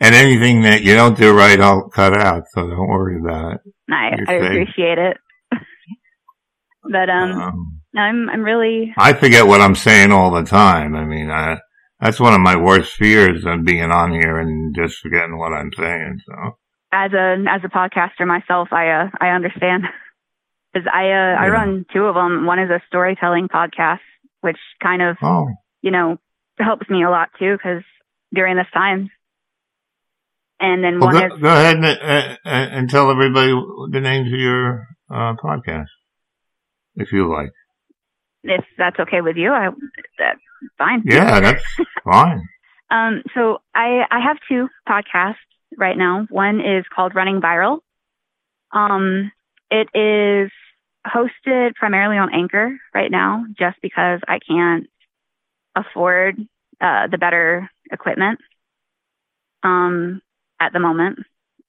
and 0.00 0.14
anything 0.14 0.62
that 0.62 0.82
you 0.82 0.94
don't 0.94 1.16
do 1.16 1.36
right, 1.36 1.60
I'll 1.60 1.88
cut 1.88 2.14
out. 2.14 2.44
So 2.52 2.62
don't 2.62 2.88
worry 2.88 3.18
about 3.18 3.54
it. 3.54 3.60
I, 3.90 4.10
I 4.28 4.32
appreciate 4.34 4.98
it. 4.98 5.16
but 6.82 7.08
um, 7.08 7.32
Um, 7.32 7.80
I'm 7.96 8.28
I'm 8.28 8.42
really 8.42 8.92
I 8.98 9.14
forget 9.14 9.46
what 9.46 9.60
I'm 9.60 9.74
saying 9.74 10.12
all 10.12 10.30
the 10.30 10.44
time. 10.44 10.94
I 10.94 11.04
mean, 11.04 11.30
I, 11.30 11.58
that's 12.00 12.20
one 12.20 12.34
of 12.34 12.40
my 12.40 12.56
worst 12.56 12.92
fears 12.92 13.44
of 13.46 13.64
being 13.64 13.90
on 13.90 14.12
here 14.12 14.38
and 14.38 14.74
just 14.76 14.98
forgetting 14.98 15.38
what 15.38 15.52
I'm 15.52 15.70
saying. 15.76 16.20
So 16.26 16.56
as 16.92 17.12
a 17.12 17.36
as 17.48 17.62
a 17.64 17.68
podcaster 17.68 18.26
myself, 18.26 18.68
I 18.72 18.90
uh, 18.90 19.08
I 19.20 19.28
understand 19.28 19.84
because 20.72 20.86
I 20.92 21.10
uh, 21.10 21.36
I 21.40 21.48
run 21.48 21.86
two 21.92 22.04
of 22.04 22.14
them. 22.14 22.44
One 22.44 22.58
is 22.58 22.70
a 22.70 22.82
storytelling 22.86 23.48
podcast, 23.48 24.00
which 24.42 24.58
kind 24.82 25.00
of 25.00 25.16
oh, 25.22 25.46
you 25.80 25.90
know 25.90 26.18
helps 26.58 26.88
me 26.90 27.02
a 27.02 27.10
lot 27.10 27.28
too 27.38 27.56
because 27.56 27.82
during 28.34 28.56
this 28.56 28.70
time. 28.74 29.10
And 30.58 30.82
then 30.82 31.00
well, 31.00 31.12
one 31.12 31.28
go, 31.28 31.34
is 31.34 31.42
go 31.42 31.48
ahead 31.48 31.76
and, 31.76 31.84
uh, 31.84 32.36
and 32.44 32.88
tell 32.88 33.10
everybody 33.10 33.52
the 33.90 34.00
names 34.00 34.32
of 34.32 34.38
your 34.38 34.86
uh, 35.10 35.34
podcast, 35.42 35.88
if 36.96 37.12
you 37.12 37.30
like. 37.30 37.50
if 38.42 38.64
that's 38.78 38.98
okay 39.00 39.20
with 39.20 39.36
you, 39.36 39.52
I 39.52 39.68
that's 40.18 40.40
fine. 40.78 41.02
Yeah, 41.04 41.40
that's 41.40 41.62
fine. 42.04 42.42
Um, 42.90 43.22
so 43.34 43.58
I 43.74 44.02
I 44.10 44.20
have 44.20 44.38
two 44.48 44.68
podcasts 44.88 45.34
right 45.76 45.96
now. 45.96 46.26
One 46.30 46.60
is 46.60 46.84
called 46.94 47.14
Running 47.14 47.40
Viral. 47.40 47.80
Um, 48.72 49.30
it 49.70 49.88
is 49.94 50.50
hosted 51.06 51.74
primarily 51.74 52.16
on 52.16 52.32
Anchor 52.32 52.78
right 52.94 53.10
now, 53.10 53.44
just 53.58 53.76
because 53.82 54.20
I 54.26 54.38
can't 54.38 54.86
afford 55.74 56.40
uh, 56.80 57.08
the 57.08 57.18
better 57.18 57.68
equipment 57.92 58.40
um, 59.62 60.22
at 60.60 60.72
the 60.72 60.80
moment, 60.80 61.18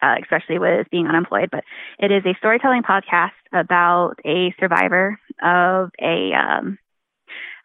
uh, 0.01 0.15
especially 0.21 0.59
with 0.59 0.87
being 0.91 1.07
unemployed. 1.07 1.49
But 1.51 1.63
it 1.99 2.11
is 2.11 2.25
a 2.25 2.35
storytelling 2.37 2.83
podcast 2.83 3.31
about 3.53 4.15
a 4.25 4.53
survivor 4.59 5.19
of 5.41 5.91
a 6.01 6.31
um, 6.33 6.77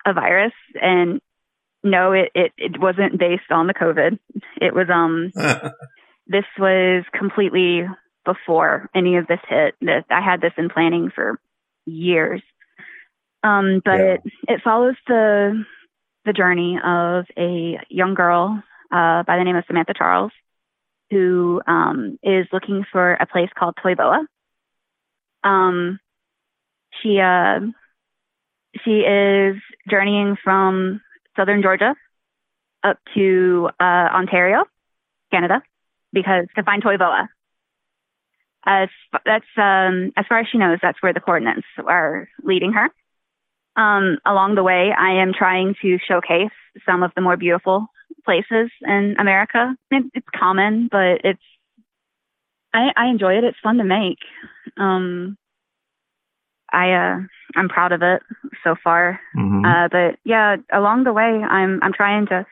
a 0.07 0.13
virus, 0.13 0.53
and 0.81 1.21
no, 1.85 2.13
it, 2.13 2.31
it 2.35 2.53
it 2.57 2.81
wasn't 2.81 3.19
based 3.19 3.51
on 3.51 3.67
the 3.67 3.75
COVID. 3.75 4.19
It 4.61 4.75
was 4.75 4.89
um 4.93 5.33
this 6.27 6.45
was 6.59 7.05
completely 7.13 7.87
before 8.25 8.89
any 8.95 9.17
of 9.17 9.27
this 9.27 9.41
hit. 9.49 9.75
That 9.83 10.05
I 10.11 10.21
had 10.21 10.41
this 10.41 10.53
in 10.57 10.69
planning 10.69 11.11
for 11.15 11.39
years. 11.87 12.43
Um, 13.45 13.83
but 13.85 13.99
Yeah. 13.99 14.15
it, 14.15 14.21
it 14.49 14.61
follows 14.63 14.95
the 15.07 15.65
the 16.25 16.33
journey 16.33 16.79
of 16.85 17.25
a 17.37 17.79
young 17.89 18.15
girl 18.15 18.63
uh, 18.93 19.25
by 19.25 19.37
the 19.37 19.45
name 19.45 19.57
of 19.57 19.65
Samantha 19.67 19.95
Charles, 19.97 20.31
who 21.13 21.61
um, 21.67 22.19
is 22.23 22.47
looking 22.53 22.85
for 22.91 23.13
a 23.13 23.27
place 23.27 23.51
called 23.55 23.75
Toy 23.83 23.95
Boa. 23.95 24.27
Um, 25.45 26.01
she 27.03 27.21
uh, 27.21 27.61
she 28.83 29.01
is 29.01 29.57
journeying 29.91 30.37
from 30.43 31.03
southern 31.37 31.63
Georgia 31.63 31.95
up 32.83 32.99
to 33.15 33.69
uh, 33.79 34.09
Ontario, 34.15 34.65
Canada, 35.31 35.63
because 36.13 36.47
to 36.57 36.63
find 36.63 36.83
Toy 36.83 36.97
Boa. 36.97 37.29
As 38.65 38.89
that's 39.27 39.45
um, 39.59 40.13
as 40.17 40.25
far 40.29 40.39
as 40.39 40.47
she 40.51 40.57
knows, 40.57 40.79
that's 40.81 41.03
where 41.03 41.13
the 41.13 41.21
coordinates 41.21 41.67
are 41.87 42.29
leading 42.43 42.73
her. 42.73 42.89
Um, 43.77 44.19
along 44.25 44.55
the 44.55 44.63
way, 44.63 44.95
I 44.97 45.21
am 45.21 45.33
trying 45.37 45.75
to 45.83 45.99
showcase 45.99 46.53
some 46.87 47.03
of 47.03 47.11
the 47.15 47.21
more 47.21 47.37
beautiful 47.37 47.89
places 48.25 48.71
in 48.83 49.17
America. 49.19 49.75
It, 49.91 50.05
it's 50.15 50.27
common, 50.35 50.89
but 50.91 51.21
it's 51.25 51.43
I, 52.75 52.91
I 52.97 53.07
enjoy 53.09 53.37
it. 53.39 53.45
It's 53.45 53.59
fun 53.63 53.79
to 53.79 53.85
make. 53.85 54.19
Um, 54.77 55.37
I 56.73 56.93
uh, 56.93 57.19
I'm 57.55 57.69
proud 57.69 57.93
of 57.93 58.03
it 58.03 58.23
so 58.65 58.75
far. 58.83 59.21
Mm-hmm. 59.37 59.65
Uh, 59.65 59.89
but 59.89 60.19
yeah, 60.25 60.57
along 60.73 61.05
the 61.05 61.13
way, 61.13 61.23
I'm 61.23 61.81
I'm 61.83 61.93
trying 61.93 62.27
to. 62.29 62.47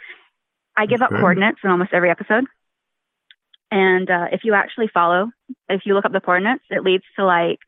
I 0.76 0.86
give 0.86 1.02
up 1.02 1.10
coordinates 1.10 1.58
in 1.64 1.70
almost 1.70 1.92
every 1.92 2.10
episode, 2.10 2.44
and 3.70 4.10
uh, 4.10 4.26
if 4.32 4.44
you 4.44 4.54
actually 4.54 4.88
follow, 4.88 5.30
if 5.68 5.82
you 5.84 5.94
look 5.94 6.04
up 6.04 6.12
the 6.12 6.20
coordinates, 6.20 6.64
it 6.70 6.82
leads 6.84 7.04
to 7.16 7.24
like 7.24 7.58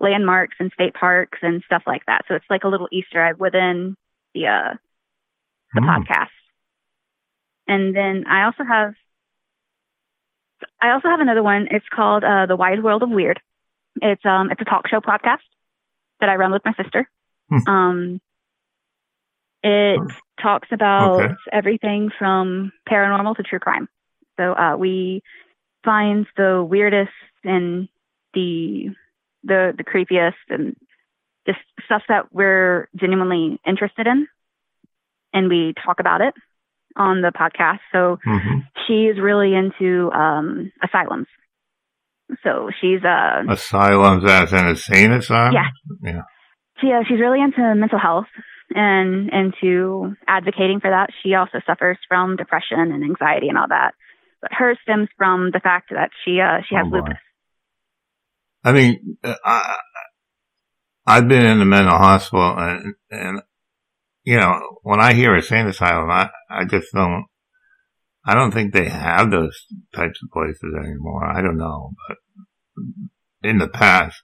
landmarks 0.00 0.56
and 0.60 0.72
state 0.72 0.94
parks 0.94 1.38
and 1.42 1.62
stuff 1.66 1.82
like 1.86 2.02
that. 2.06 2.22
So 2.28 2.34
it's 2.34 2.46
like 2.50 2.64
a 2.64 2.68
little 2.68 2.88
Easter 2.92 3.24
egg 3.24 3.36
within 3.38 3.96
the 4.34 4.46
uh, 4.46 4.74
the 5.74 5.80
Hmm. 5.80 5.88
podcast. 5.88 6.28
And 7.68 7.94
then 7.96 8.24
I 8.28 8.44
also 8.44 8.64
have 8.64 8.94
I 10.80 10.90
also 10.92 11.08
have 11.08 11.20
another 11.20 11.42
one. 11.42 11.68
It's 11.70 11.86
called 11.94 12.24
uh, 12.24 12.46
The 12.46 12.56
Wide 12.56 12.82
World 12.82 13.02
of 13.02 13.10
Weird. 13.10 13.40
It's 14.02 14.24
um 14.24 14.50
it's 14.50 14.60
a 14.60 14.64
talk 14.64 14.88
show 14.88 15.00
podcast 15.00 15.44
that 16.20 16.28
I 16.28 16.36
run 16.36 16.52
with 16.52 16.62
my 16.64 16.72
sister. 16.74 17.08
Hmm. 17.50 17.58
Um 17.66 18.20
it 19.62 20.02
talks 20.40 20.68
about 20.72 21.28
Okay. 21.28 21.34
everything 21.52 22.10
from 22.18 22.72
paranormal 22.88 23.36
to 23.36 23.42
true 23.42 23.58
crime. 23.58 23.88
So 24.38 24.52
uh, 24.54 24.76
we 24.76 25.22
find 25.84 26.26
the 26.36 26.64
weirdest 26.68 27.10
and 27.44 27.88
the 28.34 28.90
the 29.44 29.74
the 29.76 29.84
creepiest 29.84 30.34
and 30.48 30.76
just 31.46 31.58
stuff 31.84 32.02
that 32.08 32.32
we're 32.32 32.88
genuinely 32.96 33.58
interested 33.66 34.06
in 34.06 34.26
and 35.32 35.48
we 35.48 35.74
talk 35.84 36.00
about 36.00 36.20
it 36.20 36.34
on 36.98 37.22
the 37.22 37.32
podcast. 37.32 37.80
So 37.92 38.18
hmm 38.24 38.60
she's 38.86 39.20
really 39.20 39.54
into 39.54 40.10
um 40.12 40.72
asylums. 40.82 41.26
So 42.42 42.70
she's 42.80 43.02
uh 43.04 43.44
Asylums 43.48 44.24
as 44.24 44.52
an 44.52 44.68
insane 44.68 45.12
asylum? 45.12 45.54
Yeah. 46.02 46.22
she, 46.80 46.88
uh, 46.92 47.02
she's 47.08 47.20
really 47.20 47.40
into 47.40 47.74
mental 47.74 47.98
health 47.98 48.26
and 48.74 49.30
into 49.30 50.14
advocating 50.26 50.80
for 50.80 50.90
that. 50.90 51.08
She 51.22 51.34
also 51.34 51.60
suffers 51.66 51.98
from 52.08 52.36
depression 52.36 52.78
and 52.78 53.02
anxiety 53.04 53.48
and 53.48 53.56
all 53.56 53.68
that. 53.68 53.94
But 54.42 54.52
hers 54.52 54.78
stems 54.82 55.08
from 55.16 55.50
the 55.52 55.60
fact 55.60 55.90
that 55.90 56.10
she 56.24 56.40
uh 56.40 56.62
she 56.68 56.74
has 56.74 56.86
Oh, 56.86 56.96
lupus. 56.96 57.16
I 58.64 58.72
mean, 58.72 59.16
uh, 59.24 59.34
I, 59.44 59.76
I've 61.06 61.28
been 61.28 61.44
in 61.46 61.58
the 61.58 61.64
mental 61.64 61.96
hospital 61.96 62.54
and, 62.58 62.94
and, 63.10 63.42
you 64.28 64.36
know, 64.36 64.60
when 64.82 65.00
I 65.00 65.14
hear 65.14 65.34
insane 65.34 65.66
asylum, 65.68 66.10
I, 66.10 66.28
I 66.50 66.66
just 66.66 66.88
don't, 66.92 67.24
I 68.26 68.34
don't 68.34 68.52
think 68.52 68.74
they 68.74 68.86
have 68.86 69.30
those 69.30 69.58
types 69.94 70.20
of 70.22 70.30
places 70.30 70.74
anymore. 70.78 71.24
I 71.24 71.40
don't 71.40 71.56
know, 71.56 71.92
but 72.06 72.18
in 73.42 73.56
the 73.56 73.68
past, 73.68 74.20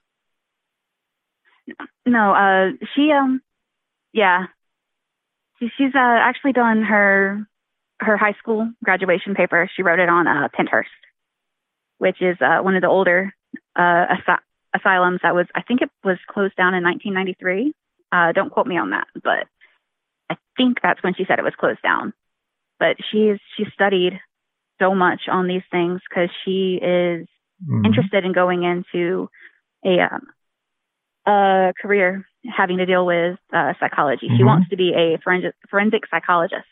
No, 2.05 2.33
uh 2.35 2.85
she 2.93 3.11
um 3.11 3.41
yeah. 4.13 4.45
She, 5.57 5.69
she's 5.75 5.95
uh 5.95 6.19
actually 6.29 6.53
done 6.53 6.83
her 6.83 7.47
her 7.99 8.15
high 8.15 8.35
school 8.37 8.69
graduation 8.83 9.33
paper. 9.33 9.67
She 9.75 9.81
wrote 9.81 9.97
it 9.99 10.07
on 10.09 10.27
uh 10.27 10.49
Pennhurst, 10.55 11.01
which 11.97 12.21
is 12.21 12.37
uh 12.41 12.59
one 12.61 12.75
of 12.75 12.83
the 12.83 12.89
older 12.89 13.33
uh 13.75 14.05
asy- 14.11 14.45
asylums 14.75 15.21
that 15.23 15.33
was 15.33 15.47
I 15.55 15.63
think 15.63 15.81
it 15.81 15.89
was 16.03 16.19
closed 16.29 16.55
down 16.55 16.75
in 16.75 16.83
1993. 16.83 17.73
Uh 18.11 18.33
don't 18.33 18.51
quote 18.51 18.67
me 18.67 18.77
on 18.77 18.91
that, 18.91 19.07
but 19.15 19.47
I 20.29 20.37
think 20.57 20.77
that's 20.81 21.01
when 21.03 21.13
she 21.15 21.25
said 21.25 21.39
it 21.39 21.43
was 21.45 21.55
closed 21.59 21.81
down. 21.81 22.13
But 22.79 22.97
she's 23.11 23.37
she 23.57 23.65
studied 23.73 24.19
so 24.79 24.93
much 24.93 25.21
on 25.31 25.47
these 25.47 25.63
things 25.71 26.01
cuz 26.13 26.29
she 26.43 26.75
is 26.81 27.27
Mhm. 27.69 27.85
interested 27.85 28.25
in 28.25 28.33
going 28.33 28.63
into 28.63 29.29
a 29.85 29.99
um, 30.01 30.27
a 31.25 31.73
career 31.81 32.25
having 32.45 32.77
to 32.77 32.85
deal 32.85 33.05
with 33.05 33.39
uh, 33.53 33.73
psychology. 33.79 34.27
She 34.37 34.43
Mhm. 34.43 34.47
wants 34.47 34.69
to 34.69 34.75
be 34.77 34.93
a 34.93 35.17
forensic 35.23 35.55
forensic 35.69 36.05
psychologist. 36.07 36.67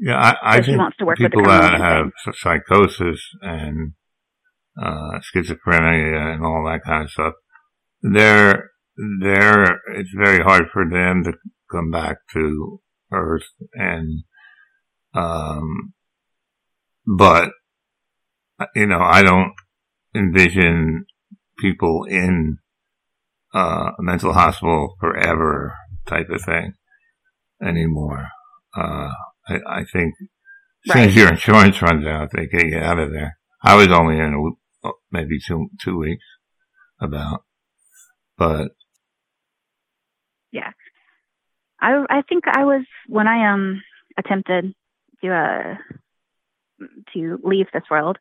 yeah, 0.00 0.16
I, 0.16 0.36
I 0.42 0.56
So 0.58 0.62
she 0.62 0.66
think 0.70 0.78
wants 0.78 0.96
to 0.98 1.04
work 1.04 1.18
with 1.18 1.32
the 1.32 1.36
people 1.38 1.50
that 1.50 1.80
have 1.80 2.12
thing. 2.24 2.32
psychosis 2.34 3.20
and, 3.42 3.94
uh, 4.80 5.18
schizophrenia 5.28 6.34
and 6.34 6.44
all 6.44 6.64
that 6.66 6.84
kind 6.84 7.02
of 7.04 7.10
stuff, 7.10 7.34
they're, 8.02 8.70
they're, 9.20 9.80
it's 9.96 10.12
very 10.16 10.38
hard 10.38 10.70
for 10.72 10.88
them 10.88 11.24
to 11.24 11.32
come 11.70 11.90
back 11.90 12.18
to 12.32 12.80
Earth 13.12 13.48
and, 13.74 14.24
um, 15.14 15.94
but, 17.06 17.50
you 18.74 18.86
know, 18.86 19.00
I 19.00 19.22
don't 19.22 19.54
envision 20.14 21.06
people 21.58 22.04
in, 22.04 22.58
uh, 23.54 23.92
a 23.98 24.02
mental 24.02 24.32
hospital 24.32 24.96
forever 25.00 25.74
type 26.06 26.28
of 26.30 26.42
thing 26.42 26.74
anymore. 27.62 28.28
Uh, 28.76 29.10
I, 29.48 29.58
I 29.66 29.84
think 29.90 30.14
as 30.86 30.92
soon 30.92 31.02
as 31.02 31.16
your 31.16 31.28
insurance 31.28 31.82
runs 31.82 32.06
out, 32.06 32.30
they 32.32 32.46
get 32.46 32.66
you 32.66 32.78
out 32.78 32.98
of 32.98 33.10
there. 33.10 33.38
I 33.62 33.74
was 33.74 33.88
only 33.88 34.18
in 34.18 34.34
a, 34.34 34.86
oh, 34.88 34.94
maybe 35.10 35.38
two, 35.44 35.68
two 35.80 35.98
weeks 35.98 36.24
about, 37.00 37.44
but 38.36 38.68
I 41.80 42.04
I 42.10 42.22
think 42.22 42.44
I 42.46 42.64
was 42.64 42.84
when 43.06 43.26
I 43.28 43.52
um 43.52 43.82
attempted 44.16 44.74
to 45.22 45.28
uh 45.34 45.74
to 47.14 47.38
leave 47.42 47.66
this 47.72 47.82
world. 47.90 48.18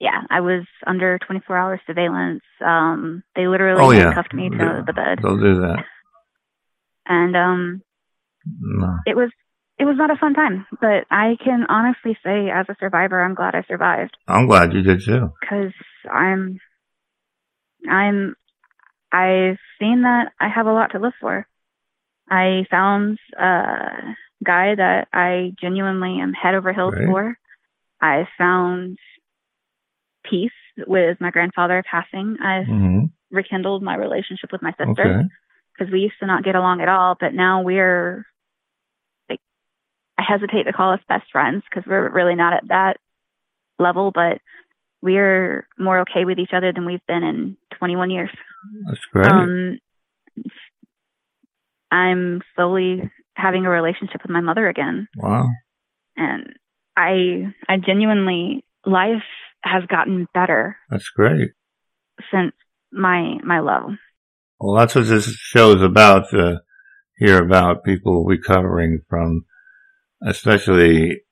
Yeah, 0.00 0.22
I 0.30 0.40
was 0.40 0.64
under 0.86 1.18
24 1.18 1.56
hour 1.56 1.80
surveillance. 1.86 2.42
Um, 2.64 3.22
they 3.36 3.46
literally 3.46 3.82
Oh, 3.84 3.90
yeah. 3.90 4.04
handcuffed 4.06 4.34
me 4.34 4.50
to 4.50 4.56
Yeah. 4.56 4.82
the 4.86 4.92
bed, 4.92 5.18
they'll 5.22 5.38
do 5.38 5.60
that. 5.60 5.84
and 7.06 7.36
um, 7.36 7.82
No. 8.60 8.98
it 9.06 9.16
was 9.16 9.30
it 9.78 9.84
was 9.84 9.96
not 9.96 10.10
a 10.10 10.16
fun 10.16 10.34
time. 10.34 10.66
But 10.80 11.04
I 11.10 11.36
can 11.42 11.66
honestly 11.68 12.16
say, 12.24 12.50
as 12.50 12.66
a 12.68 12.76
survivor, 12.80 13.20
I'm 13.22 13.34
glad 13.34 13.54
I 13.54 13.62
survived. 13.68 14.16
I'm 14.28 14.46
glad 14.46 14.72
you 14.72 14.82
did 14.82 15.02
too. 15.04 15.32
because 15.40 15.72
I'm 16.12 16.58
I'm 17.88 18.34
I've 19.12 19.58
seen 19.80 20.02
that 20.02 20.32
I 20.40 20.48
have 20.48 20.66
a 20.66 20.72
lot 20.72 20.92
to 20.92 20.98
live 20.98 21.14
for. 21.20 21.46
I 22.28 22.66
found 22.70 23.18
a 23.38 24.14
guy 24.44 24.74
that 24.74 25.08
I 25.12 25.52
genuinely 25.60 26.20
am 26.20 26.32
head 26.32 26.54
over 26.54 26.72
heels 26.72 26.94
Right. 26.94 27.06
for. 27.06 27.38
I 28.00 28.28
found 28.38 28.98
peace 30.24 30.50
with 30.86 31.20
my 31.20 31.30
grandfather 31.30 31.82
passing. 31.88 32.36
I've 32.42 32.66
hmm 32.66 33.04
rekindled 33.30 33.82
my 33.82 33.96
relationship 33.96 34.52
with 34.52 34.62
my 34.62 34.70
sister 34.72 35.04
Okay. 35.04 35.28
because 35.76 35.92
we 35.92 36.00
used 36.00 36.18
to 36.20 36.26
not 36.26 36.44
get 36.44 36.54
along 36.54 36.80
at 36.80 36.88
all, 36.88 37.16
but 37.18 37.34
now 37.34 37.62
we're 37.62 38.24
like 39.28 39.40
I 40.18 40.22
hesitate 40.22 40.64
to 40.64 40.72
call 40.72 40.92
us 40.92 41.00
best 41.08 41.24
friends 41.32 41.64
because 41.68 41.84
we're 41.88 42.08
really 42.10 42.36
not 42.36 42.52
at 42.52 42.68
that 42.68 42.98
level, 43.78 44.12
but 44.14 44.40
we're 45.02 45.66
more 45.78 46.00
okay 46.00 46.24
with 46.24 46.38
each 46.38 46.52
other 46.52 46.72
than 46.72 46.86
we've 46.86 47.04
been 47.08 47.24
in 47.24 47.56
21 47.78 48.10
years. 48.10 48.30
That's 48.86 49.04
great. 49.06 49.30
Um, 49.30 49.78
I'm 51.90 52.40
slowly 52.56 53.10
having 53.36 53.66
a 53.66 53.70
relationship 53.70 54.22
with 54.22 54.30
my 54.30 54.40
mother 54.40 54.68
again, 54.68 55.08
wow. 55.16 55.46
and 56.16 56.52
I 56.96 57.52
I 57.68 57.76
genuinely 57.84 58.64
life 58.86 59.22
has 59.62 59.84
gotten 59.88 60.26
better 60.34 60.76
That's 60.90 61.08
great. 61.10 61.50
since 62.30 62.52
my 62.92 63.36
my 63.44 63.60
love. 63.60 63.92
Well, 64.60 64.76
that's 64.78 64.94
what 64.94 65.06
this 65.06 65.26
show 65.34 65.72
is 65.76 65.82
about 65.82 66.30
to 66.30 66.60
hear 67.18 67.42
about 67.42 67.84
people 67.84 68.24
recovering 68.24 69.00
from, 69.08 69.44
especially 70.22 71.22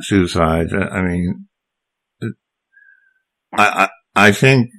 suicides. 0.00 0.72
I 0.74 1.02
mean, 1.02 1.48
it- 2.20 2.34
I, 3.52 3.88
I, 4.16 4.28
I 4.28 4.32
think, 4.32 4.70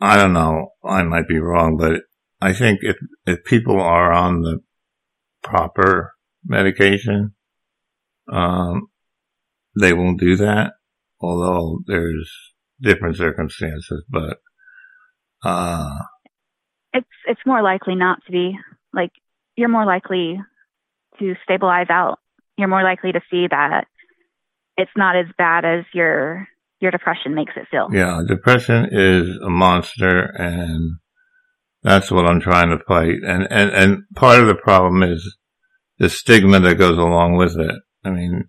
I 0.00 0.16
don't 0.16 0.32
know, 0.32 0.68
I 0.84 1.02
might 1.02 1.26
be 1.28 1.38
wrong, 1.38 1.76
but 1.76 2.02
I 2.42 2.52
think 2.52 2.80
if, 2.82 2.96
if 3.26 3.44
people 3.44 3.80
are 3.80 4.12
on 4.12 4.42
the 4.42 4.58
proper 5.42 6.12
medication, 6.44 7.34
um, 8.30 8.88
they 9.80 9.92
won't 9.92 10.20
do 10.20 10.36
that, 10.36 10.72
although 11.20 11.78
there's 11.86 12.30
different 12.80 13.16
circumstances, 13.16 14.04
but, 14.10 14.38
uh, 15.44 15.98
it's 16.92 17.06
it's 17.26 17.40
more 17.46 17.62
likely 17.62 17.94
not 17.94 18.18
to 18.26 18.32
be 18.32 18.52
like 18.92 19.10
you're 19.56 19.68
more 19.68 19.86
likely 19.86 20.38
to 21.18 21.34
stabilize 21.42 21.86
out. 21.90 22.18
You're 22.56 22.68
more 22.68 22.82
likely 22.82 23.12
to 23.12 23.20
see 23.30 23.46
that 23.50 23.86
it's 24.76 24.90
not 24.96 25.16
as 25.16 25.26
bad 25.38 25.64
as 25.64 25.84
your 25.94 26.46
your 26.80 26.90
depression 26.90 27.34
makes 27.34 27.52
it 27.56 27.66
feel. 27.70 27.88
Yeah, 27.92 28.22
depression 28.26 28.88
is 28.90 29.38
a 29.44 29.50
monster 29.50 30.32
and 30.36 30.96
that's 31.82 32.10
what 32.10 32.26
I'm 32.26 32.40
trying 32.40 32.70
to 32.70 32.84
fight. 32.84 33.16
And, 33.26 33.46
and, 33.50 33.70
and 33.70 34.02
part 34.14 34.40
of 34.40 34.46
the 34.46 34.54
problem 34.54 35.02
is 35.02 35.36
the 35.98 36.08
stigma 36.08 36.60
that 36.60 36.76
goes 36.76 36.98
along 36.98 37.36
with 37.36 37.58
it. 37.58 37.76
I 38.04 38.10
mean, 38.10 38.48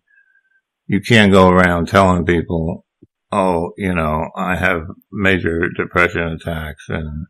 you 0.87 1.01
can't 1.01 1.31
go 1.31 1.49
around 1.49 1.87
telling 1.87 2.25
people, 2.25 2.85
oh, 3.31 3.71
you 3.77 3.93
know, 3.93 4.29
I 4.35 4.55
have 4.55 4.83
major 5.11 5.69
depression 5.69 6.21
attacks 6.21 6.85
and 6.89 7.27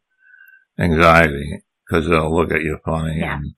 anxiety 0.78 1.64
because 1.88 2.08
they'll 2.08 2.36
look 2.36 2.52
at 2.52 2.62
you 2.62 2.80
funny. 2.84 3.20
Yeah. 3.20 3.36
And 3.36 3.54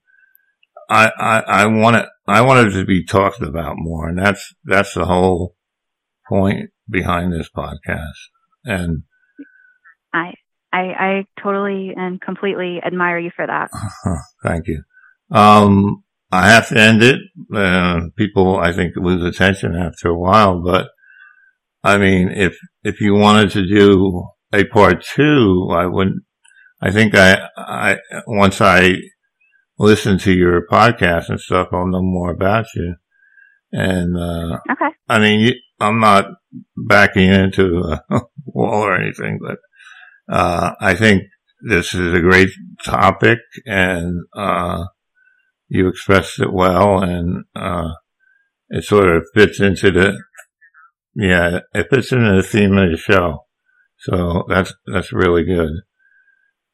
I, 0.88 1.10
I, 1.18 1.40
I 1.40 1.66
want 1.66 1.96
it, 1.96 2.06
I 2.28 2.42
want 2.42 2.68
it 2.68 2.72
to 2.72 2.84
be 2.84 3.04
talked 3.04 3.42
about 3.42 3.74
more. 3.76 4.08
And 4.08 4.18
that's, 4.18 4.54
that's 4.64 4.94
the 4.94 5.06
whole 5.06 5.56
point 6.28 6.70
behind 6.88 7.32
this 7.32 7.48
podcast. 7.48 8.12
And 8.64 9.02
I, 10.12 10.34
I, 10.76 10.82
I 11.08 11.26
totally 11.42 11.92
and 11.96 12.20
completely 12.20 12.80
admire 12.84 13.18
you 13.18 13.30
for 13.34 13.46
that. 13.46 13.70
thank 14.42 14.66
you. 14.66 14.82
Um, 15.30 16.02
I 16.30 16.48
have 16.48 16.68
to 16.68 16.78
end 16.78 17.02
it. 17.02 17.18
Uh, 17.54 18.00
people, 18.16 18.58
I 18.58 18.72
think, 18.72 18.94
lose 18.96 19.24
attention 19.24 19.74
after 19.74 20.08
a 20.08 20.18
while, 20.18 20.62
but 20.62 20.88
I 21.82 21.98
mean, 21.98 22.28
if, 22.28 22.56
if 22.82 23.00
you 23.00 23.14
wanted 23.14 23.50
to 23.52 23.66
do 23.66 24.28
a 24.52 24.64
part 24.64 25.02
two, 25.02 25.68
I 25.72 25.86
wouldn't, 25.86 26.22
I 26.82 26.90
think 26.90 27.14
I, 27.14 27.48
I, 27.56 27.96
once 28.26 28.60
I 28.60 28.96
listen 29.78 30.18
to 30.18 30.32
your 30.32 30.66
podcast 30.66 31.28
and 31.30 31.40
stuff, 31.40 31.68
I'll 31.72 31.86
know 31.86 32.02
more 32.02 32.30
about 32.30 32.66
you. 32.74 32.96
And, 33.72 34.16
uh, 34.16 34.58
Okay. 34.72 34.94
I 35.08 35.18
mean, 35.20 35.54
I'm 35.80 36.00
not 36.00 36.26
backing 36.76 37.30
into 37.32 37.78
a 37.78 38.02
wall 38.44 38.82
or 38.82 38.96
anything, 39.00 39.38
but, 39.40 39.58
uh, 40.28 40.72
I 40.80 40.94
think 40.94 41.22
this 41.68 41.94
is 41.94 42.14
a 42.14 42.20
great 42.20 42.50
topic 42.84 43.38
and, 43.64 44.24
uh, 44.36 44.84
you 45.68 45.88
expressed 45.88 46.40
it 46.40 46.52
well 46.52 47.02
and, 47.02 47.44
uh, 47.54 47.90
it 48.68 48.84
sort 48.84 49.08
of 49.08 49.24
fits 49.34 49.60
into 49.60 49.90
the, 49.90 50.20
yeah, 51.14 51.60
it 51.72 51.86
fits 51.90 52.12
into 52.12 52.36
the 52.36 52.42
theme 52.42 52.76
of 52.76 52.90
the 52.90 52.96
show. 52.96 53.46
So 53.98 54.44
that's, 54.48 54.74
that's 54.86 55.12
really 55.12 55.44
good. 55.44 55.70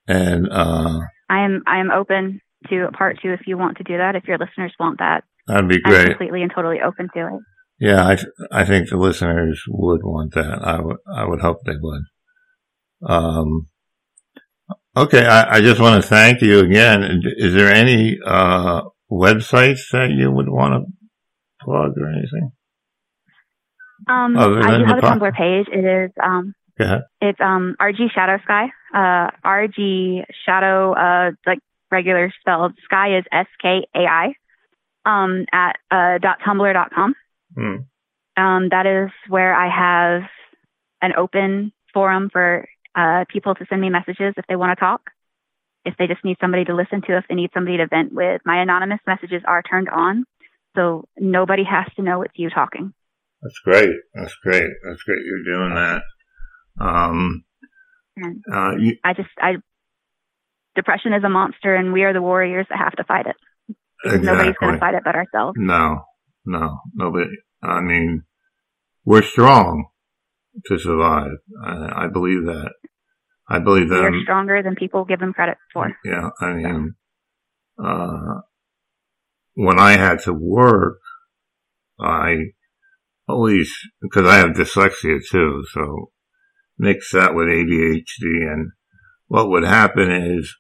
And, 0.09 0.49
uh, 0.51 1.01
I 1.31 1.45
am 1.45 1.63
I 1.67 1.79
am 1.79 1.91
open 1.91 2.41
to 2.69 2.89
part 2.97 3.19
two 3.23 3.33
if 3.33 3.47
you 3.47 3.57
want 3.57 3.79
to 3.79 3.85
do 3.85 3.97
that. 3.97 4.17
If 4.17 4.25
your 4.29 4.37
listeners 4.39 4.75
want 4.79 4.99
that, 4.99 5.25
that'd 5.47 5.69
be 5.69 5.81
I'm 5.85 5.91
great. 5.91 6.09
completely 6.09 6.43
and 6.43 6.53
totally 6.55 6.81
open 6.85 7.09
to 7.15 7.27
it. 7.29 7.41
Yeah, 7.79 8.05
I, 8.05 8.19
I 8.51 8.65
think 8.65 8.91
the 8.91 8.97
listeners 8.97 9.63
would 9.69 10.03
want 10.05 10.35
that. 10.35 10.61
I 10.63 10.81
would, 10.81 10.99
I 11.13 11.25
would 11.25 11.41
hope 11.41 11.59
they 11.65 11.77
would. 11.81 12.03
Um, 13.07 13.67
okay. 14.97 15.25
I, 15.27 15.57
I 15.57 15.61
just 15.61 15.81
want 15.81 16.03
to 16.03 16.09
thank 16.09 16.43
you 16.43 16.61
again. 16.61 17.23
Is 17.37 17.55
there 17.55 17.73
any, 17.73 18.19
uh, 18.25 18.83
websites 19.11 19.91
that 19.93 20.11
you 20.11 20.31
would 20.31 20.49
want 20.49 20.73
to 20.73 20.93
plug 21.63 21.93
or 21.99 22.09
anything? 22.09 22.53
Um, 24.09 24.37
I 24.37 24.79
do 24.79 24.85
have 24.85 24.99
a 24.99 25.01
pod- 25.01 25.21
Tumblr 25.21 25.35
page. 25.35 25.67
It 25.71 25.85
is 25.85 26.11
um, 26.23 26.55
it's 27.21 27.39
um 27.41 27.77
RG 27.81 28.11
Shadow 28.15 28.39
Sky. 28.43 28.65
Uh, 28.95 29.31
RG 29.45 30.25
Shadow 30.45 30.93
uh 30.93 31.31
like 31.47 31.59
regular 31.91 32.33
spelled 32.41 32.73
sky 32.85 33.19
is 33.19 33.25
S 33.31 33.47
K 33.61 33.87
A 33.95 33.99
I. 34.01 34.35
Um, 35.05 35.45
at 35.53 35.77
uh 35.91 36.19
dot 36.19 36.39
tumblr 36.47 36.73
dot 36.73 36.91
com. 36.95 37.15
Hmm. 37.55 38.43
Um, 38.43 38.69
that 38.71 38.87
is 38.87 39.11
where 39.29 39.55
I 39.55 39.69
have 39.69 40.23
an 41.03 41.13
open 41.17 41.73
forum 41.93 42.31
for 42.33 42.67
uh 42.95 43.25
people 43.29 43.55
to 43.55 43.67
send 43.69 43.81
me 43.81 43.91
messages 43.91 44.35
if 44.37 44.47
they 44.49 44.57
want 44.57 44.77
to 44.77 44.81
talk. 44.81 45.11
If 45.85 45.95
they 45.99 46.07
just 46.07 46.25
need 46.25 46.37
somebody 46.41 46.65
to 46.67 46.77
listen 46.77 47.03
to, 47.03 47.19
if 47.19 47.25
they 47.29 47.35
need 47.35 47.51
somebody 47.53 47.79
to 47.79 47.89
vent 47.89 48.13
with, 48.13 48.41
my 48.45 48.63
anonymous 48.63 49.01
messages 49.07 49.43
are 49.45 49.63
turned 49.63 49.89
on, 49.89 50.25
so 50.77 51.09
nobody 51.19 51.65
has 51.65 51.93
to 51.97 52.03
know 52.03 52.23
it's 52.23 52.35
you 52.37 52.51
talking. 52.51 52.95
That's 53.43 53.59
great. 53.65 53.91
That's 54.15 54.35
great. 54.43 54.71
That's 54.85 55.03
great. 55.03 55.19
You're 55.25 55.57
doing 55.57 55.75
that. 55.75 56.03
Um, 56.81 57.45
uh, 58.53 58.77
you, 58.79 58.97
I 59.05 59.15
just, 59.15 59.29
I, 59.39 59.55
depression 60.77 61.13
is 61.13 61.25
a 61.25 61.29
monster 61.29 61.75
and 61.75 61.93
we 61.93 62.05
are 62.05 62.13
the 62.13 62.23
warriors 62.23 62.67
that 62.71 62.79
have 62.79 62.93
to 62.93 63.05
fight 63.05 63.27
it. 63.27 63.37
Exactly. 64.05 64.27
Nobody's 64.27 64.57
going 64.61 64.75
to 64.75 64.81
fight 64.81 64.95
it 64.95 65.03
but 65.05 65.15
ourselves. 65.15 65.57
No, 65.59 66.03
no, 66.45 66.79
nobody. 66.95 67.31
I 67.63 67.81
mean, 67.81 68.23
we're 69.05 69.23
strong 69.23 69.87
to 70.67 70.79
survive. 70.79 71.33
I, 71.65 72.05
I 72.05 72.07
believe 72.09 72.45
that. 72.45 72.73
I 73.49 73.59
believe 73.59 73.89
that. 73.89 74.03
We're 74.03 74.23
stronger 74.23 74.63
than 74.63 74.77
people 74.77 75.05
give 75.05 75.21
them 75.21 75.33
credit 75.33 75.59
for. 75.73 75.95
Yeah, 76.05 76.31
I 76.41 76.53
mean, 76.53 76.95
uh, 77.83 78.41
when 79.55 79.79
I 79.79 79.93
had 79.93 80.21
to 80.21 80.33
work, 80.33 81.01
I 82.01 82.37
always, 83.29 83.73
because 84.01 84.27
I 84.27 84.37
have 84.37 84.51
dyslexia 84.51 85.19
too, 85.31 85.65
so 85.73 86.11
mix 86.79 87.13
that 87.13 87.35
with 87.35 87.49
ADHD 87.49 88.53
and 88.53 88.73
what 89.27 89.49
would 89.49 89.65
happen 89.65 90.11
is 90.11 90.57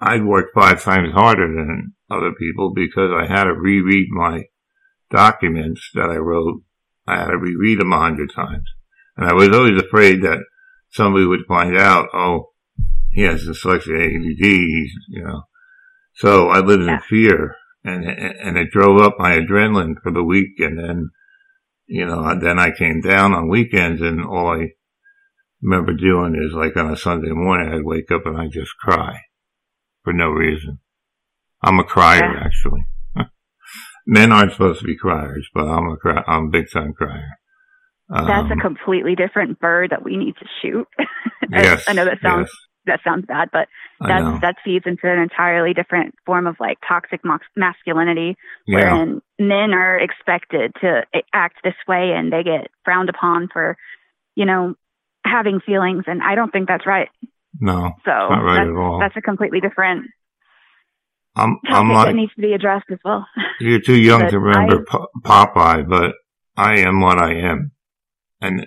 I'd 0.00 0.24
work 0.24 0.46
five 0.54 0.82
times 0.82 1.12
harder 1.12 1.46
than 1.46 1.94
other 2.10 2.32
people 2.38 2.72
because 2.74 3.10
I 3.14 3.26
had 3.26 3.44
to 3.44 3.54
reread 3.54 4.08
my 4.10 4.44
documents 5.10 5.90
that 5.94 6.10
I 6.10 6.16
wrote. 6.16 6.62
I 7.06 7.18
had 7.18 7.30
to 7.30 7.38
reread 7.38 7.80
them 7.80 7.92
a 7.92 7.98
hundred 7.98 8.30
times. 8.34 8.64
And 9.16 9.28
I 9.28 9.32
was 9.32 9.48
always 9.50 9.80
afraid 9.80 10.22
that 10.22 10.38
somebody 10.90 11.24
would 11.26 11.46
find 11.46 11.76
out, 11.76 12.08
oh, 12.14 12.50
he 13.12 13.22
has 13.22 13.46
dyslexia, 13.46 14.06
ADD, 14.06 14.44
you 15.08 15.24
know. 15.24 15.42
So 16.14 16.48
I 16.48 16.60
lived 16.60 16.84
Yeah. 16.84 16.94
in 16.94 17.00
fear 17.00 17.56
and, 17.84 18.04
and 18.04 18.56
it 18.58 18.70
drove 18.70 19.00
up 19.00 19.14
my 19.18 19.36
adrenaline 19.36 19.94
for 20.02 20.10
the 20.12 20.24
week. 20.24 20.58
And 20.58 20.78
then, 20.78 21.10
you 21.86 22.06
know, 22.06 22.38
then 22.40 22.58
I 22.58 22.70
came 22.70 23.00
down 23.00 23.32
on 23.34 23.48
weekends 23.48 24.00
and 24.02 24.24
all 24.24 24.48
I 24.52 24.70
remember 25.62 25.94
doing 25.94 26.34
is 26.34 26.52
like 26.54 26.76
on 26.76 26.90
a 26.92 26.96
Sunday 26.96 27.30
morning, 27.30 27.72
I'd 27.72 27.84
wake 27.84 28.10
up 28.10 28.26
and 28.26 28.36
I'd 28.36 28.52
just 28.52 28.76
cry 28.78 29.20
for 30.02 30.12
no 30.12 30.28
reason. 30.28 30.78
I'm 31.62 31.78
a 31.78 31.84
crier, 31.84 32.34
Yeah. 32.34 32.42
actually. 32.44 32.84
Men 34.06 34.32
aren't 34.32 34.52
supposed 34.52 34.80
to 34.80 34.86
be 34.86 34.96
criers, 34.98 35.48
but 35.54 35.66
I'm 35.68 35.88
a 35.88 35.96
cry, 35.96 36.22
I'm 36.26 36.46
a 36.46 36.50
big 36.50 36.66
time 36.70 36.92
crier. 36.94 37.28
That's 38.14 38.48
a 38.50 38.54
Um, 38.54 38.60
completely 38.60 39.16
different 39.16 39.58
bird 39.58 39.90
that 39.90 40.04
we 40.04 40.16
need 40.16 40.36
to 40.36 40.46
shoot. 40.62 40.86
I- 40.98 41.62
yes, 41.62 41.84
I 41.88 41.92
know 41.94 42.04
that 42.04 42.20
sounds, 42.22 42.48
yes, 42.48 42.56
that 42.86 43.00
sounds 43.04 43.26
bad, 43.26 43.48
but 43.52 43.66
I 44.00 44.08
that's, 44.08 44.40
that 44.42 44.56
feeds 44.64 44.86
into 44.86 45.10
an 45.10 45.18
entirely 45.18 45.74
different 45.74 46.14
form 46.24 46.46
of 46.46 46.56
like 46.60 46.78
toxic 46.86 47.20
masculinity 47.56 48.36
yeah, 48.66 48.76
wherein 48.78 49.22
men 49.38 49.72
are 49.72 49.98
expected 49.98 50.74
to 50.80 51.02
act 51.32 51.56
this 51.64 51.74
way 51.88 52.12
and 52.14 52.32
they 52.32 52.42
get 52.42 52.68
frowned 52.84 53.08
upon 53.08 53.48
for, 53.52 53.76
you 54.36 54.44
know, 54.46 54.74
having 55.24 55.60
feelings. 55.60 56.04
And 56.06 56.22
I 56.22 56.34
don't 56.34 56.50
think 56.52 56.68
that's 56.68 56.86
right. 56.86 57.08
no, 57.60 57.92
So 58.04 58.10
not 58.10 58.42
right 58.42 58.56
that's, 58.58 58.68
at 58.68 58.76
all. 58.76 58.98
that's 59.00 59.16
a 59.16 59.22
completely 59.22 59.60
different 59.60 60.06
I'm, 61.36 61.58
topic 61.66 61.74
I'm 61.74 61.88
that 62.06 62.14
needs 62.14 62.34
to 62.34 62.42
be 62.42 62.52
addressed 62.52 62.86
as 62.92 62.98
well. 63.04 63.26
you're 63.60 63.80
too 63.80 63.96
young 63.96 64.28
to 64.30 64.38
remember 64.38 64.84
Po- 64.84 65.08
Popeye, 65.22 65.88
but 65.88 66.14
I 66.56 66.78
am 66.80 67.00
what 67.00 67.18
I 67.18 67.34
am. 67.34 67.72
And 68.44 68.66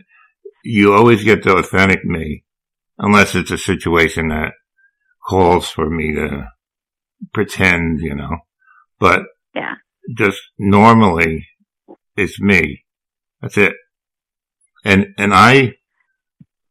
you 0.63 0.93
always 0.93 1.23
get 1.23 1.43
the 1.43 1.55
authentic 1.55 2.03
me, 2.03 2.43
unless 2.97 3.35
it's 3.35 3.51
a 3.51 3.57
situation 3.57 4.29
that 4.29 4.53
calls 5.29 5.69
for 5.69 5.87
me 5.89 6.15
to 6.15 6.47
pretend, 7.33 7.99
you 7.99 8.15
know. 8.15 8.37
But 8.99 9.23
Yeah. 9.53 9.75
just 10.17 10.41
normally, 10.57 11.47
it's 12.15 12.41
me. 12.41 12.85
That's 13.41 13.57
it. 13.57 13.73
And 14.83 15.13
and 15.17 15.33
I 15.33 15.75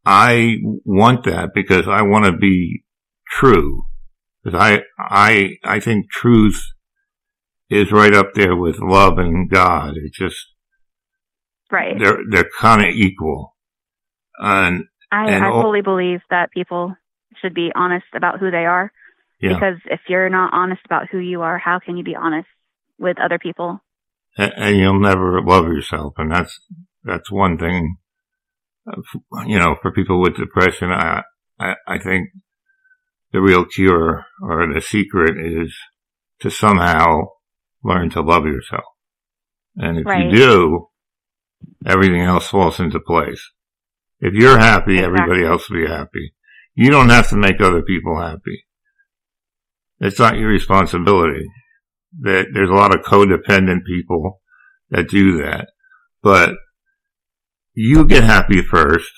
I 0.04 0.56
want 0.84 1.24
that 1.24 1.50
because 1.54 1.86
I 1.86 2.02
want 2.02 2.24
to 2.24 2.32
be 2.32 2.84
true. 3.28 3.84
Because 4.42 4.58
I 4.60 4.82
I 4.98 5.58
I 5.64 5.80
think 5.80 6.10
truth 6.10 6.60
is 7.68 7.92
right 7.92 8.14
up 8.14 8.34
there 8.34 8.56
with 8.56 8.78
love 8.78 9.18
and 9.18 9.50
God. 9.50 9.94
It's 9.96 10.18
just 10.18 10.55
Right. 11.70 11.98
they're 11.98 12.18
they're 12.30 12.50
kind 12.60 12.82
of 12.82 12.90
equal. 12.94 13.54
And 14.38 14.84
I, 15.10 15.30
and 15.30 15.44
I 15.44 15.48
all- 15.48 15.62
fully 15.62 15.82
believe 15.82 16.20
that 16.30 16.50
people 16.52 16.94
should 17.42 17.54
be 17.54 17.70
honest 17.74 18.06
about 18.14 18.38
who 18.38 18.50
they 18.50 18.64
are. 18.66 18.92
Yeah. 19.40 19.54
Because 19.54 19.76
if 19.86 20.00
you're 20.08 20.28
not 20.30 20.52
honest 20.54 20.80
about 20.86 21.08
who 21.10 21.18
you 21.18 21.42
are, 21.42 21.58
how 21.58 21.78
can 21.78 21.96
you 21.96 22.04
be 22.04 22.16
honest 22.16 22.48
with 22.98 23.18
other 23.20 23.38
people? 23.38 23.80
and, 24.38 24.52
and 24.56 24.76
you'll 24.78 25.00
never 25.00 25.40
love 25.42 25.66
yourself. 25.66 26.14
And 26.18 26.30
that's, 26.30 26.58
that's 27.04 27.30
one 27.30 27.56
thing, 27.58 27.96
you 29.46 29.58
know, 29.58 29.76
for 29.82 29.92
people 29.92 30.20
with 30.20 30.36
depression, 30.36 30.90
I, 30.90 31.22
I, 31.58 31.74
I 31.86 31.98
think 31.98 32.28
the 33.32 33.40
real 33.40 33.64
cure 33.64 34.24
or 34.42 34.72
the 34.72 34.80
secret 34.80 35.36
is 35.38 35.74
to 36.40 36.50
somehow 36.50 37.22
learn 37.82 38.10
to 38.10 38.20
love 38.20 38.44
yourself. 38.46 38.84
And 39.76 39.98
if 39.98 40.06
Right. 40.06 40.30
you 40.30 40.36
do, 40.36 40.86
everything 41.84 42.22
else 42.22 42.48
falls 42.48 42.80
into 42.80 43.00
place. 43.00 43.42
If 44.20 44.34
you're 44.34 44.58
happy, 44.58 44.98
everybody 44.98 45.44
else 45.44 45.68
will 45.68 45.82
be 45.82 45.86
happy. 45.86 46.34
You 46.74 46.90
don't 46.90 47.10
have 47.10 47.28
to 47.30 47.36
make 47.36 47.60
other 47.60 47.82
people 47.82 48.20
happy. 48.20 48.66
It's 50.00 50.18
not 50.18 50.38
your 50.38 50.48
responsibility. 50.48 51.46
There, 52.18 52.46
there's 52.52 52.70
a 52.70 52.74
lot 52.74 52.94
of 52.94 53.02
codependent 53.02 53.84
people 53.86 54.40
that 54.90 55.08
do 55.08 55.38
that, 55.42 55.68
but 56.22 56.54
you 57.74 58.06
get 58.06 58.24
happy 58.24 58.62
first 58.62 59.12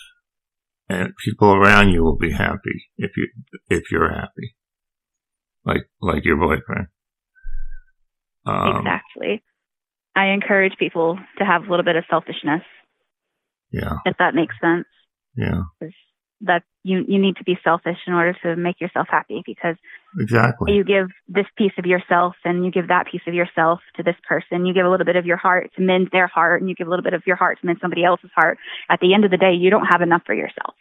and 0.89 1.13
people 1.25 1.53
around 1.53 1.91
you 1.91 2.03
will 2.03 2.17
be 2.17 2.33
happy 2.33 2.91
if 2.97 3.17
you, 3.17 3.29
if 3.69 3.91
you're 3.91 4.13
happy. 4.13 4.57
Like, 5.65 5.89
like 6.01 6.25
your 6.25 6.37
boyfriend. 6.37 6.89
Um, 8.47 8.79
exactly. 8.79 9.43
I 10.19 10.33
encourage 10.33 10.73
people 10.79 11.17
to 11.39 11.45
have 11.45 11.63
a 11.63 11.71
little 11.71 11.85
bit 11.85 11.95
of 11.95 12.05
selfishness. 12.11 12.63
Yeah. 13.71 13.99
If 14.05 14.17
that 14.19 14.35
makes 14.35 14.55
sense. 14.61 14.87
Yeah. 15.37 15.63
That 16.41 16.63
you 16.83 17.05
you 17.07 17.21
need 17.21 17.37
to 17.37 17.45
be 17.45 17.57
selfish 17.63 17.99
in 18.07 18.15
order 18.15 18.37
to 18.43 18.57
make 18.57 18.81
yourself 18.81 19.07
happy 19.11 19.43
because 19.45 19.77
exactly 20.19 20.73
you 20.73 20.85
give 20.85 21.09
this 21.29 21.47
piece 21.57 21.73
of 21.79 21.85
yourself 21.85 22.35
and 22.45 22.65
you 22.65 22.71
give 22.71 22.89
that 22.89 23.07
piece 23.11 23.21
of 23.27 23.35
yourself 23.35 23.81
to 23.97 24.03
this 24.03 24.15
person. 24.27 24.65
You 24.67 24.75
give 24.75 24.87
a 24.87 24.91
little 24.91 25.07
bit 25.07 25.17
of 25.17 25.27
your 25.27 25.37
heart 25.37 25.71
to 25.77 25.83
mend 25.83 26.09
their 26.13 26.29
heart, 26.29 26.61
and 26.61 26.69
you 26.69 26.77
give 26.77 26.87
a 26.87 26.91
little 26.91 27.03
bit 27.03 27.15
of 27.15 27.23
your 27.27 27.37
heart 27.37 27.59
to 27.61 27.67
mend 27.67 27.79
somebody 27.81 28.05
else's 28.05 28.31
heart. 28.35 28.59
At 28.89 29.01
the 29.01 29.15
end 29.15 29.25
of 29.25 29.31
the 29.31 29.37
day, 29.37 29.55
you 29.55 29.71
don't 29.71 29.87
have 29.87 30.01
enough 30.01 30.23
for 30.27 30.35
yourself. 30.35 30.75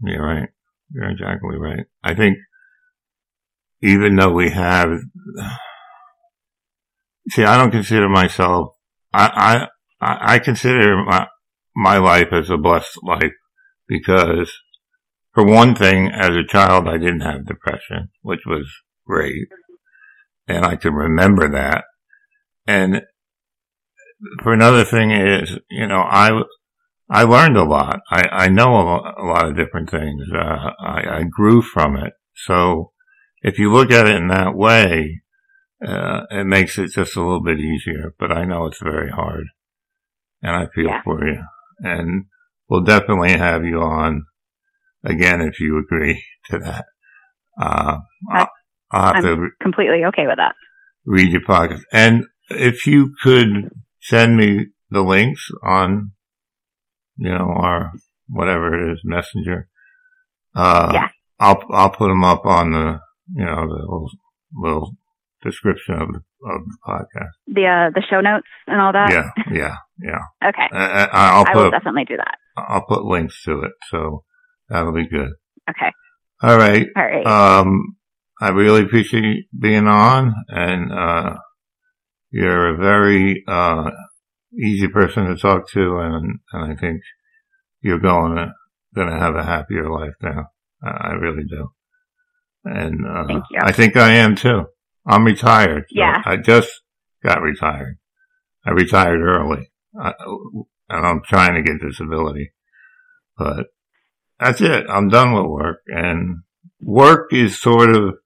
You're 0.00 0.24
right. 0.24 0.48
You're 0.92 1.10
exactly 1.10 1.56
right. 1.58 1.86
I 2.04 2.14
think 2.14 2.38
even 3.82 4.14
though 4.16 4.32
we 4.32 4.50
have 4.50 4.90
see, 7.30 7.44
I 7.44 7.58
don't 7.58 7.70
consider 7.70 8.08
myself. 8.08 8.74
I 9.12 9.68
I 10.00 10.34
I 10.34 10.38
consider 10.38 11.04
my 11.04 11.26
my 11.74 11.98
life 11.98 12.28
as 12.32 12.50
a 12.50 12.56
blessed 12.56 12.98
life 13.02 13.32
because, 13.86 14.52
for 15.34 15.44
one 15.44 15.74
thing, 15.74 16.08
as 16.08 16.30
a 16.30 16.46
child, 16.46 16.88
I 16.88 16.98
didn't 16.98 17.20
have 17.20 17.46
depression, 17.46 18.10
which 18.22 18.40
was 18.46 18.66
great, 19.06 19.48
and 20.46 20.64
I 20.64 20.76
can 20.76 20.94
remember 20.94 21.48
that. 21.50 21.84
And 22.66 23.02
for 24.42 24.52
another 24.52 24.84
thing 24.84 25.10
is, 25.10 25.58
you 25.70 25.86
know, 25.86 26.00
I 26.00 26.42
I 27.08 27.22
learned 27.22 27.56
a 27.56 27.64
lot. 27.64 28.00
I 28.10 28.28
I 28.30 28.48
know 28.48 28.76
a, 28.76 29.24
lot 29.24 29.48
of 29.48 29.56
different 29.56 29.90
things. 29.90 30.22
Uh, 30.34 30.70
I, 30.80 31.18
I 31.18 31.24
grew 31.30 31.62
from 31.62 31.96
it. 31.96 32.14
So 32.34 32.92
if 33.42 33.58
you 33.58 33.72
look 33.72 33.90
at 33.92 34.08
it 34.08 34.16
in 34.16 34.28
that 34.28 34.56
way, 34.56 35.22
uh, 35.84 36.22
it 36.30 36.46
makes 36.46 36.78
it 36.78 36.90
just 36.90 37.16
a 37.16 37.20
little 37.20 37.42
bit 37.42 37.58
easier, 37.58 38.14
but 38.18 38.32
I 38.32 38.44
know 38.44 38.66
it's 38.66 38.82
very 38.82 39.10
hard. 39.10 39.44
And 40.42 40.54
I 40.54 40.66
feel 40.74 40.86
yeah. 40.86 41.02
for 41.02 41.26
you. 41.26 41.42
And 41.80 42.26
we'll 42.68 42.84
definitely 42.84 43.32
have 43.32 43.64
you 43.64 43.80
on 43.80 44.24
again 45.04 45.40
if 45.40 45.60
you 45.60 45.78
agree 45.78 46.22
to 46.50 46.58
that. 46.58 46.84
Uh, 47.60 47.98
have 48.32 48.48
I'm 48.90 49.22
to 49.22 49.36
re- 49.36 49.50
completely 49.60 50.04
okay 50.06 50.26
with 50.26 50.36
that. 50.36 50.54
Read 51.04 51.32
your 51.32 51.42
podcast. 51.42 51.82
And 51.92 52.24
if 52.50 52.86
you 52.86 53.14
could 53.22 53.70
send 54.00 54.36
me 54.36 54.66
the 54.90 55.02
links 55.02 55.48
on, 55.62 56.12
you 57.16 57.30
know, 57.30 57.52
our 57.54 57.92
whatever 58.28 58.74
it 58.74 58.92
is, 58.92 59.00
messenger. 59.04 59.68
Uh, 60.54 60.90
yeah. 60.92 61.08
I'll, 61.38 61.62
I'll 61.70 61.90
put 61.90 62.08
them 62.08 62.24
up 62.24 62.46
on 62.46 62.72
the, 62.72 62.98
you 63.34 63.44
know, 63.44 63.66
the 63.66 63.74
little, 63.74 64.10
little 64.54 64.96
description 65.46 65.94
of 65.94 66.08
the, 66.08 66.20
of 66.48 66.60
the 66.66 66.76
podcast. 66.86 67.32
The 67.46 67.66
uh, 67.66 67.90
the 67.94 68.02
show 68.10 68.20
notes 68.20 68.46
and 68.66 68.80
all 68.80 68.92
that. 68.92 69.10
Yeah, 69.10 69.30
yeah, 69.52 69.76
yeah. 70.00 70.18
okay. 70.48 70.68
I'll 70.72 71.44
put, 71.44 71.54
I 71.54 71.56
will 71.56 71.70
definitely 71.70 72.04
do 72.04 72.16
that. 72.16 72.38
I'll 72.56 72.84
put 72.86 73.04
links 73.04 73.42
to 73.44 73.62
it, 73.62 73.72
so 73.88 74.24
that'll 74.68 74.92
be 74.92 75.08
good. 75.08 75.30
Okay. 75.70 75.92
All 76.42 76.56
right. 76.56 76.86
All 76.96 77.04
right. 77.04 77.26
Um, 77.26 77.96
I 78.40 78.50
really 78.50 78.82
appreciate 78.82 79.24
you 79.24 79.44
being 79.58 79.86
on, 79.86 80.34
and 80.48 80.92
uh, 80.92 81.36
you're 82.30 82.74
a 82.74 82.76
very 82.76 83.42
uh, 83.48 83.90
easy 84.62 84.88
person 84.88 85.26
to 85.26 85.36
talk 85.36 85.70
to, 85.70 85.98
and 85.98 86.38
and 86.52 86.72
I 86.72 86.76
think 86.76 87.00
you're 87.80 88.00
going 88.00 88.36
to 88.36 88.52
going 88.94 89.08
to 89.08 89.18
have 89.18 89.36
a 89.36 89.44
happier 89.44 89.90
life 89.90 90.14
now. 90.22 90.46
I 90.82 91.12
really 91.12 91.44
do. 91.48 91.68
And 92.64 93.06
uh, 93.06 93.40
I 93.60 93.72
think 93.72 93.96
I 93.96 94.12
am 94.14 94.34
too. 94.34 94.64
I'm 95.06 95.24
retired. 95.24 95.84
So 95.88 96.00
yeah. 96.00 96.22
I 96.24 96.36
just 96.36 96.70
got 97.22 97.40
retired. 97.40 97.98
I 98.64 98.72
retired 98.72 99.20
early. 99.20 99.70
I, 99.98 100.12
and 100.88 101.06
I'm 101.06 101.22
trying 101.24 101.54
to 101.54 101.62
get 101.62 101.80
disability. 101.80 102.52
But 103.38 103.66
that's 104.38 104.60
it. 104.60 104.86
I'm 104.88 105.08
done 105.08 105.32
with 105.32 105.46
work. 105.46 105.82
And 105.86 106.42
work 106.80 107.32
is 107.32 107.60
sort 107.60 107.94
of, 107.94 108.16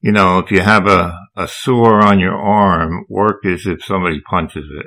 you 0.00 0.12
know, 0.12 0.38
if 0.38 0.50
you 0.50 0.60
have 0.60 0.86
a, 0.86 1.18
a 1.36 1.48
sore 1.48 2.04
on 2.06 2.20
your 2.20 2.36
arm, 2.36 3.06
work 3.08 3.44
is 3.44 3.66
if 3.66 3.84
somebody 3.84 4.20
punches 4.20 4.66
it. 4.70 4.86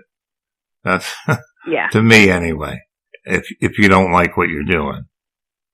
That's, 0.83 1.13
yeah. 1.67 1.87
to 1.91 2.01
me 2.01 2.29
anyway. 2.29 2.79
If, 3.25 3.47
if 3.59 3.77
you 3.77 3.89
don't 3.89 4.11
like 4.11 4.37
what 4.37 4.49
you're 4.49 4.63
doing. 4.63 5.03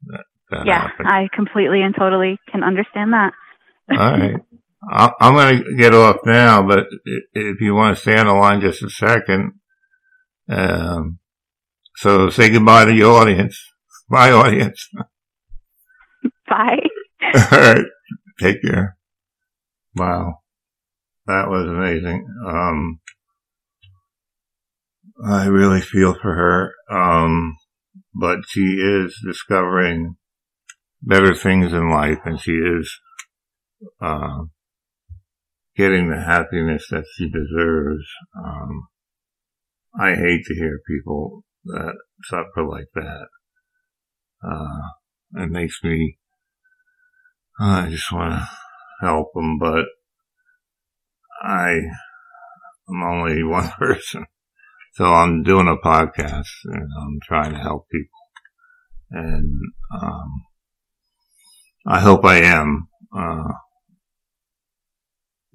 That, 0.08 0.24
that 0.52 0.66
yeah, 0.66 0.88
happens. 0.88 1.08
I 1.10 1.30
completely 1.34 1.82
and 1.82 1.96
totally 1.98 2.38
can 2.52 2.64
understand 2.64 3.14
that. 3.14 3.34
All 3.92 3.98
right. 3.98 4.36
I'm 4.92 5.34
going 5.34 5.64
to 5.64 5.76
get 5.76 5.94
off 5.94 6.18
now, 6.26 6.66
but 6.68 6.86
if 7.34 7.62
you 7.62 7.74
want 7.74 7.96
to 7.96 8.02
stay 8.02 8.18
on 8.18 8.28
the 8.28 8.34
line 8.34 8.62
just 8.62 8.84
a 8.84 8.90
second, 8.90 9.54
um, 10.50 11.20
so 11.96 12.30
say 12.30 12.50
goodbye 12.50 12.86
to 12.86 12.94
your 12.94 13.20
audience. 13.20 13.60
My 14.10 14.32
audience. 14.32 14.90
Bye. 16.48 16.78
All 17.52 17.60
right. 17.60 17.86
Take 18.40 18.62
care. 18.62 18.98
Wow. 19.96 20.40
That 21.26 21.50
was 21.50 21.68
amazing. 21.68 22.28
Um, 22.46 23.00
I 25.26 25.46
really 25.48 25.82
feel 25.82 26.14
for 26.14 26.36
her. 26.36 26.74
Um, 26.92 27.56
but 28.14 28.40
she 28.48 28.78
is 28.80 29.20
discovering 29.26 30.18
better 31.02 31.34
things 31.34 31.74
in 31.74 31.90
life 31.90 32.20
and 32.26 32.40
she 32.40 32.54
is, 32.54 33.00
uh, 34.02 34.44
getting 35.76 36.10
the 36.10 36.22
happiness 36.22 36.88
that 36.90 37.06
she 37.16 37.30
deserves. 37.30 38.06
Um, 38.38 38.88
I 40.00 40.16
hate 40.16 40.46
to 40.46 40.56
hear 40.56 40.80
people 40.88 41.44
that 41.66 41.96
suffer 42.24 42.66
like 42.66 42.88
that. 42.96 43.28
Uh, 44.44 45.42
it 45.44 45.50
makes 45.50 45.80
me, 45.84 46.18
I 47.60 47.90
just 47.90 48.12
want 48.12 48.34
to 48.34 48.50
help 49.02 49.34
them, 49.34 49.58
but 49.60 49.86
I 51.42 51.82
am 52.90 53.04
only 53.04 53.44
one 53.44 53.70
person. 53.78 54.26
So 54.94 55.06
I'm 55.06 55.44
doing 55.44 55.68
a 55.68 55.76
podcast 55.86 56.48
and 56.66 56.90
I'm 57.00 57.20
trying 57.24 57.52
to 57.52 57.60
help 57.60 57.88
people. 57.90 58.10
And, 59.12 59.60
um, 59.94 60.46
I 61.88 62.00
hope 62.00 62.26
I 62.26 62.38
am. 62.38 62.88
Uh, 63.16 63.54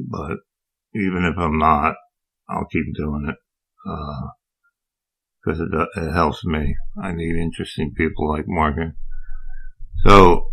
but 0.08 0.38
even 0.94 1.24
if 1.24 1.38
I'm 1.38 1.58
not, 1.58 1.94
I'll 2.48 2.66
keep 2.66 2.94
doing 2.94 3.26
it 3.28 3.36
because 5.44 5.60
uh, 5.60 5.64
it 5.64 5.88
it 5.96 6.12
helps 6.12 6.44
me. 6.44 6.76
I 7.02 7.12
need 7.12 7.36
interesting 7.36 7.94
people 7.96 8.28
like 8.28 8.44
Morgan. 8.46 8.96
So, 10.04 10.46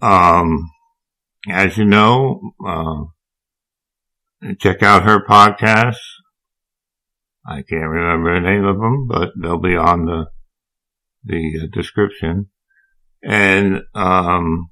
um, 0.00 0.70
as 1.48 1.76
you 1.76 1.84
know, 1.84 2.40
uh, 2.66 3.04
check 4.58 4.82
out 4.82 5.04
her 5.04 5.24
podcast. 5.24 5.96
I 7.46 7.62
can't 7.62 7.88
remember 7.88 8.34
the 8.34 8.40
name 8.40 8.64
of 8.64 8.78
them, 8.78 9.06
but 9.06 9.32
they'll 9.40 9.58
be 9.58 9.76
on 9.76 10.06
the 10.06 10.26
the 11.24 11.60
uh, 11.62 11.66
description. 11.72 12.48
And 13.22 13.82
um, 13.94 14.70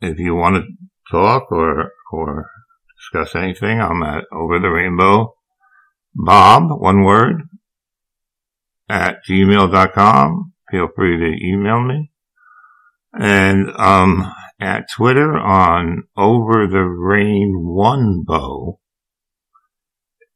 if 0.00 0.18
you 0.18 0.34
want 0.34 0.56
to 0.56 0.62
talk 1.10 1.50
or 1.50 1.92
or 2.12 2.50
discuss 2.98 3.34
anything, 3.34 3.80
I'm 3.80 4.02
at 4.02 4.24
Over 4.32 4.58
the 4.58 4.68
Rainbow 4.68 5.34
Bob, 6.14 6.70
one 6.80 7.04
word, 7.04 7.42
at 8.88 9.24
gmail.com. 9.28 10.52
Feel 10.70 10.88
free 10.94 11.16
to 11.18 11.46
email 11.46 11.80
me. 11.80 12.10
And, 13.12 13.70
um, 13.76 14.32
at 14.60 14.88
Twitter 14.94 15.36
on 15.36 16.04
Over 16.16 16.66
the 16.66 16.84
Rain 16.84 17.52
One 17.64 18.24
Bow. 18.26 18.80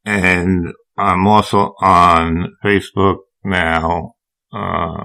And 0.05 0.73
I'm 0.97 1.27
also 1.27 1.75
on 1.81 2.57
Facebook 2.65 3.19
now, 3.45 4.15
uh, 4.53 5.05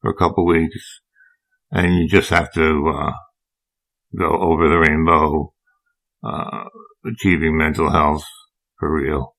for 0.00 0.10
a 0.10 0.14
couple 0.14 0.46
weeks. 0.46 1.00
And 1.70 1.94
you 1.94 2.08
just 2.08 2.30
have 2.30 2.52
to, 2.52 2.88
uh, 2.88 3.12
go 4.16 4.26
over 4.26 4.68
the 4.68 4.78
rainbow, 4.78 5.52
uh, 6.22 6.64
achieving 7.04 7.56
mental 7.56 7.90
health 7.90 8.24
for 8.78 8.92
real. 8.92 9.34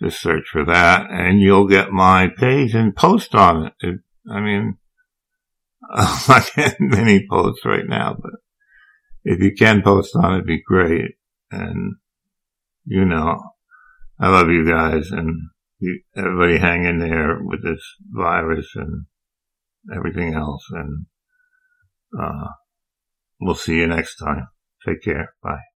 Just 0.00 0.20
search 0.20 0.48
for 0.52 0.64
that 0.64 1.06
and 1.10 1.40
you'll 1.40 1.68
get 1.68 1.90
my 1.90 2.28
page 2.28 2.74
and 2.74 2.94
post 2.94 3.34
on 3.34 3.66
it. 3.66 3.72
it 3.80 4.00
I 4.30 4.40
mean, 4.40 4.78
not 6.28 6.50
getting 6.54 6.88
many 6.88 7.26
posts 7.28 7.64
right 7.64 7.86
now, 7.86 8.16
but 8.20 8.32
if 9.24 9.40
you 9.40 9.52
can 9.54 9.82
post 9.82 10.14
on 10.16 10.34
it, 10.34 10.46
be 10.46 10.62
great. 10.62 11.12
And, 11.50 11.96
you 12.84 13.04
know, 13.04 13.40
I 14.18 14.30
love 14.30 14.48
you 14.48 14.68
guys 14.68 15.10
and 15.10 15.48
you, 15.78 16.02
everybody 16.16 16.58
hang 16.58 16.84
in 16.84 16.98
there 16.98 17.38
with 17.40 17.62
this 17.62 17.82
virus 18.10 18.68
and 18.74 19.06
everything 19.94 20.34
else. 20.34 20.64
And, 20.70 21.06
uh, 22.18 22.48
we'll 23.40 23.54
see 23.54 23.76
you 23.76 23.86
next 23.86 24.16
time. 24.16 24.48
Take 24.86 25.02
care. 25.02 25.34
Bye. 25.42 25.75